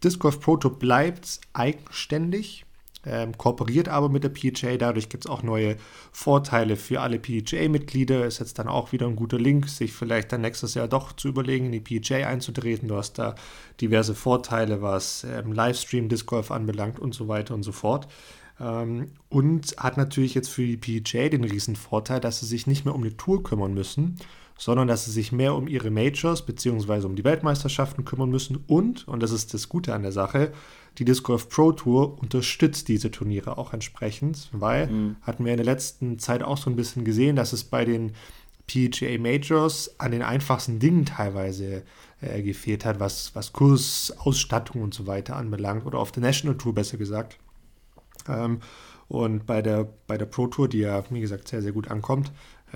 Disc 0.02 0.18
Golf 0.18 0.40
Pro 0.40 0.56
Tour 0.56 0.78
bleibt 0.78 1.40
eigenständig 1.52 2.66
ähm, 3.06 3.38
kooperiert 3.38 3.88
aber 3.88 4.08
mit 4.08 4.24
der 4.24 4.30
PGA. 4.30 4.76
Dadurch 4.76 5.08
gibt 5.08 5.24
es 5.24 5.30
auch 5.30 5.44
neue 5.44 5.76
Vorteile 6.10 6.76
für 6.76 7.00
alle 7.00 7.20
PGA-Mitglieder. 7.20 8.26
Ist 8.26 8.40
jetzt 8.40 8.58
dann 8.58 8.66
auch 8.66 8.90
wieder 8.90 9.06
ein 9.06 9.14
guter 9.14 9.38
Link, 9.38 9.68
sich 9.68 9.92
vielleicht 9.92 10.32
dann 10.32 10.40
nächstes 10.40 10.74
Jahr 10.74 10.88
doch 10.88 11.12
zu 11.12 11.28
überlegen, 11.28 11.66
in 11.66 11.72
die 11.72 11.80
PGA 11.80 12.26
einzutreten. 12.26 12.88
Du 12.88 12.96
hast 12.96 13.14
da 13.14 13.36
diverse 13.80 14.16
Vorteile, 14.16 14.82
was 14.82 15.24
ähm, 15.24 15.52
Livestream, 15.52 16.08
Disc 16.08 16.26
Golf 16.26 16.50
anbelangt 16.50 16.98
und 16.98 17.14
so 17.14 17.28
weiter 17.28 17.54
und 17.54 17.62
so 17.62 17.72
fort. 17.72 18.08
Ähm, 18.60 19.12
und 19.28 19.76
hat 19.76 19.96
natürlich 19.96 20.34
jetzt 20.34 20.48
für 20.48 20.66
die 20.66 20.76
PGA 20.76 21.28
den 21.28 21.44
riesen 21.44 21.76
Vorteil, 21.76 22.20
dass 22.20 22.40
sie 22.40 22.46
sich 22.46 22.66
nicht 22.66 22.84
mehr 22.84 22.94
um 22.94 23.02
eine 23.02 23.16
Tour 23.16 23.42
kümmern 23.42 23.74
müssen, 23.74 24.16
sondern 24.58 24.88
dass 24.88 25.04
sie 25.04 25.10
sich 25.10 25.32
mehr 25.32 25.54
um 25.54 25.68
ihre 25.68 25.90
Majors 25.90 26.46
bzw. 26.46 27.04
um 27.04 27.16
die 27.16 27.24
Weltmeisterschaften 27.24 28.04
kümmern 28.04 28.30
müssen 28.30 28.56
und, 28.66 29.06
und 29.06 29.22
das 29.22 29.30
ist 29.30 29.52
das 29.52 29.68
Gute 29.68 29.94
an 29.94 30.02
der 30.02 30.12
Sache, 30.12 30.52
die 30.98 31.04
Disc 31.04 31.24
Golf 31.24 31.48
Pro 31.50 31.72
Tour 31.72 32.18
unterstützt 32.18 32.88
diese 32.88 33.10
Turniere 33.10 33.58
auch 33.58 33.74
entsprechend, 33.74 34.48
weil 34.52 34.86
mhm. 34.86 35.16
hatten 35.20 35.44
wir 35.44 35.52
in 35.52 35.58
der 35.58 35.66
letzten 35.66 36.18
Zeit 36.18 36.42
auch 36.42 36.56
so 36.56 36.70
ein 36.70 36.76
bisschen 36.76 37.04
gesehen, 37.04 37.36
dass 37.36 37.52
es 37.52 37.64
bei 37.64 37.84
den 37.84 38.12
PGA 38.66 39.18
Majors 39.18 39.94
an 39.98 40.12
den 40.12 40.22
einfachsten 40.22 40.78
Dingen 40.78 41.04
teilweise 41.04 41.82
äh, 42.20 42.42
gefehlt 42.42 42.84
hat, 42.84 42.98
was, 42.98 43.34
was 43.34 43.52
Kurs, 43.52 44.14
Ausstattung 44.18 44.82
und 44.82 44.94
so 44.94 45.06
weiter 45.06 45.36
anbelangt 45.36 45.84
oder 45.84 45.98
auf 45.98 46.12
der 46.12 46.22
National 46.22 46.56
Tour 46.56 46.74
besser 46.74 46.96
gesagt. 46.96 47.38
Ähm, 48.28 48.60
und 49.08 49.46
bei 49.46 49.62
der, 49.62 49.86
bei 50.06 50.18
der 50.18 50.26
Pro 50.26 50.48
Tour, 50.48 50.68
die 50.68 50.80
ja, 50.80 51.04
wie 51.10 51.20
gesagt, 51.20 51.48
sehr, 51.48 51.62
sehr 51.62 51.72
gut 51.72 51.90
ankommt, 51.90 52.32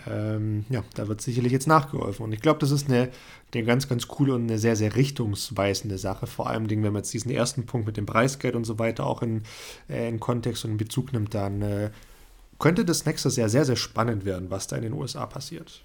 ähm, 0.08 0.64
ja, 0.70 0.84
da 0.94 1.08
wird 1.08 1.20
sicherlich 1.20 1.52
jetzt 1.52 1.66
nachgeholfen. 1.66 2.24
Und 2.24 2.32
ich 2.32 2.40
glaube, 2.40 2.60
das 2.60 2.70
ist 2.70 2.88
eine, 2.88 3.08
eine 3.52 3.64
ganz, 3.64 3.88
ganz 3.88 4.06
coole 4.06 4.34
und 4.34 4.44
eine 4.44 4.58
sehr, 4.58 4.76
sehr 4.76 4.94
richtungsweisende 4.94 5.98
Sache. 5.98 6.26
Vor 6.26 6.48
allem, 6.48 6.70
wenn 6.70 6.80
man 6.82 6.96
jetzt 6.96 7.12
diesen 7.12 7.30
ersten 7.30 7.66
Punkt 7.66 7.86
mit 7.86 7.96
dem 7.96 8.06
Preisgeld 8.06 8.54
und 8.54 8.64
so 8.64 8.78
weiter 8.78 9.06
auch 9.06 9.22
in, 9.22 9.42
äh, 9.88 10.08
in 10.08 10.20
Kontext 10.20 10.64
und 10.64 10.72
in 10.72 10.76
Bezug 10.76 11.12
nimmt, 11.12 11.34
dann 11.34 11.62
äh, 11.62 11.90
könnte 12.58 12.84
das 12.84 13.04
nächstes 13.06 13.36
Jahr 13.36 13.48
sehr, 13.48 13.64
sehr 13.64 13.76
spannend 13.76 14.24
werden, 14.24 14.50
was 14.50 14.68
da 14.68 14.76
in 14.76 14.82
den 14.82 14.92
USA 14.92 15.26
passiert. 15.26 15.82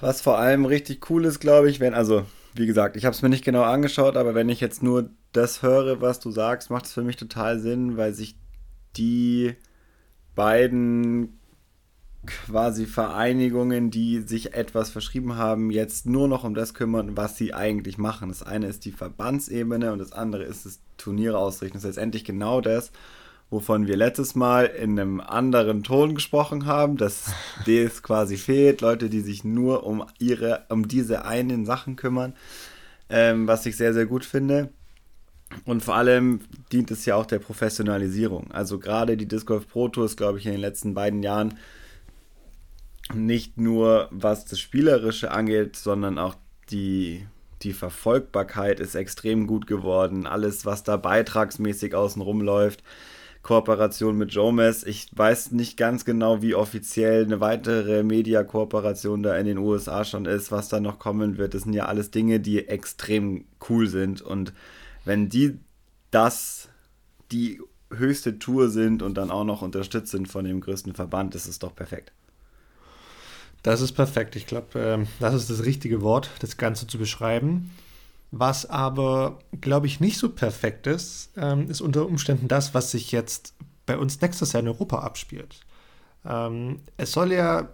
Was 0.00 0.20
vor 0.20 0.38
allem 0.38 0.64
richtig 0.64 1.10
cool 1.10 1.24
ist, 1.24 1.40
glaube 1.40 1.70
ich, 1.70 1.80
wenn, 1.80 1.94
also 1.94 2.24
wie 2.58 2.66
gesagt, 2.66 2.96
ich 2.96 3.04
habe 3.04 3.14
es 3.14 3.22
mir 3.22 3.28
nicht 3.28 3.44
genau 3.44 3.62
angeschaut, 3.62 4.16
aber 4.16 4.34
wenn 4.34 4.48
ich 4.48 4.60
jetzt 4.60 4.82
nur 4.82 5.10
das 5.32 5.62
höre, 5.62 6.00
was 6.00 6.20
du 6.20 6.30
sagst, 6.30 6.70
macht 6.70 6.86
es 6.86 6.92
für 6.92 7.02
mich 7.02 7.16
total 7.16 7.58
Sinn, 7.60 7.96
weil 7.96 8.12
sich 8.12 8.36
die 8.96 9.54
beiden 10.34 11.38
quasi 12.26 12.86
Vereinigungen, 12.86 13.90
die 13.90 14.20
sich 14.20 14.54
etwas 14.54 14.90
verschrieben 14.90 15.36
haben, 15.36 15.70
jetzt 15.70 16.06
nur 16.06 16.28
noch 16.28 16.44
um 16.44 16.54
das 16.54 16.74
kümmern, 16.74 17.16
was 17.16 17.36
sie 17.36 17.54
eigentlich 17.54 17.96
machen. 17.96 18.28
Das 18.28 18.42
eine 18.42 18.66
ist 18.66 18.84
die 18.84 18.92
Verbandsebene 18.92 19.92
und 19.92 19.98
das 19.98 20.12
andere 20.12 20.42
ist 20.42 20.66
das 20.66 20.80
Turniere 20.96 21.38
ausrichten. 21.38 21.76
Das 21.76 21.84
ist 21.84 21.96
letztendlich 21.96 22.24
genau 22.24 22.60
das, 22.60 22.92
wovon 23.50 23.86
wir 23.86 23.96
letztes 23.96 24.34
Mal 24.34 24.66
in 24.66 24.98
einem 24.98 25.20
anderen 25.20 25.82
Ton 25.82 26.14
gesprochen 26.14 26.66
haben, 26.66 26.96
dass 26.96 27.32
das 27.66 28.02
quasi 28.02 28.36
fehlt. 28.36 28.80
Leute, 28.80 29.08
die 29.08 29.20
sich 29.20 29.44
nur 29.44 29.84
um 29.84 30.04
ihre, 30.18 30.64
um 30.68 30.88
diese 30.88 31.24
einen 31.24 31.64
Sachen 31.66 31.96
kümmern, 31.96 32.34
ähm, 33.08 33.46
was 33.46 33.66
ich 33.66 33.76
sehr, 33.76 33.94
sehr 33.94 34.06
gut 34.06 34.24
finde. 34.24 34.70
Und 35.64 35.82
vor 35.82 35.94
allem 35.94 36.40
dient 36.72 36.90
es 36.90 37.06
ja 37.06 37.16
auch 37.16 37.26
der 37.26 37.38
Professionalisierung. 37.38 38.50
Also 38.50 38.78
gerade 38.78 39.16
die 39.16 39.26
Disc 39.26 39.46
Golf 39.46 39.66
Pro 39.66 39.88
Tour 39.88 40.04
ist, 40.04 40.16
glaube 40.16 40.38
ich, 40.38 40.46
in 40.46 40.52
den 40.52 40.60
letzten 40.60 40.92
beiden 40.92 41.22
Jahren 41.22 41.54
nicht 43.14 43.56
nur 43.56 44.08
was 44.10 44.44
das 44.44 44.60
Spielerische 44.60 45.30
angeht, 45.30 45.76
sondern 45.76 46.18
auch 46.18 46.34
die, 46.70 47.26
die 47.62 47.72
Verfolgbarkeit 47.72 48.80
ist 48.80 48.94
extrem 48.94 49.46
gut 49.46 49.66
geworden. 49.66 50.26
Alles, 50.26 50.66
was 50.66 50.82
da 50.82 50.98
beitragsmäßig 50.98 51.94
außen 51.94 52.20
rumläuft. 52.20 52.82
Kooperation 53.42 54.18
mit 54.18 54.32
Jomes. 54.32 54.84
Ich 54.84 55.08
weiß 55.14 55.52
nicht 55.52 55.76
ganz 55.76 56.04
genau, 56.04 56.42
wie 56.42 56.54
offiziell 56.54 57.24
eine 57.24 57.40
weitere 57.40 58.02
Media-Kooperation 58.02 59.22
da 59.22 59.36
in 59.36 59.46
den 59.46 59.58
USA 59.58 60.04
schon 60.04 60.26
ist, 60.26 60.52
was 60.52 60.68
da 60.68 60.80
noch 60.80 60.98
kommen 60.98 61.38
wird. 61.38 61.54
Das 61.54 61.62
sind 61.62 61.72
ja 61.72 61.86
alles 61.86 62.10
Dinge, 62.10 62.40
die 62.40 62.68
extrem 62.68 63.44
cool 63.68 63.86
sind. 63.86 64.20
Und 64.20 64.52
wenn 65.04 65.28
die 65.28 65.58
das 66.10 66.68
die 67.32 67.60
höchste 67.90 68.38
Tour 68.38 68.68
sind 68.68 69.02
und 69.02 69.14
dann 69.14 69.30
auch 69.30 69.44
noch 69.44 69.62
unterstützt 69.62 70.10
sind 70.10 70.28
von 70.28 70.44
dem 70.44 70.60
größten 70.60 70.94
Verband, 70.94 71.34
ist 71.34 71.46
es 71.46 71.58
doch 71.58 71.74
perfekt. 71.74 72.12
Das 73.62 73.80
ist 73.80 73.92
perfekt. 73.92 74.36
Ich 74.36 74.46
glaube, 74.46 74.78
äh, 74.78 75.06
das 75.20 75.34
ist 75.34 75.50
das 75.50 75.64
richtige 75.64 76.00
Wort, 76.02 76.30
das 76.40 76.56
Ganze 76.56 76.86
zu 76.86 76.98
beschreiben. 76.98 77.70
Was 78.30 78.66
aber, 78.66 79.38
glaube 79.60 79.86
ich, 79.86 80.00
nicht 80.00 80.18
so 80.18 80.28
perfekt 80.28 80.86
ist, 80.86 81.30
ähm, 81.36 81.70
ist 81.70 81.80
unter 81.80 82.06
Umständen 82.06 82.46
das, 82.48 82.74
was 82.74 82.90
sich 82.90 83.10
jetzt 83.10 83.54
bei 83.86 83.96
uns 83.96 84.20
nächstes 84.20 84.52
Jahr 84.52 84.62
in 84.62 84.68
Europa 84.68 84.98
abspielt. 84.98 85.60
Ähm, 86.26 86.80
es 86.98 87.12
soll 87.12 87.32
ja 87.32 87.70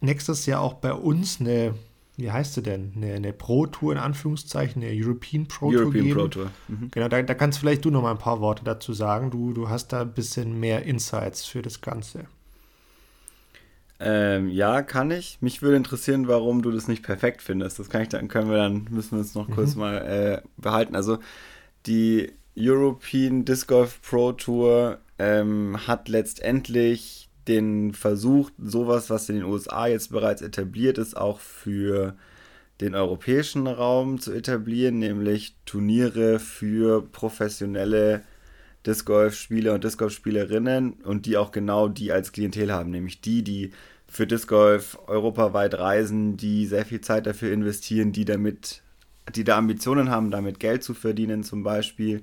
nächstes 0.00 0.46
Jahr 0.46 0.62
auch 0.62 0.74
bei 0.74 0.94
uns 0.94 1.40
eine, 1.40 1.74
wie 2.16 2.30
heißt 2.30 2.54
sie 2.54 2.62
denn, 2.62 2.94
eine, 2.96 3.14
eine 3.14 3.32
Pro-Tour 3.34 3.92
in 3.92 3.98
Anführungszeichen, 3.98 4.82
eine 4.82 4.92
European 4.92 5.46
Pro-Tour 5.46 5.82
European 5.82 6.04
geben. 6.04 6.18
Pro 6.18 6.28
Tour. 6.28 6.50
Mhm. 6.68 6.90
Genau, 6.90 7.08
da, 7.08 7.22
da 7.22 7.34
kannst 7.34 7.58
vielleicht 7.58 7.84
du 7.84 7.90
noch 7.90 8.00
mal 8.02 8.12
ein 8.12 8.18
paar 8.18 8.40
Worte 8.40 8.64
dazu 8.64 8.94
sagen. 8.94 9.30
Du, 9.30 9.52
du 9.52 9.68
hast 9.68 9.88
da 9.88 10.02
ein 10.02 10.14
bisschen 10.14 10.58
mehr 10.58 10.84
Insights 10.84 11.44
für 11.44 11.60
das 11.60 11.82
Ganze. 11.82 12.24
Ähm, 13.98 14.48
ja, 14.48 14.82
kann 14.82 15.10
ich. 15.10 15.38
Mich 15.40 15.62
würde 15.62 15.76
interessieren, 15.76 16.28
warum 16.28 16.62
du 16.62 16.70
das 16.70 16.88
nicht 16.88 17.02
perfekt 17.02 17.42
findest. 17.42 17.78
Das 17.78 17.88
kann 17.88 18.02
ich 18.02 18.08
dann, 18.08 18.28
können 18.28 18.50
wir 18.50 18.58
dann, 18.58 18.86
müssen 18.90 19.12
wir 19.12 19.18
uns 19.20 19.34
noch 19.34 19.48
mhm. 19.48 19.54
kurz 19.54 19.74
mal 19.74 19.96
äh, 19.98 20.42
behalten. 20.56 20.96
Also 20.96 21.18
die 21.86 22.32
European 22.58 23.44
Disc 23.44 23.68
Golf 23.68 24.00
Pro 24.02 24.32
Tour 24.32 24.98
ähm, 25.18 25.78
hat 25.86 26.08
letztendlich 26.08 27.28
den 27.48 27.92
Versuch, 27.92 28.50
sowas, 28.58 29.08
was 29.08 29.28
in 29.28 29.36
den 29.36 29.44
USA 29.44 29.86
jetzt 29.86 30.10
bereits 30.10 30.42
etabliert 30.42 30.98
ist, 30.98 31.16
auch 31.16 31.40
für 31.40 32.16
den 32.80 32.94
europäischen 32.94 33.66
Raum 33.66 34.20
zu 34.20 34.32
etablieren, 34.32 34.98
nämlich 34.98 35.54
Turniere 35.64 36.38
für 36.38 37.02
professionelle 37.02 38.22
Disc 38.86 39.04
Golf 39.04 39.34
Spieler 39.34 39.74
und 39.74 39.84
Disc 39.84 39.98
Golf 39.98 40.12
Spielerinnen 40.12 40.94
und 41.04 41.26
die 41.26 41.36
auch 41.36 41.50
genau 41.50 41.88
die 41.88 42.12
als 42.12 42.32
Klientel 42.32 42.72
haben, 42.72 42.90
nämlich 42.90 43.20
die, 43.20 43.42
die 43.42 43.72
für 44.06 44.26
Disc 44.26 44.48
Golf 44.48 44.98
europaweit 45.08 45.74
reisen, 45.74 46.36
die 46.36 46.66
sehr 46.66 46.86
viel 46.86 47.00
Zeit 47.00 47.26
dafür 47.26 47.52
investieren, 47.52 48.12
die 48.12 48.24
damit, 48.24 48.82
die 49.34 49.44
da 49.44 49.58
Ambitionen 49.58 50.10
haben, 50.10 50.30
damit 50.30 50.60
Geld 50.60 50.84
zu 50.84 50.94
verdienen, 50.94 51.42
zum 51.42 51.62
Beispiel 51.64 52.22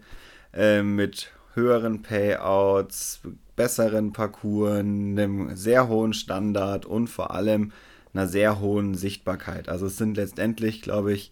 äh, 0.54 0.82
mit 0.82 1.32
höheren 1.54 2.02
Payouts, 2.02 3.21
besseren 3.56 4.14
Parcours, 4.14 4.80
einem 4.80 5.55
sehr 5.55 5.88
hohen 5.88 6.14
Standard 6.14 6.86
und 6.86 7.07
vor 7.07 7.32
allem 7.32 7.72
einer 8.14 8.28
sehr 8.28 8.59
hohen 8.59 8.95
Sichtbarkeit. 8.95 9.70
Also 9.70 9.88
es 9.88 9.97
sind 9.97 10.18
letztendlich, 10.18 10.82
glaube 10.82 11.14
ich, 11.14 11.32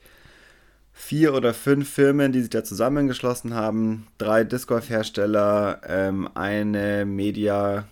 vier 1.01 1.33
oder 1.33 1.53
fünf 1.53 1.89
Firmen, 1.89 2.31
die 2.31 2.41
sich 2.41 2.51
da 2.51 2.63
zusammengeschlossen 2.63 3.55
haben. 3.55 4.07
Drei 4.17 4.43
Disc 4.43 4.67
Golf 4.67 4.89
Hersteller, 4.89 5.81
ähm, 5.85 6.29
eine 6.35 7.05
Media 7.05 7.87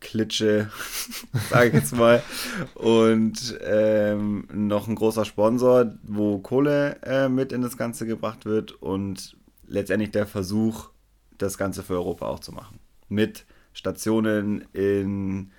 Klitsche, 0.00 0.68
sage 1.50 1.68
ich 1.68 1.74
jetzt 1.74 1.96
mal, 1.96 2.22
und 2.74 3.58
ähm, 3.62 4.48
noch 4.52 4.88
ein 4.88 4.96
großer 4.96 5.24
Sponsor, 5.24 5.94
wo 6.02 6.38
Kohle 6.38 6.96
äh, 7.02 7.28
mit 7.28 7.52
in 7.52 7.62
das 7.62 7.76
Ganze 7.76 8.04
gebracht 8.04 8.44
wird 8.44 8.72
und 8.72 9.36
letztendlich 9.66 10.10
der 10.10 10.26
Versuch, 10.26 10.90
das 11.38 11.56
Ganze 11.56 11.82
für 11.82 11.94
Europa 11.94 12.26
auch 12.26 12.40
zu 12.40 12.52
machen. 12.52 12.80
Mit 13.08 13.46
Stationen 13.72 14.66
in 14.72 15.52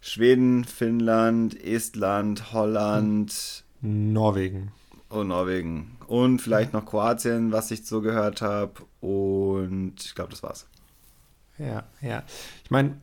Schweden, 0.00 0.64
Finnland, 0.64 1.60
Estland, 1.64 2.52
Holland. 2.52 3.64
Norwegen. 3.80 4.72
Und 5.14 5.28
Norwegen. 5.28 5.96
Und 6.06 6.40
vielleicht 6.40 6.72
noch 6.72 6.84
Kroatien, 6.84 7.52
was 7.52 7.70
ich 7.70 7.86
so 7.86 8.00
gehört 8.00 8.42
habe. 8.42 8.74
Und 9.00 9.94
ich 10.04 10.14
glaube, 10.14 10.30
das 10.30 10.42
war's. 10.42 10.66
Ja, 11.58 11.84
ja. 12.00 12.22
Ich 12.64 12.70
meine, 12.70 12.96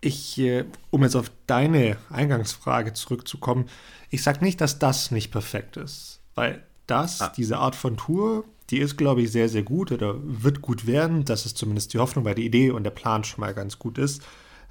ich, 0.00 0.38
äh, 0.38 0.64
um 0.90 1.02
jetzt 1.02 1.16
auf 1.16 1.30
deine 1.46 1.96
Eingangsfrage 2.10 2.92
zurückzukommen, 2.92 3.66
ich 4.10 4.22
sage 4.22 4.44
nicht, 4.44 4.60
dass 4.60 4.78
das 4.78 5.10
nicht 5.10 5.30
perfekt 5.30 5.76
ist. 5.76 6.20
Weil 6.34 6.62
das, 6.86 7.20
ah. 7.20 7.32
diese 7.36 7.58
Art 7.58 7.74
von 7.74 7.96
Tour, 7.96 8.44
die 8.70 8.78
ist, 8.78 8.96
glaube 8.96 9.22
ich, 9.22 9.32
sehr, 9.32 9.48
sehr 9.48 9.62
gut 9.62 9.92
oder 9.92 10.16
wird 10.22 10.62
gut 10.62 10.86
werden. 10.86 11.24
Das 11.24 11.46
ist 11.46 11.58
zumindest 11.58 11.92
die 11.94 11.98
Hoffnung, 11.98 12.24
weil 12.24 12.34
die 12.34 12.46
Idee 12.46 12.70
und 12.70 12.84
der 12.84 12.90
Plan 12.90 13.24
schon 13.24 13.40
mal 13.40 13.54
ganz 13.54 13.78
gut 13.78 13.98
ist. 13.98 14.22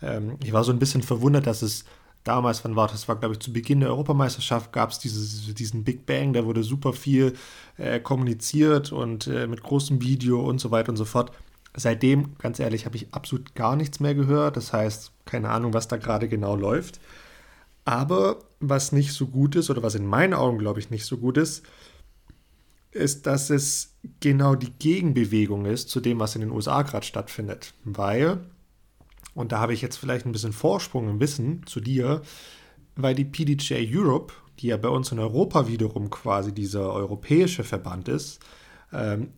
Ähm, 0.01 0.37
ich 0.43 0.53
war 0.53 0.63
so 0.63 0.71
ein 0.71 0.79
bisschen 0.79 1.03
verwundert, 1.03 1.47
dass 1.47 1.61
es 1.61 1.85
damals, 2.23 2.63
wann 2.63 2.75
war 2.75 2.87
das? 2.87 3.07
war, 3.07 3.15
glaube 3.15 3.35
ich, 3.35 3.39
zu 3.39 3.53
Beginn 3.53 3.81
der 3.81 3.89
Europameisterschaft, 3.89 4.71
gab 4.71 4.91
es 4.91 4.99
diesen 4.99 5.83
Big 5.83 6.05
Bang, 6.05 6.33
da 6.33 6.45
wurde 6.45 6.63
super 6.63 6.93
viel 6.93 7.33
äh, 7.77 7.99
kommuniziert 7.99 8.91
und 8.91 9.27
äh, 9.27 9.47
mit 9.47 9.63
großem 9.63 10.01
Video 10.01 10.41
und 10.41 10.59
so 10.59 10.71
weiter 10.71 10.89
und 10.89 10.97
so 10.97 11.05
fort. 11.05 11.31
Seitdem, 11.75 12.37
ganz 12.37 12.59
ehrlich, 12.59 12.85
habe 12.85 12.95
ich 12.95 13.13
absolut 13.13 13.55
gar 13.55 13.75
nichts 13.75 13.99
mehr 13.99 14.13
gehört. 14.13 14.57
Das 14.57 14.73
heißt, 14.73 15.11
keine 15.25 15.49
Ahnung, 15.49 15.73
was 15.73 15.87
da 15.87 15.97
gerade 15.97 16.29
genau 16.29 16.55
läuft. 16.55 16.99
Aber 17.85 18.39
was 18.59 18.91
nicht 18.91 19.13
so 19.13 19.27
gut 19.27 19.55
ist, 19.55 19.69
oder 19.69 19.83
was 19.83 19.95
in 19.95 20.05
meinen 20.05 20.33
Augen, 20.33 20.59
glaube 20.59 20.79
ich, 20.79 20.89
nicht 20.89 21.05
so 21.05 21.17
gut 21.17 21.37
ist, 21.37 21.63
ist, 22.91 23.25
dass 23.25 23.49
es 23.49 23.95
genau 24.19 24.55
die 24.55 24.71
Gegenbewegung 24.71 25.65
ist 25.65 25.89
zu 25.89 25.99
dem, 25.99 26.19
was 26.19 26.35
in 26.35 26.41
den 26.41 26.51
USA 26.51 26.83
gerade 26.83 27.05
stattfindet. 27.05 27.73
Weil, 27.83 28.39
und 29.35 29.51
da 29.51 29.59
habe 29.59 29.73
ich 29.73 29.81
jetzt 29.81 29.97
vielleicht 29.97 30.25
ein 30.25 30.31
bisschen 30.31 30.53
Vorsprung 30.53 31.09
im 31.09 31.19
Wissen 31.19 31.65
zu 31.65 31.79
dir, 31.79 32.21
weil 32.95 33.15
die 33.15 33.25
PDJ 33.25 33.75
Europe, 33.91 34.33
die 34.59 34.67
ja 34.67 34.77
bei 34.77 34.89
uns 34.89 35.11
in 35.11 35.19
Europa 35.19 35.67
wiederum 35.67 36.09
quasi 36.09 36.53
dieser 36.53 36.93
europäische 36.93 37.63
Verband 37.63 38.07
ist, 38.07 38.39
ähm, 38.91 39.29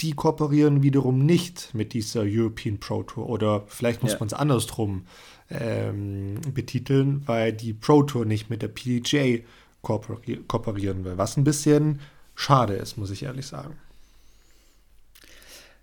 die 0.00 0.12
kooperieren 0.12 0.82
wiederum 0.82 1.24
nicht 1.24 1.74
mit 1.74 1.92
dieser 1.92 2.22
European 2.24 2.80
Pro 2.80 3.02
Tour. 3.02 3.28
Oder 3.28 3.64
vielleicht 3.66 4.02
muss 4.02 4.12
ja. 4.12 4.18
man 4.18 4.28
es 4.28 4.34
andersrum 4.34 5.04
ähm, 5.50 6.40
betiteln, 6.54 7.22
weil 7.26 7.52
die 7.52 7.74
Pro 7.74 8.02
Tour 8.02 8.24
nicht 8.24 8.50
mit 8.50 8.62
der 8.62 8.68
PDJ 8.68 9.40
kooperieren 9.82 11.04
will. 11.04 11.18
Was 11.18 11.36
ein 11.36 11.44
bisschen 11.44 12.00
schade 12.34 12.74
ist, 12.74 12.96
muss 12.96 13.10
ich 13.10 13.22
ehrlich 13.24 13.46
sagen. 13.46 13.76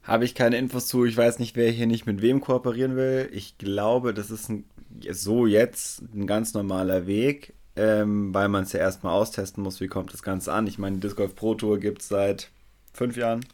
Habe 0.07 0.23
ich 0.23 0.35
keine 0.35 0.57
Infos 0.57 0.87
zu. 0.87 1.03
Ich 1.03 1.17
weiß 1.17 1.39
nicht, 1.39 1.57
wer 1.57 1.69
hier 1.69 1.85
nicht 1.85 2.05
mit 2.05 2.21
wem 2.21 2.39
kooperieren 2.39 2.95
will. 2.95 3.29
Ich 3.33 3.57
glaube, 3.57 4.13
das 4.13 4.31
ist 4.31 4.49
ein, 4.49 4.63
so 5.11 5.45
jetzt 5.45 6.01
ein 6.15 6.25
ganz 6.25 6.53
normaler 6.53 7.07
Weg, 7.07 7.53
ähm, 7.75 8.33
weil 8.33 8.47
man 8.47 8.63
es 8.63 8.71
ja 8.71 8.79
erstmal 8.79 9.13
austesten 9.13 9.61
muss, 9.61 9.81
wie 9.81 9.89
kommt 9.89 10.13
das 10.13 10.23
Ganze 10.23 10.53
an. 10.53 10.65
Ich 10.65 10.77
meine, 10.77 10.95
die 10.95 11.01
Disc 11.01 11.17
Golf 11.17 11.35
Pro 11.35 11.55
Tour 11.55 11.77
gibt 11.79 12.01
es 12.01 12.07
seit 12.07 12.49
fünf 12.93 13.17
Jahren. 13.17 13.45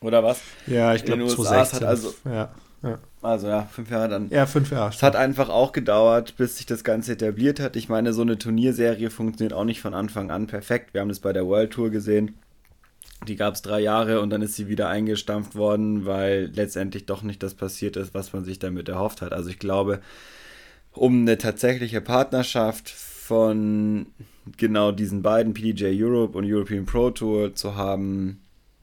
Oder 0.00 0.24
was? 0.24 0.40
Ja, 0.66 0.94
ich 0.94 1.04
glaube, 1.04 1.28
2016. 1.28 1.80
Hat 1.80 1.86
also, 1.86 2.12
ja, 2.24 2.50
ja. 2.82 2.98
Also 3.22 3.46
ja, 3.46 3.62
fünf 3.62 3.88
Jahre 3.88 4.08
dann. 4.08 4.30
Ja, 4.30 4.46
fünf 4.46 4.72
Jahre. 4.72 4.90
Es 4.90 5.00
hat 5.00 5.14
einfach 5.14 5.48
auch 5.48 5.70
gedauert, 5.70 6.36
bis 6.36 6.56
sich 6.56 6.66
das 6.66 6.82
Ganze 6.82 7.12
etabliert 7.12 7.60
hat. 7.60 7.76
Ich 7.76 7.88
meine, 7.88 8.12
so 8.12 8.22
eine 8.22 8.36
Turnierserie 8.36 9.10
funktioniert 9.10 9.52
auch 9.52 9.64
nicht 9.64 9.80
von 9.80 9.94
Anfang 9.94 10.32
an 10.32 10.48
perfekt. 10.48 10.92
Wir 10.92 11.02
haben 11.02 11.08
das 11.08 11.20
bei 11.20 11.32
der 11.32 11.46
World 11.46 11.70
Tour 11.70 11.90
gesehen. 11.90 12.34
Die 13.26 13.36
gab 13.36 13.54
es 13.54 13.62
drei 13.62 13.80
Jahre 13.80 14.20
und 14.20 14.30
dann 14.30 14.42
ist 14.42 14.54
sie 14.54 14.68
wieder 14.68 14.88
eingestampft 14.88 15.54
worden, 15.54 16.06
weil 16.06 16.50
letztendlich 16.54 17.06
doch 17.06 17.22
nicht 17.22 17.42
das 17.42 17.54
passiert 17.54 17.96
ist, 17.96 18.14
was 18.14 18.32
man 18.32 18.44
sich 18.44 18.58
damit 18.58 18.88
erhofft 18.88 19.22
hat. 19.22 19.32
Also 19.32 19.50
ich 19.50 19.58
glaube, 19.58 20.00
um 20.92 21.22
eine 21.22 21.38
tatsächliche 21.38 22.00
Partnerschaft 22.00 22.90
von 22.90 24.06
genau 24.56 24.92
diesen 24.92 25.22
beiden, 25.22 25.54
PDJ 25.54 26.02
Europe 26.02 26.36
und 26.36 26.44
European 26.44 26.84
Pro 26.84 27.10
Tour, 27.10 27.54
zu 27.54 27.76
haben, 27.76 28.40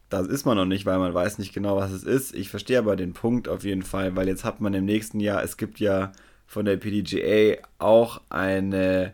das 0.10 0.28
ist 0.28 0.46
man 0.46 0.58
noch 0.58 0.66
nicht, 0.66 0.86
weil 0.86 0.98
man 0.98 1.14
weiß 1.14 1.38
nicht 1.38 1.54
genau, 1.54 1.76
was 1.76 1.92
es 1.92 2.04
ist. 2.04 2.34
Ich 2.34 2.50
verstehe 2.50 2.80
aber 2.80 2.96
den 2.96 3.14
Punkt 3.14 3.48
auf 3.48 3.64
jeden 3.64 3.84
Fall, 3.84 4.16
weil 4.16 4.28
jetzt 4.28 4.44
hat 4.44 4.62
man 4.62 4.74
im 4.74 4.86
nächsten 4.86 5.20
Jahr, 5.20 5.44
es 5.44 5.58
gibt 5.58 5.80
ja 5.80 6.12
von 6.48 6.66
der 6.66 6.78
PDGA 6.78 7.62
auch 7.78 8.22
eine 8.30 9.14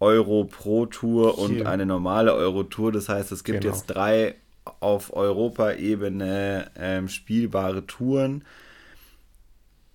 Euro 0.00 0.44
Pro 0.44 0.86
Tour 0.86 1.38
und 1.38 1.66
eine 1.66 1.86
normale 1.86 2.34
Euro 2.34 2.62
Tour. 2.62 2.90
Das 2.90 3.08
heißt, 3.08 3.32
es 3.32 3.44
gibt 3.44 3.60
genau. 3.60 3.74
jetzt 3.74 3.86
drei 3.86 4.34
auf 4.80 5.14
Europaebene 5.14 6.70
ähm, 6.76 7.08
spielbare 7.08 7.86
Touren, 7.86 8.44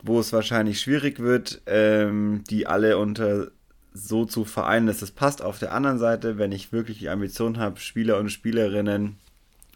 wo 0.01 0.19
es 0.19 0.31
wahrscheinlich 0.31 0.79
schwierig 0.81 1.19
wird, 1.19 1.61
ähm, 1.65 2.43
die 2.49 2.67
alle 2.67 2.97
unter 2.97 3.51
so 3.93 4.25
zu 4.25 4.45
vereinen, 4.45 4.87
dass 4.87 5.01
es 5.01 5.11
passt. 5.11 5.41
Auf 5.41 5.59
der 5.59 5.73
anderen 5.73 5.97
Seite, 5.97 6.37
wenn 6.37 6.51
ich 6.51 6.71
wirklich 6.71 6.99
die 6.99 7.09
Ambition 7.09 7.57
habe, 7.57 7.79
Spieler 7.79 8.17
und 8.19 8.29
Spielerinnen 8.29 9.17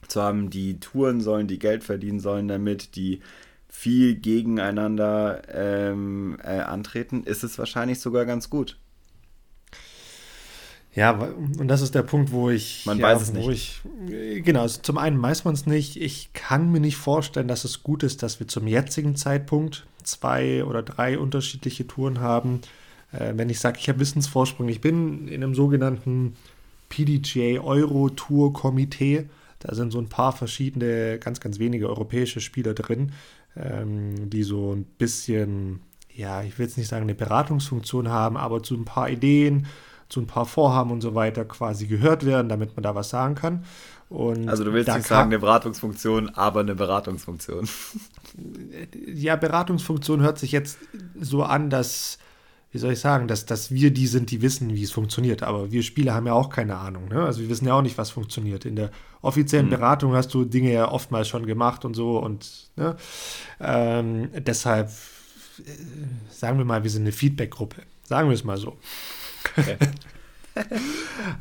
zu 0.08 0.22
haben, 0.22 0.50
die 0.50 0.80
touren 0.80 1.22
sollen, 1.22 1.48
die 1.48 1.60
Geld 1.60 1.84
verdienen 1.84 2.20
sollen 2.20 2.48
damit, 2.48 2.96
die 2.96 3.22
viel 3.70 4.16
gegeneinander 4.16 5.41
ähm, 5.50 6.38
äh, 6.44 6.60
antreten, 6.60 7.24
ist 7.24 7.44
es 7.44 7.58
wahrscheinlich 7.58 8.00
sogar 8.00 8.26
ganz 8.26 8.50
gut. 8.50 8.78
Ja, 10.96 11.12
und 11.12 11.68
das 11.68 11.82
ist 11.82 11.96
der 11.96 12.04
Punkt, 12.04 12.32
wo 12.32 12.50
ich. 12.50 12.86
Man 12.86 13.00
ja, 13.00 13.08
weiß 13.08 13.22
es 13.22 13.34
nicht. 13.34 13.82
Ich, 14.10 14.44
genau, 14.44 14.62
also 14.62 14.82
zum 14.82 15.00
einen 15.00 15.20
weiß 15.22 15.44
man 15.44 15.56
es 15.56 15.66
nicht. 15.66 16.00
Ich 16.00 16.32
kann 16.34 16.72
mir 16.72 16.80
nicht 16.80 16.98
vorstellen, 16.98 17.48
dass 17.48 17.64
es 17.64 17.82
gut 17.82 18.04
ist, 18.04 18.22
dass 18.22 18.39
wir 18.39 18.48
zum 18.48 18.68
jetzigen 18.68 19.16
Zeitpunkt 19.16 19.88
zwei 20.04 20.64
oder 20.64 20.84
drei 20.84 21.18
unterschiedliche 21.18 21.88
Touren 21.88 22.20
haben. 22.20 22.62
Äh, 23.12 23.34
wenn 23.36 23.50
ich 23.50 23.60
sage, 23.60 23.80
ich 23.80 23.89
habe 23.89 24.00
Wissensvorsprung, 24.00 24.70
ich 24.70 24.82
bin 24.82 25.28
in 25.28 25.44
einem 25.44 25.56
sogenannten 25.56 26.36
PDGA 26.89 27.62
Euro 27.62 28.10
Tour 28.10 28.54
Komitee. 28.54 29.30
Da 29.60 29.74
sind 29.74 29.91
so 29.91 30.00
ein 30.00 30.10
paar 30.10 30.34
verschiedene, 30.34 31.18
ganz, 31.18 31.39
ganz 31.39 31.58
wenige 31.58 31.89
europäische 31.89 32.41
Spieler 32.41 32.74
drin, 32.74 33.14
ähm, 33.56 34.30
die 34.30 34.44
so 34.44 34.74
ein 34.74 34.84
bisschen, 34.98 35.80
ja, 36.14 36.44
ich 36.44 36.60
will 36.60 36.68
jetzt 36.68 36.78
nicht 36.78 36.89
sagen, 36.89 37.04
eine 37.04 37.16
Beratungsfunktion 37.16 38.10
haben, 38.10 38.38
aber 38.38 38.62
zu 38.62 38.76
ein 38.76 38.86
paar 38.86 39.10
Ideen, 39.10 39.66
zu 40.14 40.22
ein 40.22 40.28
paar 40.28 40.45
Vorhaben 40.45 40.91
und 40.91 41.01
so 41.01 41.16
weiter 41.16 41.43
quasi 41.43 41.88
gehört 41.88 42.24
werden, 42.26 42.47
damit 42.47 42.76
man 42.76 42.84
da 42.84 42.93
was 42.93 43.09
sagen 43.09 43.34
kann. 43.34 43.66
Und 44.09 44.47
also 44.47 44.64
du 44.64 44.72
willst 44.72 44.93
nicht 44.93 45.07
sagen 45.07 45.30
eine 45.30 45.39
Beratungsfunktion, 45.39 46.30
aber 46.30 46.59
eine 46.61 46.76
Beratungsfunktion. 46.76 47.68
Ja, 49.14 49.36
Beratungsfunktion 49.36 50.22
hört 50.22 50.39
sich 50.39 50.51
jetzt 50.51 50.80
so 51.20 51.43
an, 51.43 51.70
dass 51.70 52.18
wie 52.72 52.80
soll 52.80 52.93
ich 52.93 52.99
sagen, 52.99 53.28
dass, 53.28 53.45
dass 53.45 53.70
wir 53.70 53.91
die 53.91 54.07
sind, 54.07 54.32
die 54.32 54.41
wissen, 54.41 54.74
wie 54.74 54.82
es 54.82 54.91
funktioniert. 54.91 55.43
Aber 55.43 55.72
wir 55.72 55.84
Spieler 55.84 56.16
haben 56.16 56.26
ja 56.26 56.34
auch 56.34 56.49
keine 56.49 56.78
Ahnung. 56.78 57.09
Ne? 57.09 57.24
Also 57.24 57.41
wir 57.41 57.49
wissen 57.49 57.68
ja 57.68 57.76
auch 57.76 57.84
nicht, 57.84 57.99
was 57.99 58.09
funktioniert. 58.09 58.66
In 58.66 58.76
der 58.76 58.89
offiziellen 59.22 59.68
mhm. 59.68 59.72
Beratung 59.72 60.16
hast 60.16 60.34
du 60.34 60.43
Dinge 60.45 60.74
ja 60.74 60.91
oftmals 60.91 61.28
schon 61.28 61.45
gemacht 61.45 61.86
und 61.86 61.93
so. 61.93 62.18
Und 62.18 62.72
ne? 62.76 62.95
ähm, 63.59 64.30
deshalb 64.39 64.88
äh, 64.88 64.91
sagen 66.32 66.57
wir 66.57 66.66
mal, 66.66 66.82
wir 66.82 66.89
sind 66.89 67.03
eine 67.03 67.11
Feedback-Gruppe. 67.11 67.84
Sagen 68.05 68.30
wir 68.30 68.34
es 68.34 68.43
mal 68.43 68.57
so. 68.57 68.78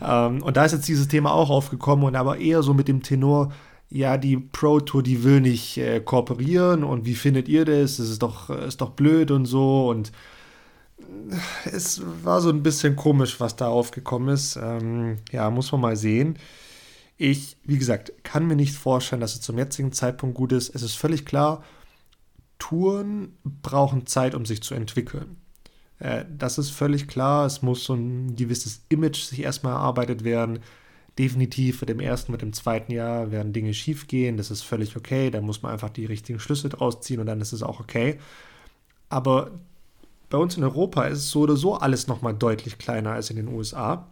Ähm, 0.00 0.42
und 0.42 0.56
da 0.56 0.64
ist 0.64 0.72
jetzt 0.72 0.88
dieses 0.88 1.06
Thema 1.06 1.32
auch 1.32 1.50
aufgekommen 1.50 2.06
und 2.06 2.16
aber 2.16 2.38
eher 2.38 2.62
so 2.62 2.72
mit 2.72 2.88
dem 2.88 3.02
Tenor, 3.02 3.52
ja, 3.90 4.16
die 4.16 4.38
Pro 4.38 4.80
Tour, 4.80 5.02
die 5.02 5.22
will 5.22 5.42
nicht 5.42 5.76
äh, 5.76 6.00
kooperieren 6.00 6.82
und 6.82 7.04
wie 7.04 7.14
findet 7.14 7.46
ihr 7.46 7.66
das? 7.66 7.98
Das 7.98 8.08
ist 8.08 8.22
doch, 8.22 8.48
ist 8.48 8.80
doch 8.80 8.90
blöd 8.90 9.30
und 9.30 9.44
so 9.44 9.90
und 9.90 10.12
es 11.64 12.02
war 12.22 12.40
so 12.40 12.50
ein 12.50 12.62
bisschen 12.62 12.96
komisch, 12.96 13.40
was 13.40 13.56
da 13.56 13.68
aufgekommen 13.68 14.34
ist. 14.34 14.56
Ähm, 14.56 15.18
ja, 15.30 15.50
muss 15.50 15.72
man 15.72 15.80
mal 15.80 15.96
sehen. 15.96 16.38
Ich, 17.18 17.56
wie 17.64 17.78
gesagt, 17.78 18.12
kann 18.24 18.46
mir 18.46 18.56
nicht 18.56 18.74
vorstellen, 18.74 19.20
dass 19.20 19.34
es 19.34 19.40
zum 19.40 19.58
jetzigen 19.58 19.92
Zeitpunkt 19.92 20.36
gut 20.36 20.52
ist. 20.52 20.74
Es 20.74 20.82
ist 20.82 20.94
völlig 20.94 21.24
klar, 21.24 21.62
Touren 22.58 23.36
brauchen 23.44 24.06
Zeit, 24.06 24.34
um 24.34 24.46
sich 24.46 24.62
zu 24.62 24.74
entwickeln. 24.74 25.41
Äh, 26.02 26.24
das 26.36 26.58
ist 26.58 26.70
völlig 26.70 27.06
klar. 27.08 27.46
Es 27.46 27.62
muss 27.62 27.84
so 27.84 27.94
ein 27.94 28.34
gewisses 28.34 28.82
Image 28.88 29.22
sich 29.22 29.42
erstmal 29.42 29.74
erarbeitet 29.74 30.24
werden. 30.24 30.58
Definitiv 31.18 31.80
mit 31.82 31.90
dem 31.90 32.00
ersten, 32.00 32.32
mit 32.32 32.42
dem 32.42 32.52
zweiten 32.52 32.90
Jahr 32.92 33.30
werden 33.30 33.52
Dinge 33.52 33.72
schief 33.74 34.08
gehen. 34.08 34.36
Das 34.36 34.50
ist 34.50 34.62
völlig 34.62 34.96
okay. 34.96 35.30
Da 35.30 35.40
muss 35.40 35.62
man 35.62 35.72
einfach 35.72 35.90
die 35.90 36.06
richtigen 36.06 36.40
Schlüsse 36.40 36.68
draus 36.68 37.00
ziehen 37.00 37.20
und 37.20 37.26
dann 37.26 37.40
ist 37.40 37.52
es 37.52 37.62
auch 37.62 37.80
okay. 37.80 38.18
Aber 39.08 39.52
bei 40.28 40.38
uns 40.38 40.56
in 40.56 40.64
Europa 40.64 41.04
ist 41.04 41.18
es 41.18 41.30
so 41.30 41.42
oder 41.42 41.56
so 41.56 41.76
alles 41.76 42.08
nochmal 42.08 42.34
deutlich 42.34 42.78
kleiner 42.78 43.12
als 43.12 43.30
in 43.30 43.36
den 43.36 43.48
USA. 43.48 44.08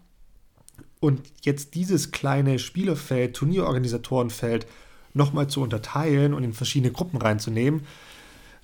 Und 1.00 1.22
jetzt 1.42 1.74
dieses 1.74 2.12
kleine 2.12 2.58
Spielerfeld, 2.58 3.34
Turnierorganisatorenfeld 3.34 4.66
nochmal 5.14 5.48
zu 5.48 5.62
unterteilen 5.62 6.34
und 6.34 6.44
in 6.44 6.52
verschiedene 6.52 6.92
Gruppen 6.92 7.20
reinzunehmen, 7.20 7.86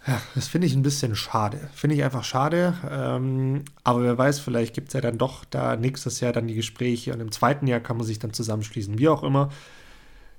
ja, 0.06 0.20
das 0.34 0.48
finde 0.48 0.66
ich 0.66 0.74
ein 0.74 0.82
bisschen 0.82 1.16
schade. 1.16 1.68
Finde 1.74 1.96
ich 1.96 2.04
einfach 2.04 2.24
schade. 2.24 2.74
Ähm, 2.88 3.64
aber 3.84 4.02
wer 4.02 4.16
weiß, 4.16 4.38
vielleicht 4.38 4.74
gibt 4.74 4.88
es 4.88 4.94
ja 4.94 5.00
dann 5.00 5.18
doch 5.18 5.44
da 5.44 5.76
nächstes 5.76 6.20
Jahr 6.20 6.32
dann 6.32 6.46
die 6.46 6.54
Gespräche 6.54 7.12
und 7.12 7.20
im 7.20 7.32
zweiten 7.32 7.66
Jahr 7.66 7.80
kann 7.80 7.96
man 7.96 8.06
sich 8.06 8.18
dann 8.18 8.32
zusammenschließen, 8.32 8.98
wie 8.98 9.08
auch 9.08 9.22
immer. 9.22 9.50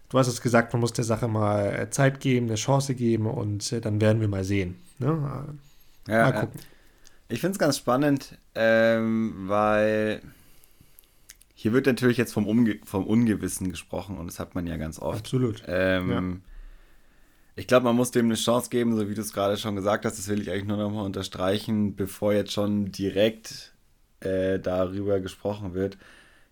Du 0.09 0.17
hast 0.17 0.27
es 0.27 0.41
gesagt, 0.41 0.71
man 0.71 0.79
muss 0.79 0.93
der 0.93 1.03
Sache 1.03 1.27
mal 1.27 1.89
Zeit 1.89 2.21
geben, 2.21 2.45
eine 2.47 2.55
Chance 2.55 2.95
geben 2.95 3.25
und 3.25 3.71
äh, 3.73 3.81
dann 3.81 3.99
werden 3.99 4.21
wir 4.21 4.29
mal 4.29 4.45
sehen. 4.45 4.75
Ne? 4.99 5.57
Ja, 6.07 6.23
Mal 6.23 6.31
gucken. 6.31 6.61
Ich 7.29 7.41
finde 7.41 7.51
es 7.53 7.59
ganz 7.59 7.77
spannend, 7.77 8.37
ähm, 8.55 9.33
weil 9.47 10.21
hier 11.53 11.73
wird 11.73 11.87
natürlich 11.87 12.17
jetzt 12.17 12.33
vom, 12.33 12.47
Umge 12.47 12.79
vom 12.85 13.05
Ungewissen 13.05 13.69
gesprochen 13.69 14.17
und 14.17 14.27
das 14.27 14.39
hat 14.39 14.55
man 14.55 14.65
ja 14.65 14.77
ganz 14.77 14.99
oft. 14.99 15.19
Absolut. 15.19 15.63
Ähm, 15.67 16.09
ja. 16.09 16.23
Ich 17.57 17.65
glaube, 17.65 17.85
man 17.85 17.95
muss 17.95 18.11
dem 18.11 18.27
eine 18.27 18.35
Chance 18.35 18.69
geben, 18.69 18.95
so 18.95 19.09
wie 19.09 19.15
du 19.15 19.21
es 19.21 19.33
gerade 19.33 19.57
schon 19.57 19.75
gesagt 19.75 20.05
hast. 20.05 20.19
Das 20.19 20.27
will 20.27 20.39
ich 20.39 20.51
eigentlich 20.51 20.65
nur 20.67 20.77
noch 20.77 20.91
mal 20.91 21.03
unterstreichen, 21.03 21.95
bevor 21.95 22.31
jetzt 22.31 22.53
schon 22.53 22.91
direkt 22.91 23.73
äh, 24.19 24.59
darüber 24.59 25.19
gesprochen 25.19 25.73
wird. 25.73 25.97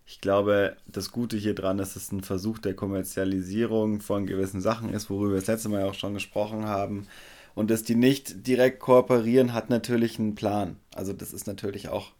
Ich 0.04 0.20
glaube, 0.20 0.76
das 0.86 1.12
Gute 1.12 1.36
hier 1.36 1.54
dran 1.54 1.78
ist, 1.78 1.94
dass 1.94 2.04
es 2.04 2.12
ein 2.12 2.24
Versuch 2.24 2.58
der 2.58 2.74
Kommerzialisierung 2.74 4.00
von 4.00 4.26
gewissen 4.26 4.60
Sachen 4.60 4.92
ist, 4.92 5.08
worüber 5.08 5.30
wir 5.30 5.38
das 5.38 5.46
letzte 5.46 5.68
Mal 5.68 5.84
auch 5.84 5.94
schon 5.94 6.14
gesprochen 6.14 6.66
haben. 6.66 7.06
Und 7.54 7.70
dass 7.70 7.84
die 7.84 7.94
nicht 7.94 8.44
direkt 8.44 8.80
kooperieren, 8.80 9.52
hat 9.52 9.70
natürlich 9.70 10.18
einen 10.18 10.34
Plan. 10.34 10.76
Also 10.92 11.12
das 11.12 11.32
ist 11.32 11.46
natürlich 11.46 11.88
auch, 11.88 12.10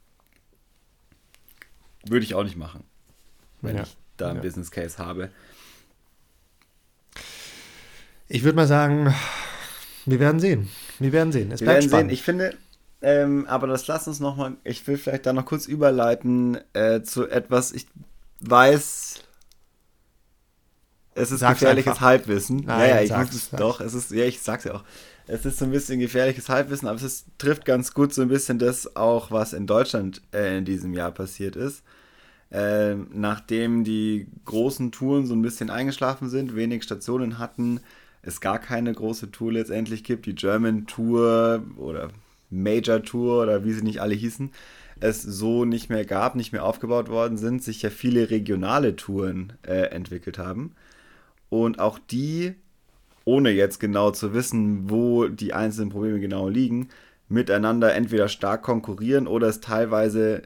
würde 2.06 2.24
ich 2.24 2.36
auch 2.36 2.44
nicht 2.44 2.56
machen, 2.56 2.84
wenn 3.62 3.76
ja. 3.76 3.82
ich 3.82 3.96
da 4.16 4.28
einen 4.28 4.36
ja. 4.36 4.42
Business 4.42 4.70
Case 4.70 4.98
habe. 4.98 5.30
Ich 8.28 8.42
würde 8.42 8.56
mal 8.56 8.66
sagen, 8.66 9.14
wir 10.04 10.20
werden 10.20 10.40
sehen. 10.40 10.68
Wir 10.98 11.12
werden 11.12 11.32
sehen. 11.32 11.52
Es 11.52 11.60
wir 11.60 11.66
bleibt 11.66 11.82
werden 11.82 11.88
spannend. 11.90 12.10
sehen. 12.10 12.14
Ich 12.14 12.22
finde, 12.22 12.56
ähm, 13.02 13.46
aber 13.48 13.66
das 13.66 13.86
lass 13.86 14.08
uns 14.08 14.20
noch 14.20 14.36
mal, 14.36 14.56
ich 14.64 14.86
will 14.86 14.96
vielleicht 14.96 15.26
da 15.26 15.32
noch 15.32 15.44
kurz 15.44 15.66
überleiten 15.66 16.58
äh, 16.72 17.02
zu 17.02 17.28
etwas, 17.28 17.72
ich 17.72 17.86
weiß, 18.40 19.22
es 21.14 21.30
ist 21.30 21.40
sag's 21.40 21.60
gefährliches 21.60 21.92
einfach. 21.92 22.02
Halbwissen. 22.04 22.64
Nein, 22.66 22.80
ja, 22.80 22.96
ja, 22.96 23.02
ich 23.02 23.08
sag's, 23.08 23.32
muss 23.32 23.42
es 23.42 23.50
sag's. 23.50 23.60
doch, 23.60 23.80
es 23.80 23.94
ist, 23.94 24.10
ja, 24.10 24.24
ich 24.24 24.40
sag's 24.40 24.64
ja 24.64 24.74
auch. 24.74 24.84
Es 25.28 25.44
ist 25.44 25.58
so 25.58 25.64
ein 25.64 25.70
bisschen 25.70 25.98
gefährliches 25.98 26.48
Halbwissen, 26.48 26.86
aber 26.86 26.96
es 26.96 27.02
ist, 27.02 27.26
trifft 27.38 27.64
ganz 27.64 27.92
gut 27.94 28.14
so 28.14 28.22
ein 28.22 28.28
bisschen 28.28 28.58
das 28.58 28.96
auch, 28.96 29.30
was 29.30 29.52
in 29.52 29.66
Deutschland 29.66 30.22
äh, 30.32 30.58
in 30.58 30.64
diesem 30.64 30.92
Jahr 30.94 31.10
passiert 31.10 31.56
ist. 31.56 31.82
Äh, 32.50 32.94
nachdem 33.12 33.82
die 33.82 34.28
großen 34.44 34.92
Touren 34.92 35.26
so 35.26 35.34
ein 35.34 35.42
bisschen 35.42 35.68
eingeschlafen 35.68 36.28
sind, 36.28 36.54
wenig 36.54 36.84
Stationen 36.84 37.38
hatten, 37.38 37.80
es 38.26 38.40
gar 38.40 38.58
keine 38.58 38.92
große 38.92 39.30
Tour 39.30 39.52
letztendlich 39.52 40.04
gibt, 40.04 40.26
die 40.26 40.34
German 40.34 40.86
Tour 40.86 41.62
oder 41.76 42.10
Major 42.50 43.02
Tour 43.02 43.42
oder 43.42 43.64
wie 43.64 43.72
sie 43.72 43.82
nicht 43.82 44.00
alle 44.00 44.14
hießen, 44.14 44.50
es 45.00 45.22
so 45.22 45.64
nicht 45.64 45.90
mehr 45.90 46.04
gab, 46.04 46.34
nicht 46.34 46.52
mehr 46.52 46.64
aufgebaut 46.64 47.08
worden 47.08 47.36
sind, 47.36 47.62
sich 47.62 47.82
ja 47.82 47.90
viele 47.90 48.30
regionale 48.30 48.96
Touren 48.96 49.52
äh, 49.62 49.90
entwickelt 49.90 50.38
haben. 50.38 50.74
Und 51.48 51.78
auch 51.78 51.98
die 51.98 52.54
ohne 53.26 53.50
jetzt 53.50 53.80
genau 53.80 54.12
zu 54.12 54.32
wissen, 54.32 54.88
wo 54.88 55.26
die 55.26 55.52
einzelnen 55.52 55.90
Probleme 55.90 56.20
genau 56.20 56.48
liegen, 56.48 56.88
miteinander 57.28 57.92
entweder 57.92 58.28
stark 58.28 58.62
konkurrieren 58.62 59.26
oder 59.26 59.48
es 59.48 59.60
teilweise 59.60 60.42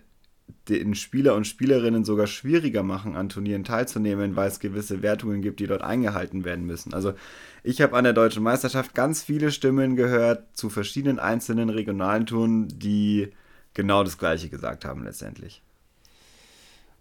den 0.68 0.94
Spieler 0.94 1.34
und 1.34 1.46
Spielerinnen 1.46 2.04
sogar 2.04 2.26
schwieriger 2.26 2.82
machen, 2.82 3.16
an 3.16 3.28
Turnieren 3.28 3.64
teilzunehmen, 3.64 4.36
weil 4.36 4.48
es 4.48 4.60
gewisse 4.60 5.02
Wertungen 5.02 5.42
gibt, 5.42 5.60
die 5.60 5.66
dort 5.66 5.82
eingehalten 5.82 6.44
werden 6.44 6.66
müssen. 6.66 6.94
Also 6.94 7.14
ich 7.62 7.80
habe 7.80 7.96
an 7.96 8.04
der 8.04 8.12
deutschen 8.12 8.42
Meisterschaft 8.42 8.94
ganz 8.94 9.22
viele 9.22 9.52
Stimmen 9.52 9.96
gehört 9.96 10.56
zu 10.56 10.70
verschiedenen 10.70 11.18
einzelnen 11.18 11.68
regionalen 11.70 12.26
Touren, 12.26 12.68
die 12.68 13.28
genau 13.74 14.04
das 14.04 14.18
gleiche 14.18 14.48
gesagt 14.48 14.84
haben 14.84 15.04
letztendlich. 15.04 15.62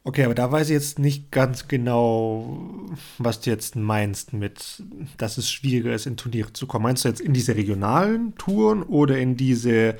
Okay, 0.03 0.23
aber 0.23 0.33
da 0.35 0.49
weiß 0.51 0.69
ich 0.69 0.73
jetzt 0.73 0.97
nicht 0.97 1.29
ganz 1.29 1.67
genau, 1.67 2.87
was 3.17 3.41
du 3.41 3.49
jetzt 3.49 3.75
meinst 3.75 4.33
mit, 4.33 4.81
dass 5.17 5.37
es 5.37 5.51
schwieriger 5.51 5.93
ist, 5.93 6.07
in 6.07 6.15
Turniere 6.15 6.53
zu 6.53 6.67
kommen. 6.67 6.83
Meinst 6.83 7.03
du 7.03 7.09
jetzt 7.09 7.21
in 7.21 7.33
diese 7.33 7.55
regionalen 7.55 8.33
Touren 8.35 8.81
oder 8.81 9.17
in 9.19 9.35
diese 9.35 9.97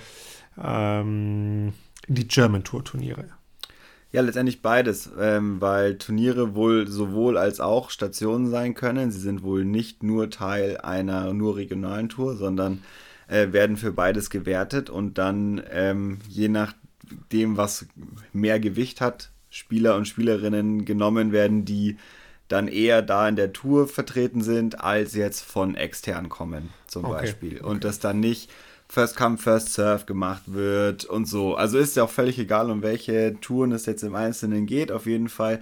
ähm, 0.58 1.74
in 2.08 2.16
die 2.16 2.28
German 2.28 2.64
Tour 2.64 2.84
Turniere? 2.84 3.26
Ja, 4.12 4.22
letztendlich 4.22 4.64
beides, 4.64 5.10
ähm, 5.20 5.62
weil 5.62 5.98
Turniere 6.00 6.56
wohl 6.56 6.88
sowohl 6.88 7.38
als 7.38 7.60
auch 7.60 7.92
Stationen 7.92 8.50
sein 8.50 8.74
können. 8.74 9.12
Sie 9.12 9.20
sind 9.20 9.44
wohl 9.44 9.66
nicht 9.66 10.02
nur 10.02 10.32
Teil 10.32 10.78
einer 10.78 11.32
nur 11.34 11.58
regionalen 11.58 12.10
Tour, 12.10 12.36
sondern 12.36 12.82
äh, 13.28 13.52
werden 13.52 13.78
für 13.78 13.92
beides 13.92 14.32
gewertet 14.32 14.90
und 14.90 15.20
dann 15.20 15.62
ähm, 15.72 16.18
je 16.28 16.50
nachdem, 16.50 17.56
was 17.58 17.86
mehr 18.34 18.60
Gewicht 18.60 19.00
hat, 19.00 19.30
Spieler 19.52 19.96
und 19.96 20.08
Spielerinnen 20.08 20.86
genommen 20.86 21.32
werden, 21.32 21.66
die 21.66 21.98
dann 22.48 22.68
eher 22.68 23.04
da 23.04 23.30
in 23.30 23.36
der 23.36 23.54
Tour 23.54 23.88
vertreten 23.88 24.42
sind, 24.42 24.82
als 24.82 25.14
jetzt 25.14 25.42
von 25.42 25.76
extern 25.76 26.30
kommen, 26.30 26.70
zum 26.88 27.06
okay. 27.06 27.14
Beispiel. 27.14 27.62
Und 27.62 27.78
okay. 27.78 27.80
dass 27.82 28.00
dann 28.00 28.20
nicht 28.20 28.50
First 28.90 29.16
Come, 29.16 29.38
First 29.38 29.74
Serve 29.74 30.06
gemacht 30.06 30.44
wird 30.48 31.06
und 31.06 31.26
so. 31.26 31.56
Also 31.56 31.78
ist 31.78 31.96
ja 31.96 32.04
auch 32.04 32.10
völlig 32.10 32.40
egal, 32.40 32.70
um 32.72 32.82
welche 32.82 33.40
Touren 33.40 33.72
es 33.72 33.86
jetzt 33.86 34.04
im 34.04 34.16
Einzelnen 34.16 34.66
geht. 34.66 34.92
Auf 34.92 35.06
jeden 35.06 35.30
Fall 35.30 35.62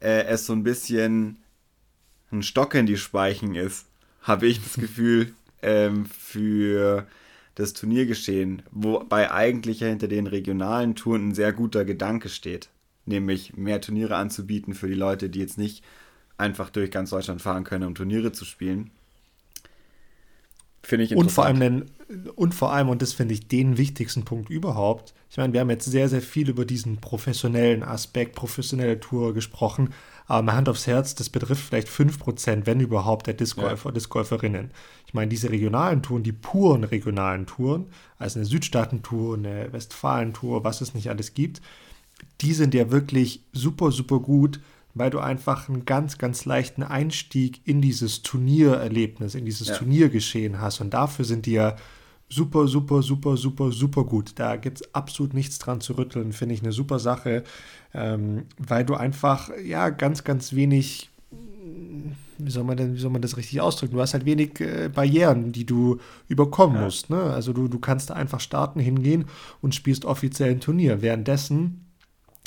äh, 0.00 0.24
es 0.24 0.46
so 0.46 0.52
ein 0.52 0.62
bisschen 0.62 1.38
ein 2.30 2.42
Stock 2.42 2.74
in 2.74 2.86
die 2.86 2.98
Speichen 2.98 3.54
ist, 3.54 3.86
habe 4.22 4.46
ich 4.46 4.62
das 4.62 4.74
Gefühl, 4.74 5.34
ähm, 5.62 6.06
für 6.06 7.06
das 7.54 7.72
Turniergeschehen, 7.72 8.62
wobei 8.70 9.32
eigentlich 9.32 9.80
ja 9.80 9.88
hinter 9.88 10.06
den 10.06 10.26
regionalen 10.26 10.94
Touren 10.94 11.30
ein 11.30 11.34
sehr 11.34 11.52
guter 11.52 11.84
Gedanke 11.84 12.28
steht 12.28 12.68
nämlich 13.08 13.56
mehr 13.56 13.80
Turniere 13.80 14.16
anzubieten 14.16 14.74
für 14.74 14.86
die 14.86 14.94
Leute, 14.94 15.28
die 15.28 15.40
jetzt 15.40 15.58
nicht 15.58 15.82
einfach 16.36 16.70
durch 16.70 16.90
ganz 16.90 17.10
Deutschland 17.10 17.42
fahren 17.42 17.64
können, 17.64 17.84
um 17.84 17.94
Turniere 17.94 18.32
zu 18.32 18.44
spielen. 18.44 18.90
Finde 20.82 21.04
ich 21.04 21.12
interessant. 21.12 21.28
Und 21.28 21.34
vor 21.34 21.46
allem, 21.46 21.60
den, 21.60 21.90
und 22.36 22.54
vor 22.54 22.72
allem, 22.72 22.88
und 22.88 23.02
das 23.02 23.12
finde 23.12 23.34
ich 23.34 23.48
den 23.48 23.76
wichtigsten 23.76 24.24
Punkt 24.24 24.48
überhaupt. 24.48 25.14
Ich 25.30 25.36
meine, 25.36 25.52
wir 25.52 25.60
haben 25.60 25.68
jetzt 25.68 25.84
sehr, 25.84 26.08
sehr 26.08 26.22
viel 26.22 26.48
über 26.48 26.64
diesen 26.64 26.96
professionellen 26.98 27.82
Aspekt, 27.82 28.34
professionelle 28.34 28.98
Tour 28.98 29.34
gesprochen. 29.34 29.90
Aber 30.26 30.42
mal 30.42 30.54
Hand 30.54 30.68
aufs 30.68 30.86
Herz, 30.86 31.14
das 31.14 31.28
betrifft 31.28 31.64
vielleicht 31.64 31.88
5%, 31.88 32.66
wenn 32.66 32.80
überhaupt, 32.80 33.26
der 33.26 33.34
Discgolfer, 33.34 33.90
ja. 33.90 33.92
Discgolferinnen. 33.92 34.70
Ich 35.06 35.14
meine, 35.14 35.28
diese 35.28 35.50
regionalen 35.50 36.02
Touren, 36.02 36.22
die 36.22 36.32
puren 36.32 36.84
regionalen 36.84 37.46
Touren, 37.46 37.86
also 38.18 38.38
eine 38.38 38.46
Südstaaten-Tour, 38.46 39.36
eine 39.36 39.72
Westfalen-Tour, 39.72 40.64
was 40.64 40.80
es 40.80 40.94
nicht 40.94 41.10
alles 41.10 41.34
gibt, 41.34 41.60
die 42.40 42.52
sind 42.52 42.74
ja 42.74 42.90
wirklich 42.90 43.42
super, 43.52 43.90
super 43.90 44.20
gut, 44.20 44.60
weil 44.94 45.10
du 45.10 45.18
einfach 45.18 45.68
einen 45.68 45.84
ganz, 45.84 46.18
ganz 46.18 46.44
leichten 46.44 46.82
Einstieg 46.82 47.60
in 47.64 47.80
dieses 47.80 48.22
Turniererlebnis, 48.22 49.34
in 49.34 49.44
dieses 49.44 49.68
ja. 49.68 49.76
Turniergeschehen 49.76 50.60
hast. 50.60 50.80
Und 50.80 50.92
dafür 50.92 51.24
sind 51.24 51.46
die 51.46 51.52
ja 51.52 51.76
super, 52.28 52.68
super, 52.68 53.02
super, 53.02 53.36
super, 53.36 53.72
super 53.72 54.04
gut. 54.04 54.32
Da 54.36 54.56
gibt 54.56 54.80
es 54.80 54.94
absolut 54.94 55.34
nichts 55.34 55.58
dran 55.58 55.80
zu 55.80 55.94
rütteln, 55.94 56.32
finde 56.32 56.54
ich 56.54 56.62
eine 56.62 56.72
super 56.72 56.98
Sache, 56.98 57.44
ähm, 57.94 58.44
weil 58.58 58.84
du 58.84 58.94
einfach, 58.94 59.50
ja, 59.64 59.90
ganz, 59.90 60.24
ganz 60.24 60.52
wenig, 60.52 61.10
wie 62.38 62.50
soll 62.50 62.64
man 62.64 62.76
denn, 62.76 62.94
wie 62.94 63.00
soll 63.00 63.10
man 63.10 63.22
das 63.22 63.36
richtig 63.36 63.60
ausdrücken? 63.60 63.94
Du 63.94 64.00
hast 64.00 64.14
halt 64.14 64.24
wenig 64.24 64.60
äh, 64.60 64.88
Barrieren, 64.88 65.52
die 65.52 65.66
du 65.66 65.98
überkommen 66.28 66.76
ja. 66.76 66.84
musst. 66.84 67.10
Ne? 67.10 67.20
Also 67.20 67.52
du, 67.52 67.68
du 67.68 67.78
kannst 67.78 68.10
da 68.10 68.14
einfach 68.14 68.40
starten, 68.40 68.80
hingehen 68.80 69.24
und 69.60 69.74
spielst 69.74 70.04
offiziell 70.04 70.50
ein 70.50 70.60
Turnier. 70.60 71.02
Währenddessen 71.02 71.84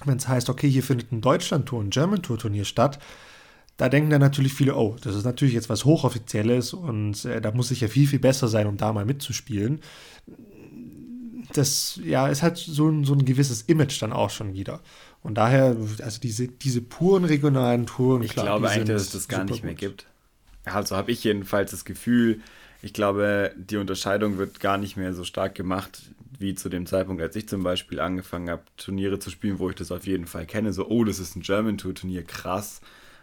wenn 0.05 0.17
es 0.17 0.27
heißt, 0.27 0.49
okay, 0.49 0.69
hier 0.69 0.83
findet 0.83 1.11
ein 1.11 1.21
Deutschland-Tour, 1.21 1.81
ein 1.81 1.89
German-Tour-Turnier 1.89 2.65
statt, 2.65 2.99
da 3.77 3.89
denken 3.89 4.09
dann 4.09 4.21
natürlich 4.21 4.53
viele, 4.53 4.75
oh, 4.75 4.95
das 5.01 5.15
ist 5.15 5.23
natürlich 5.23 5.53
jetzt 5.53 5.69
was 5.69 5.85
Hochoffizielles 5.85 6.73
und 6.73 7.25
äh, 7.25 7.41
da 7.41 7.51
muss 7.51 7.71
ich 7.71 7.81
ja 7.81 7.87
viel, 7.87 8.07
viel 8.07 8.19
besser 8.19 8.47
sein, 8.47 8.67
um 8.67 8.77
da 8.77 8.93
mal 8.93 9.05
mitzuspielen. 9.05 9.81
Das 11.53 11.99
ja, 12.03 12.27
ist 12.27 12.43
halt 12.43 12.57
so 12.57 12.87
ein, 12.87 13.03
so 13.03 13.13
ein 13.13 13.25
gewisses 13.25 13.63
Image 13.63 14.01
dann 14.01 14.13
auch 14.13 14.29
schon 14.29 14.53
wieder. 14.53 14.81
Und 15.23 15.35
daher, 15.35 15.75
also 16.03 16.19
diese, 16.19 16.47
diese 16.47 16.81
puren 16.81 17.25
regionalen 17.25 17.85
Touren, 17.85 18.23
ich 18.23 18.31
klar, 18.31 18.45
glaube 18.45 18.69
eigentlich, 18.69 18.87
dass 18.87 19.03
es 19.03 19.11
das 19.11 19.27
gar 19.27 19.43
nicht 19.43 19.63
mehr 19.63 19.73
gut. 19.73 19.79
gibt. 19.79 20.05
Also 20.65 20.95
habe 20.95 21.11
ich 21.11 21.23
jedenfalls 21.23 21.71
das 21.71 21.85
Gefühl, 21.85 22.41
ich 22.81 22.93
glaube, 22.93 23.53
die 23.57 23.77
Unterscheidung 23.77 24.37
wird 24.37 24.59
gar 24.59 24.77
nicht 24.77 24.97
mehr 24.97 25.13
so 25.13 25.23
stark 25.23 25.55
gemacht 25.55 26.01
wie 26.39 26.55
zu 26.55 26.69
dem 26.69 26.87
Zeitpunkt, 26.87 27.21
als 27.21 27.35
ich 27.35 27.47
zum 27.47 27.61
Beispiel 27.63 27.99
angefangen 27.99 28.49
habe, 28.49 28.63
Turniere 28.75 29.19
zu 29.19 29.29
spielen, 29.29 29.59
wo 29.59 29.69
ich 29.69 29.75
das 29.75 29.91
auf 29.91 30.07
jeden 30.07 30.25
Fall 30.25 30.45
kenne. 30.45 30.73
So, 30.73 30.87
oh, 30.87 31.03
das 31.03 31.19
ist 31.19 31.35
ein 31.35 31.41
German 31.41 31.77
Tour 31.77 31.93
Turnier, 31.93 32.23
krass. 32.23 32.81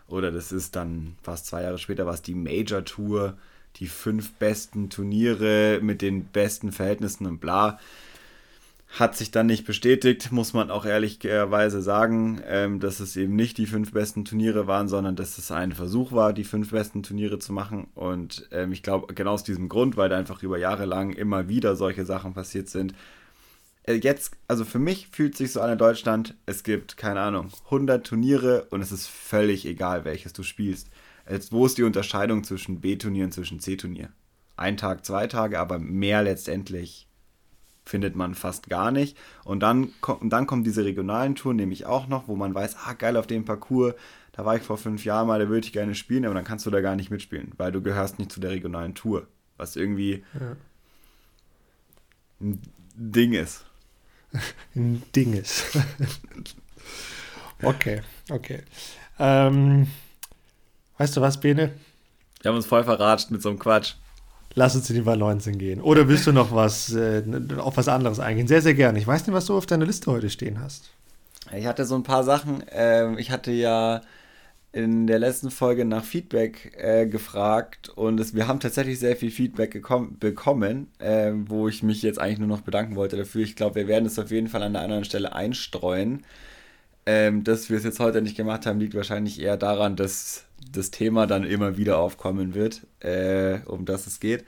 Oder 0.09 0.33
das 0.33 0.53
ist 0.53 0.75
dann 0.75 1.17
fast 1.23 1.47
zwei 1.47 1.63
Jahre 1.63 1.79
später, 1.79 2.07
was 2.07 2.23
die 2.23 2.35
Major 2.35 2.85
Tour, 2.85 3.37
die 3.77 3.87
fünf 3.87 4.33
besten 4.33 4.91
Turniere 4.91 5.81
mit 5.83 6.03
den 6.03 6.25
besten 6.25 6.73
Verhältnissen 6.73 7.27
und 7.27 7.39
bla. 7.39 7.79
Hat 8.99 9.17
sich 9.17 9.31
dann 9.31 9.47
nicht 9.47 9.67
bestätigt, 9.67 10.33
muss 10.33 10.55
man 10.55 10.71
auch 10.71 10.87
ehrlicherweise 10.87 11.83
sagen, 11.83 12.41
ähm, 12.47 12.81
dass 12.81 13.01
es 13.01 13.17
eben 13.17 13.37
nicht 13.37 13.59
die 13.59 13.67
fünf 13.67 13.93
besten 13.93 14.25
Turniere 14.25 14.67
waren, 14.67 14.89
sondern 14.89 15.15
dass 15.15 15.37
es 15.37 15.53
ein 15.53 15.73
Versuch 15.73 16.11
war, 16.13 16.33
die 16.33 16.45
fünf 16.45 16.71
besten 16.71 17.03
Turniere 17.03 17.39
zu 17.39 17.53
machen. 17.53 17.89
Und 17.95 18.49
ähm, 18.51 18.73
ich 18.73 18.83
glaube, 18.83 19.13
genau 19.13 19.33
aus 19.33 19.45
diesem 19.45 19.69
Grund, 19.69 19.99
weil 19.99 20.09
da 20.09 20.17
einfach 20.17 20.43
über 20.43 20.57
Jahre 20.57 20.87
lang 20.87 21.13
immer 21.13 21.51
wieder 21.51 21.77
solche 21.77 22.07
Sachen 22.07 22.33
passiert 22.33 22.71
sind. 22.71 22.95
Äh, 23.89 23.95
jetzt, 23.95 24.37
also 24.47 24.65
für 24.65 24.79
mich 24.79 25.09
fühlt 25.09 25.37
sich 25.37 25.53
so 25.53 25.61
an 25.61 25.73
in 25.73 25.79
Deutschland, 25.79 26.35
es 26.47 26.63
gibt, 26.63 26.97
keine 26.97 27.21
Ahnung, 27.21 27.51
100 27.65 28.07
Turniere 28.07 28.67
und 28.71 28.83
es 28.83 28.93
ist 28.93 29.09
völlig 29.09 29.65
egal, 29.67 30.05
welches 30.05 30.33
du 30.35 30.43
spielst. 30.43 30.91
Jetzt, 31.29 31.53
wo 31.53 31.67
ist 31.67 31.79
die 31.79 31.83
Unterscheidung 31.83 32.45
zwischen 32.45 32.81
B-Turnier 32.81 33.25
und 33.25 33.33
zwischen 33.33 33.61
C-Turnier? 33.61 34.11
Ein 34.57 34.77
Tag, 34.77 35.05
zwei 35.05 35.27
Tage, 35.27 35.59
aber 35.59 35.79
mehr 35.79 36.23
letztendlich 36.23 37.07
findet 37.85 38.17
man 38.17 38.35
fast 38.35 38.69
gar 38.69 38.91
nicht. 38.91 39.17
Und 39.45 39.61
dann, 39.61 39.93
und 40.21 40.31
dann 40.31 40.47
kommen 40.47 40.65
diese 40.65 40.85
regionalen 40.85 41.35
Touren 41.35 41.57
nämlich 41.57 41.87
auch 41.87 42.07
noch, 42.07 42.29
wo 42.29 42.37
man 42.37 42.55
weiß, 42.55 42.77
ah, 42.85 42.93
geil, 42.93 43.17
auf 43.17 43.27
dem 43.27 43.47
Parcours, 43.47 43.95
da 44.33 44.45
war 44.45 44.57
ich 44.57 44.63
vor 44.63 44.77
fünf 44.77 45.05
Jahren 45.05 45.27
mal, 45.27 45.39
da 45.39 45.49
würde 45.49 45.67
ich 45.67 45.73
gerne 45.73 45.95
spielen, 45.95 46.27
aber 46.27 46.35
dann 46.35 46.45
kannst 46.45 46.67
du 46.67 46.71
da 46.71 46.83
gar 46.83 46.97
nicht 46.97 47.11
mitspielen, 47.11 47.53
weil 47.57 47.73
du 47.73 47.83
gehörst 47.83 48.19
nicht 48.19 48.33
zu 48.33 48.41
der 48.41 48.51
regionalen 48.51 48.95
Tour, 48.95 49.27
was 49.57 49.77
irgendwie 49.77 50.25
ja. 50.39 50.57
ein 52.41 52.61
Ding 52.95 53.33
ist. 53.33 53.68
Ein 54.75 55.03
Ding 55.15 55.35
ist. 55.35 55.65
okay, 57.63 58.03
okay. 58.31 58.63
Ähm, 59.19 59.89
weißt 60.99 61.17
du 61.17 61.21
was, 61.21 61.41
Bene? 61.41 61.73
Wir 62.43 62.51
haben 62.51 62.57
uns 62.57 62.67
voll 62.67 62.85
verratscht 62.85 63.31
mit 63.31 63.43
so 63.43 63.49
einem 63.49 63.59
Quatsch. 63.59 63.95
Lass 64.55 64.75
uns 64.75 64.89
in 64.91 64.97
die 64.97 65.07
Wahl 65.07 65.17
19 65.17 65.59
gehen. 65.59 65.81
Oder 65.81 66.09
willst 66.09 66.27
du 66.27 66.33
noch 66.33 66.53
was, 66.53 66.93
äh, 66.93 67.23
auf 67.59 67.77
was 67.77 67.89
anderes 67.89 68.19
eingehen? 68.19 68.49
Sehr, 68.49 68.63
sehr 68.63 68.75
gerne. 68.75 68.99
Ich 68.99 69.07
weiß 69.07 69.27
nicht, 69.27 69.35
was 69.35 69.47
du 69.47 69.57
auf 69.57 69.67
deiner 69.67 69.87
Liste 69.87 70.11
heute 70.11 70.31
stehen 70.31 70.61
hast. 70.61 70.91
Ich 71.57 71.67
hatte 71.67 71.85
so 71.85 71.95
ein 71.95 72.03
paar 72.03 72.25
Sachen. 72.25 72.65
Ähm, 72.71 73.19
ich 73.19 73.31
hatte 73.31 73.53
ja 73.53 74.03
in 74.73 75.07
der 75.07 75.19
letzten 75.19 75.51
Folge 75.51 75.85
nach 75.85 76.05
Feedback 76.05 76.77
äh, 76.77 77.07
gefragt 77.07 77.89
und 77.89 78.21
es, 78.21 78.35
wir 78.35 78.47
haben 78.49 78.61
tatsächlich 78.61 78.99
sehr 78.99 79.17
viel 79.17 79.31
Feedback 79.31 79.73
bekommen, 80.21 80.89
äh, 80.99 81.33
wo 81.35 81.69
ich 81.69 81.83
mich 81.83 82.03
jetzt 82.03 82.19
eigentlich 82.19 82.39
nur 82.39 82.49
noch 82.49 82.61
bedanken 82.61 82.97
wollte 82.97 83.17
dafür. 83.17 83.43
Ich 83.43 83.57
glaube, 83.57 83.77
wir 83.77 83.89
werden 83.89 84.07
es 84.07 84.19
auf 84.19 84.31
jeden 84.31 84.49
Fall 84.49 84.63
an 84.63 84.75
der 84.75 84.83
anderen 84.83 85.05
Stelle 85.05 85.33
einstreuen. 85.33 86.25
Ähm, 87.07 87.43
dass 87.43 87.71
wir 87.71 87.79
es 87.79 87.85
jetzt 87.85 88.01
heute 88.01 88.21
nicht 88.21 88.37
gemacht 88.37 88.67
haben, 88.67 88.81
liegt 88.81 88.95
wahrscheinlich 88.95 89.41
eher 89.41 89.57
daran, 89.57 89.97
dass 89.97 90.45
das 90.71 90.91
Thema 90.91 91.27
dann 91.27 91.45
immer 91.45 91.79
wieder 91.79 91.99
aufkommen 91.99 92.55
wird, 92.55 92.87
äh, 93.01 93.61
um 93.65 93.87
das 93.87 94.07
es 94.07 94.21
geht. 94.21 94.45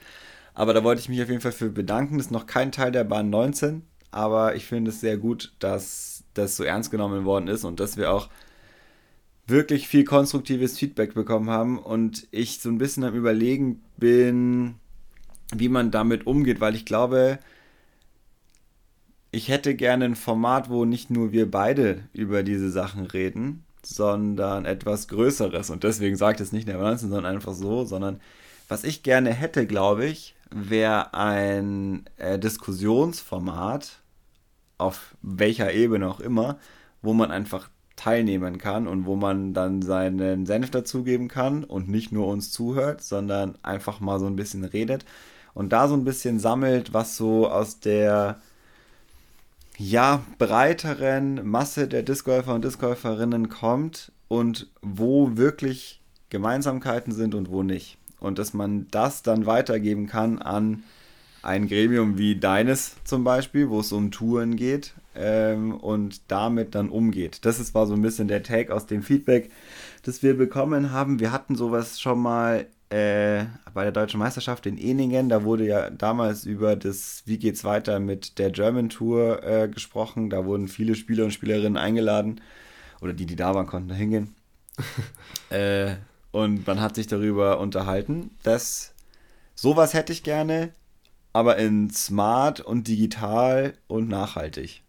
Aber 0.53 0.73
da 0.75 0.83
wollte 0.83 1.01
ich 1.01 1.09
mich 1.09 1.23
auf 1.23 1.29
jeden 1.29 1.41
Fall 1.41 1.53
für 1.53 1.69
bedanken. 1.71 2.17
Das 2.17 2.27
ist 2.27 2.31
noch 2.31 2.45
kein 2.45 2.71
Teil 2.71 2.91
der 2.91 3.03
Bahn 3.03 3.31
19, 3.31 3.81
aber 4.11 4.55
ich 4.55 4.65
finde 4.67 4.91
es 4.91 5.01
sehr 5.01 5.17
gut, 5.17 5.53
dass 5.57 6.23
das 6.35 6.55
so 6.55 6.63
ernst 6.63 6.91
genommen 6.91 7.25
worden 7.25 7.47
ist 7.47 7.63
und 7.63 7.79
dass 7.79 7.97
wir 7.97 8.11
auch 8.11 8.29
wirklich 9.51 9.87
viel 9.87 10.03
konstruktives 10.03 10.77
Feedback 10.77 11.13
bekommen 11.13 11.49
haben 11.49 11.77
und 11.77 12.27
ich 12.31 12.59
so 12.59 12.69
ein 12.69 12.79
bisschen 12.79 13.03
am 13.03 13.13
Überlegen 13.13 13.83
bin, 13.97 14.75
wie 15.53 15.69
man 15.69 15.91
damit 15.91 16.25
umgeht, 16.25 16.59
weil 16.59 16.75
ich 16.75 16.85
glaube, 16.85 17.39
ich 19.31 19.47
hätte 19.47 19.75
gerne 19.75 20.05
ein 20.05 20.15
Format, 20.15 20.69
wo 20.69 20.85
nicht 20.85 21.09
nur 21.09 21.31
wir 21.31 21.49
beide 21.49 22.03
über 22.13 22.43
diese 22.43 22.71
Sachen 22.71 23.05
reden, 23.05 23.63
sondern 23.83 24.65
etwas 24.65 25.07
Größeres. 25.07 25.69
Und 25.69 25.83
deswegen 25.83 26.15
sagt 26.15 26.41
es 26.41 26.51
nicht 26.51 26.67
der 26.67 26.77
19, 26.77 27.09
sondern 27.09 27.35
einfach 27.35 27.53
so, 27.53 27.85
sondern 27.85 28.19
was 28.67 28.83
ich 28.83 29.03
gerne 29.03 29.33
hätte, 29.33 29.65
glaube 29.67 30.05
ich, 30.05 30.35
wäre 30.49 31.13
ein 31.13 32.05
äh, 32.17 32.37
Diskussionsformat, 32.37 33.99
auf 34.77 35.15
welcher 35.21 35.73
Ebene 35.73 36.09
auch 36.09 36.19
immer, 36.19 36.57
wo 37.01 37.13
man 37.13 37.31
einfach 37.31 37.69
teilnehmen 38.01 38.57
kann 38.57 38.87
und 38.87 39.05
wo 39.05 39.15
man 39.15 39.53
dann 39.53 39.83
seinen 39.83 40.45
Senf 40.47 40.71
dazugeben 40.71 41.27
kann 41.27 41.63
und 41.63 41.87
nicht 41.87 42.11
nur 42.11 42.27
uns 42.27 42.51
zuhört, 42.51 43.03
sondern 43.03 43.55
einfach 43.61 43.99
mal 43.99 44.19
so 44.19 44.25
ein 44.25 44.35
bisschen 44.35 44.63
redet 44.63 45.05
und 45.53 45.71
da 45.71 45.87
so 45.87 45.95
ein 45.95 46.03
bisschen 46.03 46.39
sammelt, 46.39 46.93
was 46.93 47.15
so 47.15 47.47
aus 47.47 47.79
der 47.79 48.41
ja, 49.77 50.23
breiteren 50.39 51.47
Masse 51.47 51.87
der 51.87 52.01
Discgolfer 52.01 52.55
und 52.55 52.65
Discgolferinnen 52.65 53.49
kommt 53.49 54.11
und 54.27 54.67
wo 54.81 55.37
wirklich 55.37 56.01
Gemeinsamkeiten 56.29 57.13
sind 57.13 57.35
und 57.35 57.51
wo 57.51 57.61
nicht. 57.61 57.97
Und 58.19 58.39
dass 58.39 58.53
man 58.53 58.87
das 58.91 59.21
dann 59.21 59.45
weitergeben 59.45 60.07
kann 60.07 60.39
an 60.39 60.83
ein 61.43 61.67
Gremium 61.67 62.17
wie 62.17 62.35
deines 62.35 62.95
zum 63.03 63.23
Beispiel, 63.23 63.69
wo 63.69 63.79
es 63.79 63.91
um 63.91 64.11
Touren 64.11 64.55
geht 64.55 64.93
ähm, 65.15 65.75
und 65.75 66.31
damit 66.31 66.75
dann 66.75 66.89
umgeht. 66.89 67.45
Das 67.45 67.59
ist, 67.59 67.73
war 67.73 67.85
so 67.85 67.93
ein 67.93 68.01
bisschen 68.01 68.27
der 68.27 68.43
Take 68.43 68.73
aus 68.73 68.85
dem 68.85 69.03
Feedback, 69.03 69.51
das 70.03 70.23
wir 70.23 70.37
bekommen 70.37 70.91
haben. 70.91 71.19
Wir 71.19 71.31
hatten 71.31 71.55
sowas 71.55 71.99
schon 71.99 72.19
mal 72.19 72.67
äh, 72.89 73.45
bei 73.73 73.83
der 73.83 73.91
deutschen 73.91 74.19
Meisterschaft 74.19 74.65
in 74.65 74.77
Eningen. 74.77 75.29
Da 75.29 75.43
wurde 75.43 75.65
ja 75.65 75.89
damals 75.89 76.45
über 76.45 76.75
das 76.75 77.23
Wie 77.25 77.37
geht's 77.37 77.63
weiter 77.63 77.99
mit 77.99 78.37
der 78.39 78.51
German 78.51 78.89
Tour 78.89 79.43
äh, 79.43 79.67
gesprochen. 79.67 80.29
Da 80.29 80.45
wurden 80.45 80.67
viele 80.67 80.95
Spieler 80.95 81.25
und 81.25 81.31
Spielerinnen 81.31 81.77
eingeladen. 81.77 82.41
Oder 83.01 83.13
die, 83.13 83.25
die 83.25 83.35
da 83.35 83.53
waren, 83.55 83.67
konnten 83.67 83.89
da 83.89 83.95
hingehen. 83.95 84.35
äh, 85.49 85.95
und 86.31 86.65
man 86.65 86.79
hat 86.79 86.95
sich 86.95 87.07
darüber 87.07 87.59
unterhalten, 87.59 88.31
dass 88.43 88.93
sowas 89.53 89.93
hätte 89.93 90.13
ich 90.13 90.23
gerne, 90.23 90.69
aber 91.33 91.57
in 91.57 91.89
smart 91.89 92.61
und 92.61 92.87
digital 92.87 93.73
und 93.87 94.07
nachhaltig 94.07 94.83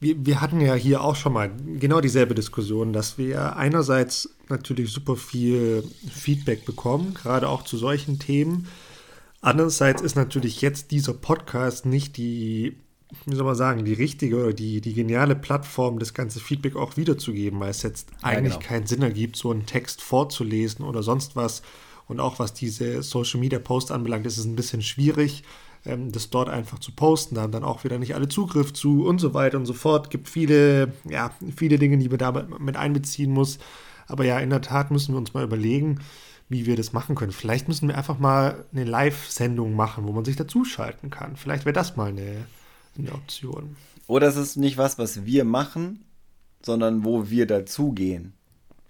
wir, 0.00 0.26
wir 0.26 0.40
hatten 0.40 0.60
ja 0.60 0.74
hier 0.74 1.02
auch 1.04 1.14
schon 1.14 1.34
mal 1.34 1.50
genau 1.78 2.00
dieselbe 2.00 2.34
Diskussion, 2.34 2.92
dass 2.92 3.18
wir 3.18 3.56
einerseits 3.56 4.30
natürlich 4.48 4.90
super 4.90 5.14
viel 5.14 5.84
Feedback 6.10 6.64
bekommen, 6.64 7.14
gerade 7.14 7.48
auch 7.48 7.62
zu 7.62 7.76
solchen 7.76 8.18
Themen. 8.18 8.66
Andererseits 9.42 10.02
ist 10.02 10.16
natürlich 10.16 10.62
jetzt 10.62 10.90
dieser 10.90 11.14
Podcast 11.14 11.86
nicht 11.86 12.16
die, 12.16 12.76
wie 13.26 13.34
soll 13.36 13.44
man 13.44 13.54
sagen, 13.54 13.84
die 13.84 13.92
richtige 13.92 14.42
oder 14.42 14.52
die, 14.54 14.80
die 14.80 14.94
geniale 14.94 15.36
Plattform, 15.36 15.98
das 15.98 16.14
ganze 16.14 16.40
Feedback 16.40 16.76
auch 16.76 16.96
wiederzugeben, 16.96 17.60
weil 17.60 17.70
es 17.70 17.82
jetzt 17.82 18.08
ja, 18.10 18.28
eigentlich 18.28 18.54
genau. 18.54 18.66
keinen 18.66 18.86
Sinn 18.86 19.02
ergibt, 19.02 19.36
so 19.36 19.50
einen 19.50 19.66
Text 19.66 20.00
vorzulesen 20.00 20.84
oder 20.84 21.02
sonst 21.02 21.36
was. 21.36 21.62
Und 22.08 22.20
auch 22.20 22.38
was 22.38 22.54
diese 22.54 23.02
Social 23.02 23.38
Media 23.38 23.58
Posts 23.58 23.92
anbelangt, 23.92 24.26
ist 24.26 24.38
es 24.38 24.44
ein 24.44 24.56
bisschen 24.56 24.82
schwierig 24.82 25.44
ähm, 25.84 26.12
das 26.12 26.30
dort 26.30 26.48
einfach 26.48 26.78
zu 26.78 26.92
posten. 26.92 27.34
Da 27.34 27.42
haben 27.42 27.52
dann 27.52 27.64
auch 27.64 27.84
wieder 27.84 27.98
nicht 27.98 28.14
alle 28.14 28.28
Zugriff 28.28 28.72
zu 28.72 29.06
und 29.06 29.18
so 29.18 29.34
weiter 29.34 29.58
und 29.58 29.66
so 29.66 29.72
fort. 29.72 30.10
Gibt 30.10 30.28
viele, 30.28 30.92
ja, 31.08 31.32
viele 31.56 31.78
Dinge, 31.78 31.98
die 31.98 32.08
man 32.08 32.18
da 32.18 32.32
mit 32.58 32.76
einbeziehen 32.76 33.32
muss. 33.32 33.58
Aber 34.06 34.24
ja, 34.24 34.38
in 34.38 34.50
der 34.50 34.60
Tat 34.60 34.90
müssen 34.90 35.14
wir 35.14 35.18
uns 35.18 35.34
mal 35.34 35.44
überlegen, 35.44 36.00
wie 36.48 36.66
wir 36.66 36.76
das 36.76 36.92
machen 36.92 37.14
können. 37.14 37.32
Vielleicht 37.32 37.68
müssen 37.68 37.88
wir 37.88 37.96
einfach 37.96 38.18
mal 38.18 38.64
eine 38.72 38.84
Live-Sendung 38.84 39.74
machen, 39.74 40.04
wo 40.04 40.12
man 40.12 40.24
sich 40.24 40.36
dazuschalten 40.36 41.08
kann. 41.08 41.36
Vielleicht 41.36 41.64
wäre 41.64 41.72
das 41.72 41.96
mal 41.96 42.08
eine, 42.08 42.46
eine 42.98 43.12
Option. 43.12 43.76
Oder 44.08 44.26
es 44.26 44.36
ist 44.36 44.56
nicht 44.56 44.76
was, 44.76 44.98
was 44.98 45.24
wir 45.24 45.44
machen, 45.44 46.04
sondern 46.62 47.04
wo 47.04 47.30
wir 47.30 47.46
dazugehen. 47.46 48.34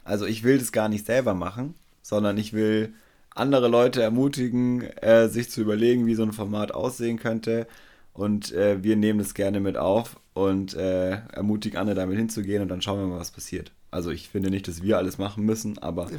Also 0.04 0.24
ich 0.24 0.42
will 0.42 0.58
das 0.58 0.72
gar 0.72 0.88
nicht 0.88 1.04
selber 1.04 1.34
machen, 1.34 1.74
sondern 2.02 2.38
ich 2.38 2.54
will 2.54 2.94
andere 3.34 3.68
Leute 3.68 4.02
ermutigen, 4.02 4.82
äh, 4.82 5.28
sich 5.28 5.50
zu 5.50 5.60
überlegen, 5.60 6.06
wie 6.06 6.14
so 6.14 6.22
ein 6.22 6.32
Format 6.32 6.72
aussehen 6.72 7.18
könnte. 7.18 7.66
Und 8.12 8.52
äh, 8.52 8.82
wir 8.82 8.96
nehmen 8.96 9.20
es 9.20 9.34
gerne 9.34 9.60
mit 9.60 9.76
auf 9.76 10.18
und 10.34 10.74
äh, 10.74 11.12
ermutigen 11.32 11.78
andere 11.78 11.96
damit 11.96 12.16
hinzugehen 12.16 12.62
und 12.62 12.68
dann 12.68 12.82
schauen 12.82 12.98
wir 12.98 13.06
mal, 13.06 13.20
was 13.20 13.30
passiert. 13.30 13.72
Also 13.90 14.10
ich 14.10 14.28
finde 14.28 14.50
nicht, 14.50 14.68
dass 14.68 14.82
wir 14.82 14.98
alles 14.98 15.18
machen 15.18 15.44
müssen, 15.44 15.78
aber 15.78 16.10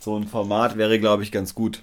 so 0.00 0.16
ein 0.16 0.26
Format 0.26 0.76
wäre, 0.76 1.00
glaube 1.00 1.22
ich, 1.22 1.32
ganz 1.32 1.54
gut. 1.54 1.82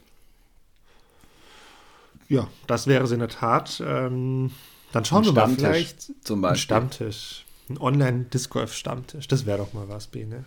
Ja, 2.27 2.47
das 2.67 2.87
wäre 2.87 3.03
es 3.03 3.11
in 3.11 3.19
der 3.19 3.29
Tat. 3.29 3.81
Ähm, 3.85 4.51
dann 4.91 5.05
schauen 5.05 5.23
ein 5.23 5.25
wir 5.25 5.33
mal 5.33 5.49
vielleicht 5.49 6.25
zum 6.25 6.41
Beispiel. 6.41 6.53
Ein 6.53 6.57
Stammtisch. 6.57 7.45
Ein 7.69 7.77
Online-Disc 7.79 8.51
Golf-Stammtisch. 8.51 9.27
Das 9.27 9.45
wäre 9.45 9.57
doch 9.57 9.73
mal 9.73 9.89
was, 9.89 10.07
Bene. 10.07 10.45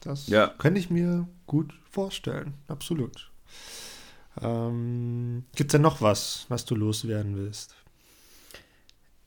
Das 0.00 0.28
ja. 0.28 0.48
könnte 0.58 0.80
ich 0.80 0.90
mir 0.90 1.26
gut 1.46 1.72
vorstellen. 1.94 2.54
Absolut. 2.68 3.30
Ähm, 4.42 5.44
Gibt 5.54 5.70
es 5.70 5.72
denn 5.72 5.82
noch 5.82 6.00
was, 6.00 6.46
was 6.48 6.64
du 6.64 6.74
loswerden 6.74 7.36
willst? 7.36 7.74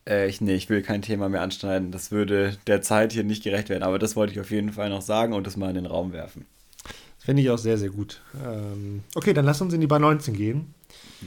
Äh, 0.07 0.27
ich, 0.27 0.41
nee, 0.41 0.55
ich 0.55 0.69
will 0.69 0.81
kein 0.81 1.01
Thema 1.01 1.29
mehr 1.29 1.41
anschneiden. 1.41 1.91
Das 1.91 2.11
würde 2.11 2.57
der 2.67 2.81
Zeit 2.81 3.13
hier 3.13 3.23
nicht 3.23 3.43
gerecht 3.43 3.69
werden. 3.69 3.83
Aber 3.83 3.99
das 3.99 4.15
wollte 4.15 4.33
ich 4.33 4.39
auf 4.39 4.51
jeden 4.51 4.73
Fall 4.73 4.89
noch 4.89 5.01
sagen 5.01 5.33
und 5.33 5.47
das 5.47 5.57
mal 5.57 5.69
in 5.69 5.75
den 5.75 5.85
Raum 5.85 6.13
werfen. 6.13 6.45
Das 6.83 7.25
finde 7.25 7.41
ich 7.41 7.49
auch 7.49 7.57
sehr, 7.57 7.77
sehr 7.77 7.89
gut. 7.89 8.21
Ähm, 8.45 9.03
okay, 9.15 9.33
dann 9.33 9.45
lass 9.45 9.61
uns 9.61 9.73
in 9.73 9.81
die 9.81 9.87
Bar 9.87 9.99
19 9.99 10.35
gehen. 10.35 10.73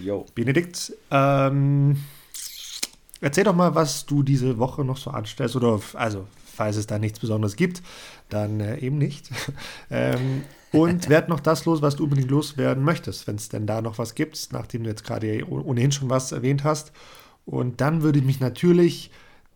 Jo. 0.03 0.27
Benedikt, 0.35 0.93
ähm, 1.11 1.97
erzähl 3.21 3.45
doch 3.45 3.55
mal, 3.55 3.75
was 3.75 4.07
du 4.07 4.23
diese 4.23 4.59
Woche 4.59 4.85
noch 4.85 4.97
so 4.97 5.11
anstellst. 5.11 5.57
Oder, 5.57 5.81
also, 5.95 6.27
falls 6.55 6.77
es 6.77 6.87
da 6.87 6.99
nichts 6.99 7.19
Besonderes 7.19 7.57
gibt, 7.57 7.83
dann 8.29 8.61
äh, 8.61 8.79
eben 8.79 8.99
nicht. 8.99 9.31
ähm, 9.91 10.43
und 10.73 11.09
werd 11.09 11.29
noch 11.29 11.41
das 11.41 11.65
los, 11.65 11.83
was 11.83 11.97
du 11.97 12.05
unbedingt 12.05 12.31
loswerden 12.31 12.85
möchtest, 12.85 13.27
wenn 13.27 13.37
es 13.37 13.49
denn 13.49 13.67
da 13.67 13.83
noch 13.83 13.99
was 13.99 14.15
gibt, 14.15 14.53
nachdem 14.53 14.85
du 14.85 14.91
jetzt 14.91 15.05
gerade 15.05 15.45
ohnehin 15.49 15.93
schon 15.93 16.11
was 16.11 16.33
erwähnt 16.33 16.65
hast. 16.65 16.93
Und 17.45 17.81
dann 17.81 18.03
würde 18.03 18.19
ich 18.19 18.25
mich 18.25 18.41
natürlich, 18.41 19.11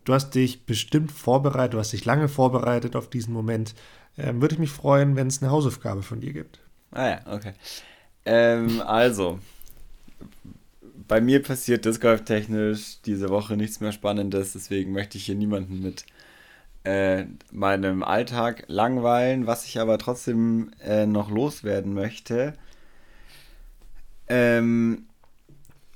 du 0.05 0.15
hast 0.15 0.35
dich 0.35 0.67
bestimmt 0.67 1.13
vorbereitet, 1.13 1.75
du 1.75 1.79
hast 1.79 1.93
dich 1.93 2.05
lange 2.05 2.29
vorbereitet 2.29 2.97
auf 2.97 3.09
diesen 3.09 3.33
Moment, 3.33 3.75
ähm, 4.17 4.41
würde 4.41 4.55
ich 4.55 4.61
mich 4.61 4.71
freuen, 4.71 5.17
wenn 5.17 5.27
es 5.27 5.43
eine 5.43 5.51
Hausaufgabe 5.51 6.03
von 6.03 6.21
dir 6.21 6.33
gibt. 6.33 6.61
Ah 6.91 7.09
ja, 7.09 7.21
okay. 7.27 7.53
Ähm, 8.25 8.81
also, 8.81 9.39
bei 11.07 11.21
mir 11.21 11.43
passiert 11.43 11.85
Disc 11.85 12.01
Golf 12.01 12.25
technisch 12.25 13.01
diese 13.05 13.29
Woche 13.29 13.57
nichts 13.57 13.81
mehr 13.81 13.93
Spannendes, 13.93 14.53
deswegen 14.53 14.93
möchte 14.93 15.19
ich 15.19 15.27
hier 15.27 15.35
niemanden 15.35 15.83
mit 15.83 16.05
äh, 16.85 17.25
meinem 17.51 18.03
Alltag 18.03 18.65
langweilen, 18.69 19.47
was 19.47 19.65
ich 19.65 19.81
aber 19.81 19.99
trotzdem 19.99 20.71
äh, 20.85 21.07
noch 21.07 21.31
loswerden 21.31 21.95
möchte. 21.95 22.55
Ähm, 24.29 25.07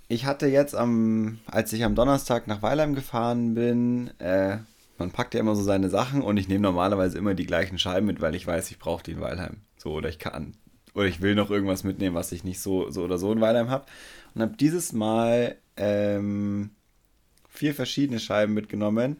ich 0.08 0.24
hatte 0.24 0.46
jetzt 0.46 0.74
am, 0.74 1.38
als 1.46 1.72
ich 1.72 1.84
am 1.84 1.94
Donnerstag 1.94 2.46
nach 2.46 2.62
Weilheim 2.62 2.94
gefahren 2.94 3.54
bin, 3.54 4.10
äh, 4.18 4.58
man 4.96 5.10
packt 5.10 5.34
ja 5.34 5.40
immer 5.40 5.54
so 5.54 5.62
seine 5.62 5.90
Sachen 5.90 6.22
und 6.22 6.38
ich 6.38 6.48
nehme 6.48 6.62
normalerweise 6.62 7.18
immer 7.18 7.34
die 7.34 7.46
gleichen 7.46 7.78
Scheiben 7.78 8.06
mit, 8.06 8.20
weil 8.20 8.34
ich 8.34 8.46
weiß, 8.46 8.70
ich 8.70 8.78
brauche 8.78 9.02
die 9.02 9.12
in 9.12 9.20
Weilheim. 9.20 9.58
So, 9.76 9.92
oder 9.92 10.08
ich 10.08 10.18
kann. 10.18 10.54
Oder 10.94 11.06
ich 11.06 11.20
will 11.20 11.34
noch 11.34 11.50
irgendwas 11.50 11.84
mitnehmen, 11.84 12.16
was 12.16 12.32
ich 12.32 12.42
nicht 12.42 12.60
so, 12.60 12.90
so 12.90 13.04
oder 13.04 13.18
so 13.18 13.30
in 13.32 13.40
Weilheim 13.40 13.70
habe. 13.70 13.86
Und 14.34 14.42
habe 14.42 14.56
dieses 14.56 14.92
Mal 14.92 15.56
ähm, 15.76 16.70
vier 17.48 17.74
verschiedene 17.74 18.18
Scheiben 18.18 18.54
mitgenommen 18.54 19.18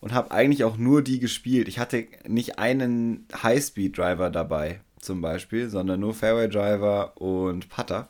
und 0.00 0.12
habe 0.12 0.30
eigentlich 0.30 0.64
auch 0.64 0.76
nur 0.76 1.02
die 1.02 1.18
gespielt. 1.18 1.68
Ich 1.68 1.78
hatte 1.78 2.06
nicht 2.26 2.58
einen 2.58 3.26
Highspeed-Driver 3.42 4.30
dabei, 4.30 4.80
zum 5.00 5.20
Beispiel, 5.20 5.68
sondern 5.68 6.00
nur 6.00 6.14
Fairway-Driver 6.14 7.20
und 7.20 7.68
Putter. 7.68 8.08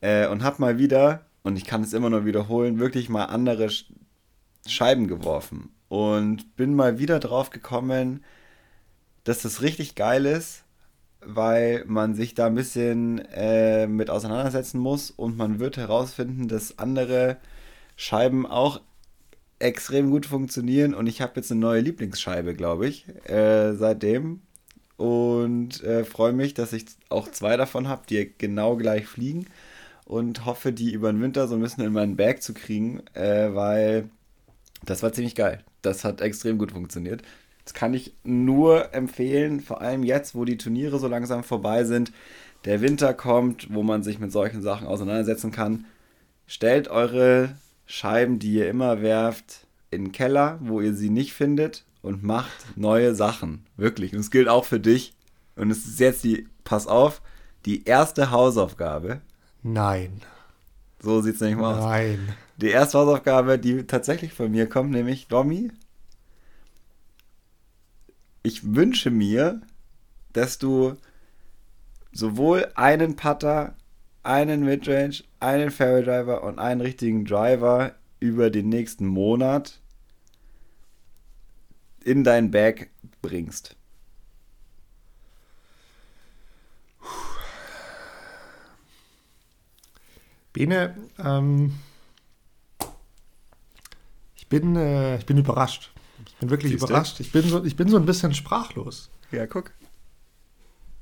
Äh, 0.00 0.26
und 0.28 0.42
habe 0.42 0.60
mal 0.60 0.78
wieder, 0.78 1.26
und 1.42 1.56
ich 1.56 1.64
kann 1.64 1.82
es 1.82 1.92
immer 1.92 2.10
nur 2.10 2.24
wiederholen, 2.24 2.78
wirklich 2.78 3.08
mal 3.08 3.26
andere 3.26 3.68
Scheiben 4.66 5.08
geworfen. 5.08 5.70
Und 5.88 6.56
bin 6.56 6.74
mal 6.74 6.98
wieder 6.98 7.18
drauf 7.18 7.50
gekommen, 7.50 8.24
dass 9.24 9.42
das 9.42 9.62
richtig 9.62 9.94
geil 9.94 10.24
ist, 10.26 10.64
weil 11.20 11.84
man 11.86 12.14
sich 12.14 12.34
da 12.34 12.46
ein 12.46 12.54
bisschen 12.54 13.18
äh, 13.32 13.86
mit 13.86 14.08
auseinandersetzen 14.10 14.78
muss 14.78 15.10
und 15.10 15.36
man 15.36 15.58
wird 15.58 15.76
herausfinden, 15.76 16.48
dass 16.48 16.78
andere 16.78 17.36
Scheiben 17.96 18.46
auch 18.46 18.80
extrem 19.60 20.10
gut 20.10 20.26
funktionieren 20.26 20.94
und 20.94 21.06
ich 21.06 21.20
habe 21.20 21.34
jetzt 21.36 21.52
eine 21.52 21.60
neue 21.60 21.80
Lieblingsscheibe, 21.80 22.54
glaube 22.54 22.88
ich, 22.88 23.06
äh, 23.28 23.74
seitdem 23.74 24.40
und 24.96 25.82
äh, 25.84 26.04
freue 26.04 26.32
mich, 26.32 26.54
dass 26.54 26.72
ich 26.72 26.86
auch 27.08 27.30
zwei 27.30 27.56
davon 27.56 27.86
habe, 27.86 28.02
die 28.08 28.32
genau 28.36 28.76
gleich 28.76 29.06
fliegen 29.06 29.46
und 30.06 30.44
hoffe, 30.46 30.72
die 30.72 30.92
über 30.92 31.12
den 31.12 31.22
Winter 31.22 31.46
so 31.46 31.54
ein 31.54 31.60
bisschen 31.60 31.84
in 31.84 31.92
meinen 31.92 32.16
Bag 32.16 32.42
zu 32.42 32.54
kriegen, 32.54 33.02
äh, 33.14 33.54
weil 33.54 34.10
das 34.84 35.02
war 35.02 35.12
ziemlich 35.12 35.34
geil. 35.34 35.62
Das 35.82 36.04
hat 36.04 36.20
extrem 36.20 36.58
gut 36.58 36.72
funktioniert. 36.72 37.22
Das 37.64 37.74
kann 37.74 37.94
ich 37.94 38.14
nur 38.24 38.94
empfehlen, 38.94 39.60
vor 39.60 39.80
allem 39.80 40.02
jetzt, 40.02 40.34
wo 40.34 40.44
die 40.44 40.56
Turniere 40.56 40.98
so 40.98 41.06
langsam 41.06 41.44
vorbei 41.44 41.84
sind, 41.84 42.12
der 42.64 42.80
Winter 42.80 43.14
kommt, 43.14 43.72
wo 43.72 43.82
man 43.82 44.02
sich 44.02 44.18
mit 44.18 44.32
solchen 44.32 44.62
Sachen 44.62 44.86
auseinandersetzen 44.86 45.50
kann. 45.50 45.84
Stellt 46.46 46.88
eure 46.88 47.54
Scheiben, 47.90 48.38
die 48.38 48.52
ihr 48.52 48.68
immer 48.68 49.02
werft, 49.02 49.66
in 49.90 50.04
den 50.04 50.12
Keller, 50.12 50.60
wo 50.62 50.80
ihr 50.80 50.94
sie 50.94 51.10
nicht 51.10 51.32
findet 51.32 51.84
und 52.02 52.22
macht 52.22 52.76
neue 52.76 53.16
Sachen. 53.16 53.66
Wirklich. 53.76 54.12
Und 54.14 54.20
es 54.20 54.30
gilt 54.30 54.46
auch 54.46 54.64
für 54.64 54.78
dich. 54.78 55.12
Und 55.56 55.72
es 55.72 55.84
ist 55.84 55.98
jetzt 55.98 56.22
die, 56.22 56.46
pass 56.62 56.86
auf, 56.86 57.20
die 57.64 57.84
erste 57.84 58.30
Hausaufgabe. 58.30 59.20
Nein. 59.64 60.22
So 61.00 61.20
sieht 61.20 61.34
es 61.34 61.40
nämlich 61.40 61.58
mal 61.58 61.78
aus. 61.78 61.84
Nein. 61.84 62.28
Die 62.58 62.68
erste 62.68 62.98
Hausaufgabe, 62.98 63.58
die 63.58 63.84
tatsächlich 63.84 64.34
von 64.34 64.52
mir 64.52 64.68
kommt, 64.68 64.92
nämlich 64.92 65.26
Domi. 65.26 65.72
Ich 68.44 68.72
wünsche 68.72 69.10
mir, 69.10 69.62
dass 70.32 70.58
du 70.58 70.94
sowohl 72.12 72.68
einen 72.76 73.16
Putter, 73.16 73.74
einen 74.22 74.64
Midrange, 74.64 75.22
einen 75.40 75.70
Fairway 75.70 76.04
Driver 76.04 76.42
und 76.44 76.58
einen 76.58 76.80
richtigen 76.80 77.24
Driver 77.24 77.94
über 78.18 78.50
den 78.50 78.68
nächsten 78.68 79.06
Monat 79.06 79.80
in 82.04 82.24
dein 82.24 82.50
Bag 82.50 82.90
bringst. 83.22 83.76
Bene, 90.52 90.96
ähm, 91.18 91.78
ich, 94.36 94.48
bin, 94.48 94.74
äh, 94.76 95.16
ich 95.16 95.26
bin 95.26 95.38
überrascht. 95.38 95.92
Ich 96.26 96.34
bin 96.36 96.50
wirklich 96.50 96.72
Siehste? 96.72 96.86
überrascht. 96.86 97.20
Ich 97.20 97.30
bin, 97.30 97.42
so, 97.48 97.64
ich 97.64 97.76
bin 97.76 97.88
so 97.88 97.96
ein 97.96 98.04
bisschen 98.04 98.34
sprachlos. 98.34 99.10
Ja, 99.30 99.46
guck. 99.46 99.72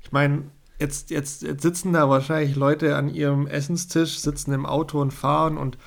Ich 0.02 0.12
meine, 0.12 0.44
jetzt, 0.78 1.10
jetzt, 1.10 1.42
jetzt 1.42 1.62
sitzen 1.62 1.92
da 1.92 2.08
wahrscheinlich 2.08 2.56
Leute 2.56 2.96
an 2.96 3.08
ihrem 3.08 3.46
Essenstisch, 3.46 4.18
sitzen 4.18 4.52
im 4.52 4.66
Auto 4.66 5.00
und 5.00 5.12
fahren 5.12 5.56
und 5.56 5.78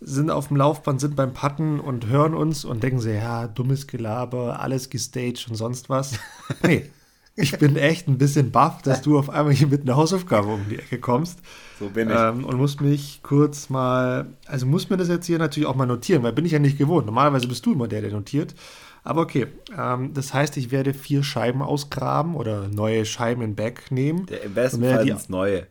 sind 0.00 0.30
auf 0.30 0.48
dem 0.48 0.56
Laufband, 0.56 1.00
sind 1.00 1.16
beim 1.16 1.32
Patten 1.32 1.80
und 1.80 2.06
hören 2.06 2.34
uns 2.34 2.64
und 2.64 2.82
denken 2.82 3.00
sie, 3.00 3.14
ja, 3.14 3.46
dummes 3.46 3.86
Gelaber, 3.86 4.60
alles 4.60 4.90
gestaged 4.90 5.46
und 5.48 5.56
sonst 5.56 5.88
was. 5.88 6.18
Nee, 6.62 6.90
ich 7.36 7.58
bin 7.58 7.76
echt 7.76 8.06
ein 8.06 8.18
bisschen 8.18 8.52
baff, 8.52 8.82
dass 8.82 9.02
du 9.02 9.18
auf 9.18 9.28
einmal 9.28 9.52
hier 9.52 9.66
mit 9.66 9.82
einer 9.82 9.96
Hausaufgabe 9.96 10.48
um 10.48 10.68
die 10.68 10.78
Ecke 10.78 11.00
kommst. 11.00 11.40
So 11.80 11.88
bin 11.88 12.08
ich. 12.08 12.16
Ähm, 12.16 12.44
und 12.44 12.56
muss 12.56 12.78
mich 12.78 13.20
kurz 13.24 13.70
mal, 13.70 14.26
also 14.46 14.66
muss 14.66 14.88
mir 14.88 14.96
das 14.96 15.08
jetzt 15.08 15.26
hier 15.26 15.38
natürlich 15.38 15.68
auch 15.68 15.74
mal 15.74 15.86
notieren, 15.86 16.22
weil 16.22 16.32
bin 16.32 16.46
ich 16.46 16.52
ja 16.52 16.60
nicht 16.60 16.78
gewohnt. 16.78 17.06
Normalerweise 17.06 17.48
bist 17.48 17.66
du 17.66 17.72
immer 17.72 17.88
der, 17.88 18.02
der 18.02 18.12
notiert. 18.12 18.54
Aber 19.04 19.20
okay, 19.20 19.46
ähm, 19.76 20.14
das 20.14 20.32
heißt, 20.32 20.56
ich 20.56 20.70
werde 20.70 20.94
vier 20.94 21.22
Scheiben 21.22 21.60
ausgraben 21.62 22.34
oder 22.34 22.68
neue 22.68 23.04
Scheiben 23.04 23.42
in 23.42 23.54
Back 23.54 23.90
nehmen. 23.90 24.24
Der, 24.26 24.42
Im 24.42 24.54
besten 24.54 24.82
Fall 24.82 25.06
ins 25.06 25.28
neue. 25.28 25.66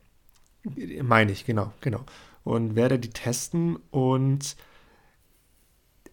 Meine 1.01 1.31
ich, 1.31 1.45
genau, 1.45 1.73
genau. 1.81 2.01
Und 2.43 2.75
werde 2.75 2.99
die 2.99 3.09
testen 3.09 3.77
und 3.89 4.55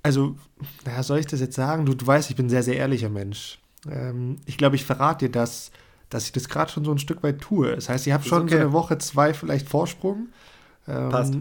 also, 0.02 0.36
naja, 0.86 1.02
soll 1.02 1.18
ich 1.18 1.26
das 1.26 1.40
jetzt 1.40 1.54
sagen? 1.54 1.84
Du, 1.84 1.94
du 1.94 2.06
weißt, 2.06 2.30
ich 2.30 2.36
bin 2.36 2.46
ein 2.46 2.50
sehr, 2.50 2.62
sehr 2.62 2.76
ehrlicher 2.76 3.10
Mensch. 3.10 3.58
Ähm, 3.86 4.36
ich 4.46 4.56
glaube, 4.56 4.76
ich 4.76 4.84
verrate 4.86 5.26
dir 5.26 5.32
das, 5.32 5.72
dass 6.08 6.24
ich 6.24 6.32
das 6.32 6.48
gerade 6.48 6.72
schon 6.72 6.86
so 6.86 6.90
ein 6.90 6.98
Stück 6.98 7.22
weit 7.22 7.40
tue. 7.40 7.74
Das 7.74 7.90
heißt, 7.90 8.06
ich 8.06 8.12
habe 8.14 8.24
schon 8.24 8.44
okay. 8.44 8.54
so 8.54 8.60
eine 8.60 8.72
Woche, 8.72 8.96
zwei 8.96 9.34
vielleicht 9.34 9.68
Vorsprung. 9.68 10.28
Ähm, 10.88 11.10
Passt. 11.10 11.34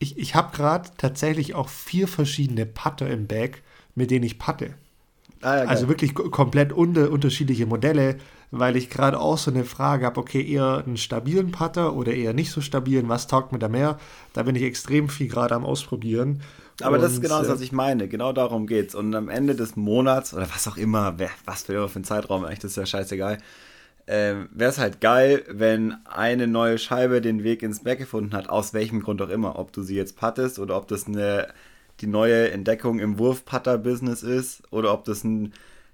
Ich, 0.00 0.18
ich 0.18 0.34
habe 0.34 0.54
gerade 0.54 0.90
tatsächlich 0.98 1.54
auch 1.54 1.68
vier 1.68 2.08
verschiedene 2.08 2.66
Putter 2.66 3.08
im 3.08 3.28
Bag, 3.28 3.62
mit 3.94 4.10
denen 4.10 4.24
ich 4.24 4.38
patte. 4.38 4.74
Ah, 5.46 5.58
ja, 5.58 5.64
also 5.66 5.86
wirklich 5.86 6.12
komplett 6.12 6.72
unter, 6.72 7.08
unterschiedliche 7.08 7.66
Modelle, 7.66 8.16
weil 8.50 8.74
ich 8.74 8.90
gerade 8.90 9.20
auch 9.20 9.38
so 9.38 9.52
eine 9.52 9.62
Frage 9.62 10.04
habe, 10.04 10.18
okay, 10.18 10.44
eher 10.44 10.82
einen 10.84 10.96
stabilen 10.96 11.52
Putter 11.52 11.94
oder 11.94 12.12
eher 12.12 12.32
nicht 12.32 12.50
so 12.50 12.60
stabilen, 12.60 13.08
was 13.08 13.28
taugt 13.28 13.52
mir 13.52 13.60
da 13.60 13.68
mehr? 13.68 13.96
Da 14.32 14.42
bin 14.42 14.56
ich 14.56 14.64
extrem 14.64 15.08
viel 15.08 15.28
gerade 15.28 15.54
am 15.54 15.64
Ausprobieren. 15.64 16.42
Aber 16.82 16.96
und, 16.96 17.02
das 17.02 17.12
ist 17.12 17.20
genau 17.22 17.38
das, 17.38 17.48
was 17.48 17.60
äh, 17.60 17.64
ich 17.64 17.70
meine. 17.70 18.08
Genau 18.08 18.32
darum 18.32 18.66
geht's. 18.66 18.96
Und 18.96 19.14
am 19.14 19.28
Ende 19.28 19.54
des 19.54 19.76
Monats, 19.76 20.34
oder 20.34 20.48
was 20.52 20.66
auch 20.66 20.76
immer, 20.76 21.14
wer, 21.18 21.30
was 21.44 21.62
für 21.62 21.88
ein 21.94 22.02
Zeitraum, 22.02 22.44
eigentlich, 22.44 22.58
das 22.58 22.72
ist 22.72 22.76
ja 22.78 22.86
scheißegal, 22.86 23.38
äh, 24.06 24.34
wäre 24.50 24.70
es 24.70 24.78
halt 24.78 25.00
geil, 25.00 25.44
wenn 25.48 25.94
eine 26.06 26.48
neue 26.48 26.78
Scheibe 26.78 27.20
den 27.20 27.44
Weg 27.44 27.62
ins 27.62 27.84
Back 27.84 28.00
gefunden 28.00 28.34
hat, 28.34 28.48
aus 28.48 28.74
welchem 28.74 29.00
Grund 29.00 29.22
auch 29.22 29.28
immer. 29.28 29.60
Ob 29.60 29.72
du 29.72 29.84
sie 29.84 29.94
jetzt 29.94 30.16
pattest 30.16 30.58
oder 30.58 30.76
ob 30.76 30.88
das 30.88 31.06
eine, 31.06 31.46
die 32.00 32.06
neue 32.06 32.50
Entdeckung 32.50 32.98
im 32.98 33.18
Wurf-Putter-Business 33.18 34.22
ist 34.22 34.62
oder 34.70 34.92
ob 34.92 35.04
das 35.04 35.24
ein 35.24 35.52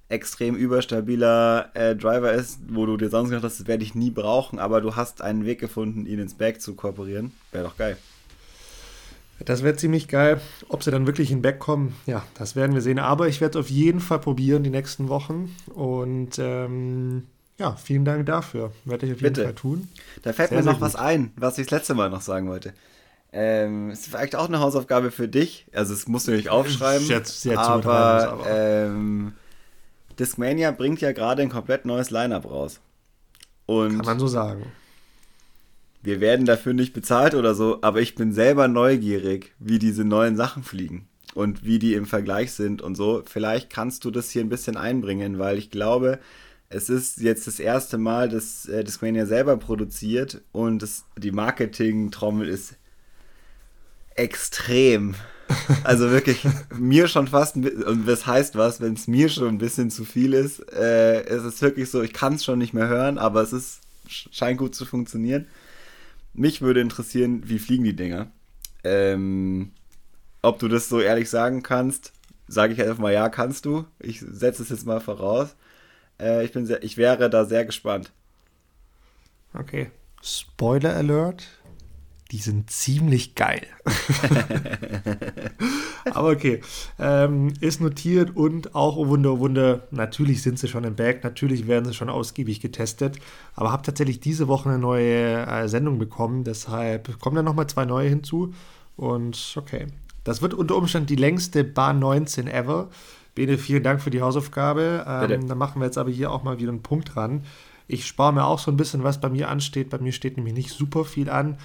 extrem 0.08 0.54
überstabiler 0.54 1.70
äh, 1.74 1.96
Driver 1.96 2.32
ist, 2.32 2.60
wo 2.68 2.84
du 2.86 2.96
dir 2.96 3.08
sonst 3.08 3.30
gedacht 3.30 3.44
hast, 3.44 3.60
das 3.60 3.66
werde 3.66 3.82
ich 3.82 3.94
nie 3.94 4.10
brauchen, 4.10 4.58
aber 4.58 4.80
du 4.80 4.94
hast 4.94 5.22
einen 5.22 5.46
Weg 5.46 5.58
gefunden, 5.58 6.06
ihn 6.06 6.18
ins 6.18 6.34
Back 6.34 6.60
zu 6.60 6.74
kooperieren. 6.74 7.32
Wäre 7.50 7.64
doch 7.64 7.76
geil. 7.76 7.96
Das 9.44 9.62
wäre 9.62 9.74
ziemlich 9.74 10.08
geil. 10.08 10.40
Ob 10.68 10.84
sie 10.84 10.90
dann 10.90 11.06
wirklich 11.06 11.32
in 11.32 11.42
Back 11.42 11.58
kommen, 11.58 11.96
ja, 12.06 12.22
das 12.34 12.54
werden 12.54 12.74
wir 12.74 12.82
sehen. 12.82 12.98
Aber 12.98 13.26
ich 13.26 13.40
werde 13.40 13.58
es 13.58 13.64
auf 13.64 13.70
jeden 13.70 14.00
Fall 14.00 14.20
probieren 14.20 14.62
die 14.62 14.70
nächsten 14.70 15.08
Wochen. 15.08 15.56
Und 15.74 16.38
ähm, 16.38 17.24
ja, 17.58 17.74
vielen 17.76 18.04
Dank 18.04 18.26
dafür. 18.26 18.72
Werde 18.84 19.06
ich 19.06 19.12
auf 19.12 19.20
jeden 19.20 19.34
Bitte. 19.34 19.44
Fall 19.44 19.54
tun. 19.54 19.88
Da 20.22 20.32
fällt 20.32 20.50
sehr, 20.50 20.58
mir 20.58 20.64
noch 20.64 20.80
was 20.80 20.94
ein, 20.94 21.32
was 21.36 21.58
ich 21.58 21.66
das 21.66 21.80
letzte 21.80 21.94
Mal 21.94 22.10
noch 22.10 22.20
sagen 22.20 22.48
wollte. 22.48 22.72
Ähm, 23.32 23.90
es 23.90 24.00
ist 24.00 24.08
vielleicht 24.08 24.36
auch 24.36 24.48
eine 24.48 24.60
Hausaufgabe 24.60 25.10
für 25.10 25.26
dich. 25.26 25.66
Also, 25.72 25.94
es 25.94 26.06
musst 26.06 26.28
du 26.28 26.32
nicht 26.32 26.50
aufschreiben. 26.50 27.06
Jetzt, 27.08 27.44
jetzt 27.44 27.58
aber, 27.58 28.28
aber. 28.28 28.46
Ähm, 28.48 29.32
Discmania 30.18 30.70
bringt 30.70 31.00
ja 31.00 31.12
gerade 31.12 31.42
ein 31.42 31.48
komplett 31.48 31.86
neues 31.86 32.10
Line-Up 32.10 32.44
raus. 32.44 32.80
Und 33.66 33.96
Kann 33.96 34.04
man 34.04 34.18
so 34.18 34.26
sagen. 34.26 34.66
Wir 36.02 36.20
werden 36.20 36.46
dafür 36.46 36.74
nicht 36.74 36.92
bezahlt 36.92 37.34
oder 37.34 37.54
so, 37.54 37.78
aber 37.80 38.00
ich 38.00 38.16
bin 38.16 38.32
selber 38.32 38.68
neugierig, 38.68 39.52
wie 39.58 39.78
diese 39.78 40.04
neuen 40.04 40.36
Sachen 40.36 40.64
fliegen 40.64 41.08
und 41.34 41.64
wie 41.64 41.78
die 41.78 41.94
im 41.94 42.06
Vergleich 42.06 42.52
sind 42.52 42.82
und 42.82 42.96
so. 42.96 43.22
Vielleicht 43.24 43.70
kannst 43.70 44.04
du 44.04 44.10
das 44.10 44.30
hier 44.30 44.42
ein 44.42 44.48
bisschen 44.48 44.76
einbringen, 44.76 45.38
weil 45.38 45.58
ich 45.58 45.70
glaube, 45.70 46.18
es 46.68 46.88
ist 46.88 47.20
jetzt 47.20 47.46
das 47.46 47.60
erste 47.60 47.98
Mal, 47.98 48.28
dass 48.28 48.66
äh, 48.66 48.82
Discmania 48.82 49.26
selber 49.26 49.56
produziert 49.56 50.42
und 50.50 50.82
das, 50.82 51.04
die 51.16 51.30
Marketing-Trommel 51.30 52.48
ist 52.48 52.74
extrem. 54.16 55.14
Also 55.84 56.10
wirklich, 56.10 56.46
mir 56.74 57.08
schon 57.08 57.28
fast, 57.28 57.56
und 57.56 58.06
das 58.06 58.26
heißt 58.26 58.56
was, 58.56 58.80
wenn 58.80 58.94
es 58.94 59.06
mir 59.06 59.28
schon 59.28 59.48
ein 59.48 59.58
bisschen 59.58 59.90
zu 59.90 60.04
viel 60.04 60.32
ist, 60.32 60.60
äh, 60.72 61.22
es 61.24 61.44
ist 61.44 61.60
wirklich 61.60 61.90
so, 61.90 62.02
ich 62.02 62.12
kann 62.12 62.34
es 62.34 62.44
schon 62.44 62.58
nicht 62.58 62.72
mehr 62.72 62.88
hören, 62.88 63.18
aber 63.18 63.42
es 63.42 63.52
ist, 63.52 63.80
scheint 64.08 64.58
gut 64.58 64.74
zu 64.74 64.86
funktionieren. 64.86 65.46
Mich 66.32 66.62
würde 66.62 66.80
interessieren, 66.80 67.42
wie 67.46 67.58
fliegen 67.58 67.84
die 67.84 67.96
Dinger? 67.96 68.30
Ähm, 68.84 69.72
ob 70.40 70.58
du 70.58 70.68
das 70.68 70.88
so 70.88 71.00
ehrlich 71.00 71.28
sagen 71.28 71.62
kannst, 71.62 72.12
sage 72.48 72.72
ich 72.72 72.80
einfach 72.82 72.98
mal 72.98 73.12
ja, 73.12 73.28
kannst 73.28 73.64
du. 73.64 73.84
Ich 73.98 74.20
setze 74.20 74.62
es 74.62 74.70
jetzt 74.70 74.86
mal 74.86 75.00
voraus. 75.00 75.54
Äh, 76.20 76.44
ich, 76.44 76.52
bin 76.52 76.66
sehr, 76.66 76.82
ich 76.82 76.96
wäre 76.96 77.30
da 77.30 77.44
sehr 77.44 77.64
gespannt. 77.64 78.12
Okay. 79.54 79.90
Spoiler 80.22 80.96
Alert. 80.96 81.46
Die 82.32 82.38
sind 82.38 82.70
ziemlich 82.70 83.34
geil. 83.34 83.66
Aber 86.14 86.30
okay, 86.30 86.62
ähm, 86.98 87.52
ist 87.60 87.82
notiert 87.82 88.34
und 88.34 88.74
auch, 88.74 88.96
oh 88.96 89.08
Wunder, 89.08 89.34
oh 89.34 89.38
Wunder, 89.38 89.86
natürlich 89.90 90.42
sind 90.42 90.58
sie 90.58 90.66
schon 90.66 90.84
im 90.84 90.96
Bag, 90.96 91.24
natürlich 91.24 91.68
werden 91.68 91.84
sie 91.84 91.94
schon 91.94 92.08
ausgiebig 92.08 92.60
getestet, 92.60 93.18
aber 93.54 93.70
habe 93.70 93.82
tatsächlich 93.82 94.18
diese 94.18 94.48
Woche 94.48 94.70
eine 94.70 94.78
neue 94.78 95.46
äh, 95.46 95.68
Sendung 95.68 95.98
bekommen, 95.98 96.42
deshalb 96.42 97.20
kommen 97.20 97.36
dann 97.36 97.44
nochmal 97.44 97.66
zwei 97.66 97.84
neue 97.84 98.08
hinzu 98.08 98.54
und 98.96 99.54
okay. 99.56 99.86
Das 100.24 100.40
wird 100.40 100.54
unter 100.54 100.76
Umständen 100.76 101.08
die 101.08 101.16
längste 101.16 101.64
Bahn 101.64 101.98
19 101.98 102.46
ever. 102.46 102.88
Bene, 103.34 103.58
vielen 103.58 103.82
Dank 103.82 104.00
für 104.00 104.10
die 104.10 104.22
Hausaufgabe. 104.22 105.04
Ähm, 105.06 105.48
dann 105.48 105.58
machen 105.58 105.80
wir 105.80 105.86
jetzt 105.86 105.98
aber 105.98 106.10
hier 106.10 106.30
auch 106.30 106.44
mal 106.44 106.60
wieder 106.60 106.70
einen 106.70 106.82
Punkt 106.82 107.14
dran. 107.14 107.44
Ich 107.88 108.06
spare 108.06 108.32
mir 108.32 108.44
auch 108.44 108.60
so 108.60 108.70
ein 108.70 108.76
bisschen, 108.76 109.02
was 109.02 109.20
bei 109.20 109.28
mir 109.28 109.48
ansteht. 109.48 109.90
Bei 109.90 109.98
mir 109.98 110.12
steht 110.12 110.36
nämlich 110.36 110.54
nicht 110.54 110.70
super 110.70 111.04
viel 111.04 111.28
an. 111.28 111.58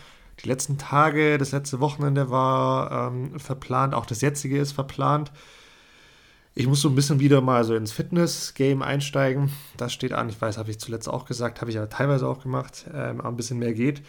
Die 0.43 0.47
letzten 0.47 0.77
Tage, 0.77 1.37
das 1.37 1.51
letzte 1.51 1.79
Wochenende 1.79 2.29
war 2.29 3.09
ähm, 3.09 3.39
verplant, 3.39 3.93
auch 3.93 4.05
das 4.05 4.21
jetzige 4.21 4.59
ist 4.59 4.71
verplant. 4.71 5.31
Ich 6.53 6.67
muss 6.67 6.81
so 6.81 6.89
ein 6.89 6.95
bisschen 6.95 7.19
wieder 7.19 7.41
mal 7.41 7.63
so 7.63 7.75
ins 7.75 7.91
Fitness-Game 7.91 8.81
einsteigen. 8.81 9.51
Das 9.77 9.93
steht 9.93 10.13
an. 10.13 10.29
Ich 10.29 10.41
weiß, 10.41 10.57
habe 10.57 10.71
ich 10.71 10.79
zuletzt 10.79 11.07
auch 11.07 11.25
gesagt, 11.25 11.61
habe 11.61 11.69
ich 11.69 11.77
aber 11.77 11.89
teilweise 11.89 12.27
auch 12.27 12.41
gemacht, 12.41 12.85
ähm, 12.93 13.19
aber 13.19 13.29
ein 13.29 13.35
bisschen 13.35 13.59
mehr 13.59 13.73
geht. 13.73 14.01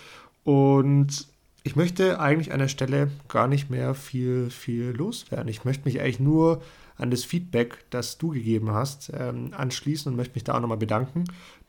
Und 0.44 1.28
ich 1.62 1.76
möchte 1.76 2.20
eigentlich 2.20 2.52
an 2.52 2.60
der 2.60 2.68
Stelle 2.68 3.10
gar 3.28 3.48
nicht 3.48 3.68
mehr 3.68 3.94
viel, 3.94 4.48
viel 4.48 4.90
loswerden. 4.96 5.48
Ich 5.48 5.66
möchte 5.66 5.84
mich 5.84 6.00
eigentlich 6.00 6.20
nur 6.20 6.62
an 6.96 7.10
das 7.10 7.24
Feedback, 7.24 7.84
das 7.90 8.16
du 8.16 8.30
gegeben 8.30 8.70
hast, 8.72 9.12
ähm, 9.14 9.52
anschließen 9.56 10.10
und 10.10 10.16
möchte 10.16 10.34
mich 10.34 10.44
da 10.44 10.54
auch 10.54 10.60
nochmal 10.60 10.78
bedanken, 10.78 11.24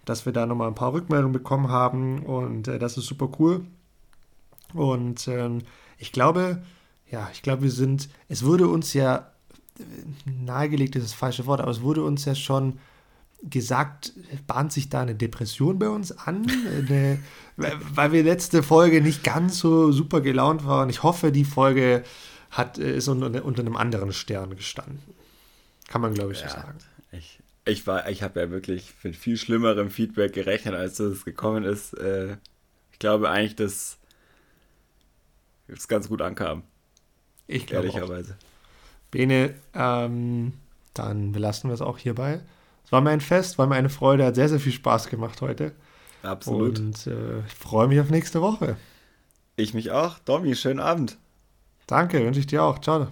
dass 0.05 0.26
wir 0.26 0.34
da 0.34 0.45
nochmal 0.45 0.70
ein 0.70 0.76
paar 0.76 0.93
Rückmeldungen 0.93 1.34
bekommen 1.34 1.68
haben 1.68 2.20
und 2.20 2.68
äh, 2.68 2.80
das 2.80 2.97
ist 2.97 3.07
super 3.07 3.30
cool. 3.39 3.66
Und 4.74 5.28
ähm, 5.28 5.60
ich 5.98 6.12
glaube, 6.12 6.62
ja, 7.10 7.30
ich 7.34 7.42
glaube, 7.42 7.64
wir 7.64 7.72
sind, 7.72 8.10
es 8.28 8.44
wurde 8.44 8.68
uns 8.68 8.94
ja, 8.94 9.32
nahegelegt 10.26 10.96
ist 10.96 11.06
das 11.06 11.14
falsche 11.14 11.46
Wort, 11.46 11.62
aber 11.62 11.72
es 11.72 11.82
wurde 11.82 12.04
uns 12.04 12.26
ja 12.26 12.36
schon 12.36 12.80
gesagt, 13.42 14.14
bahnt 14.48 14.74
sich 14.74 14.90
da 14.90 15.02
eine 15.02 15.16
Depression 15.16 15.80
bei 15.80 15.88
uns 15.88 16.12
an, 16.12 16.46
eine, 16.68 17.20
weil 17.58 18.12
wir 18.12 18.24
letzte 18.24 18.64
Folge 18.64 19.02
nicht 19.02 19.24
ganz 19.24 19.60
so 19.60 19.92
super 19.92 20.22
gelaunt 20.22 20.66
waren. 20.66 20.90
Ich 20.90 21.04
hoffe, 21.04 21.32
die 21.32 21.46
Folge 21.46 22.04
hat, 22.52 22.78
äh, 22.78 22.98
ist 22.98 23.08
unter, 23.08 23.46
unter 23.46 23.62
einem 23.62 23.78
anderen 23.78 24.12
Stern 24.12 24.56
gestanden. 24.56 25.00
Kann 25.88 26.02
man, 26.02 26.14
glaube 26.14 26.34
ich, 26.34 26.42
ja, 26.42 26.50
so 26.50 26.56
sagen. 26.56 26.80
Ich, 27.12 27.40
ich, 27.66 27.88
ich 28.10 28.24
habe 28.24 28.40
ja 28.40 28.52
wirklich 28.52 28.94
mit 29.04 29.16
viel 29.16 29.38
schlimmerem 29.38 29.90
Feedback 29.90 30.34
gerechnet, 30.34 30.76
als 30.76 30.98
das 30.98 31.24
gekommen 31.24 31.64
ist. 31.64 31.94
Äh, 31.94 32.38
ich 32.92 33.00
glaube 33.00 33.30
eigentlich, 33.30 33.56
dass 33.56 33.99
es 35.78 35.88
ganz 35.88 36.10
gut 36.10 36.22
ankam. 36.22 36.64
Ich 37.48 37.68
glaube 37.68 37.88
Ehrlicherweise. 37.88 38.34
Auch. 38.34 39.12
Bene, 39.12 39.56
ähm, 39.74 40.54
dann 40.94 41.32
belassen 41.32 41.70
wir 41.70 41.74
es 41.74 41.82
auch 41.82 41.98
hierbei. 41.98 42.42
Es 42.86 42.92
war 42.92 43.02
mir 43.02 43.12
ein 43.12 43.22
Fest, 43.22 43.58
war 43.58 43.68
mir 43.68 43.76
eine 43.76 43.90
Freude, 43.90 44.26
hat 44.26 44.36
sehr, 44.36 44.50
sehr 44.50 44.60
viel 44.60 44.72
Spaß 44.72 45.10
gemacht 45.10 45.42
heute. 45.42 45.74
Absolut. 46.24 46.80
Und 46.80 47.08
äh, 47.08 47.40
ich 47.48 47.54
freue 47.54 47.88
mich 47.88 48.00
auf 48.00 48.10
nächste 48.10 48.42
Woche. 48.42 48.78
Ich 49.56 49.74
mich 49.74 49.92
auch. 49.92 50.20
Domi, 50.20 50.56
schönen 50.56 50.80
Abend. 50.80 51.18
Danke, 51.88 52.24
wünsche 52.24 52.40
ich 52.40 52.48
dir 52.48 52.64
auch. 52.64 52.80
Ciao. 52.80 53.08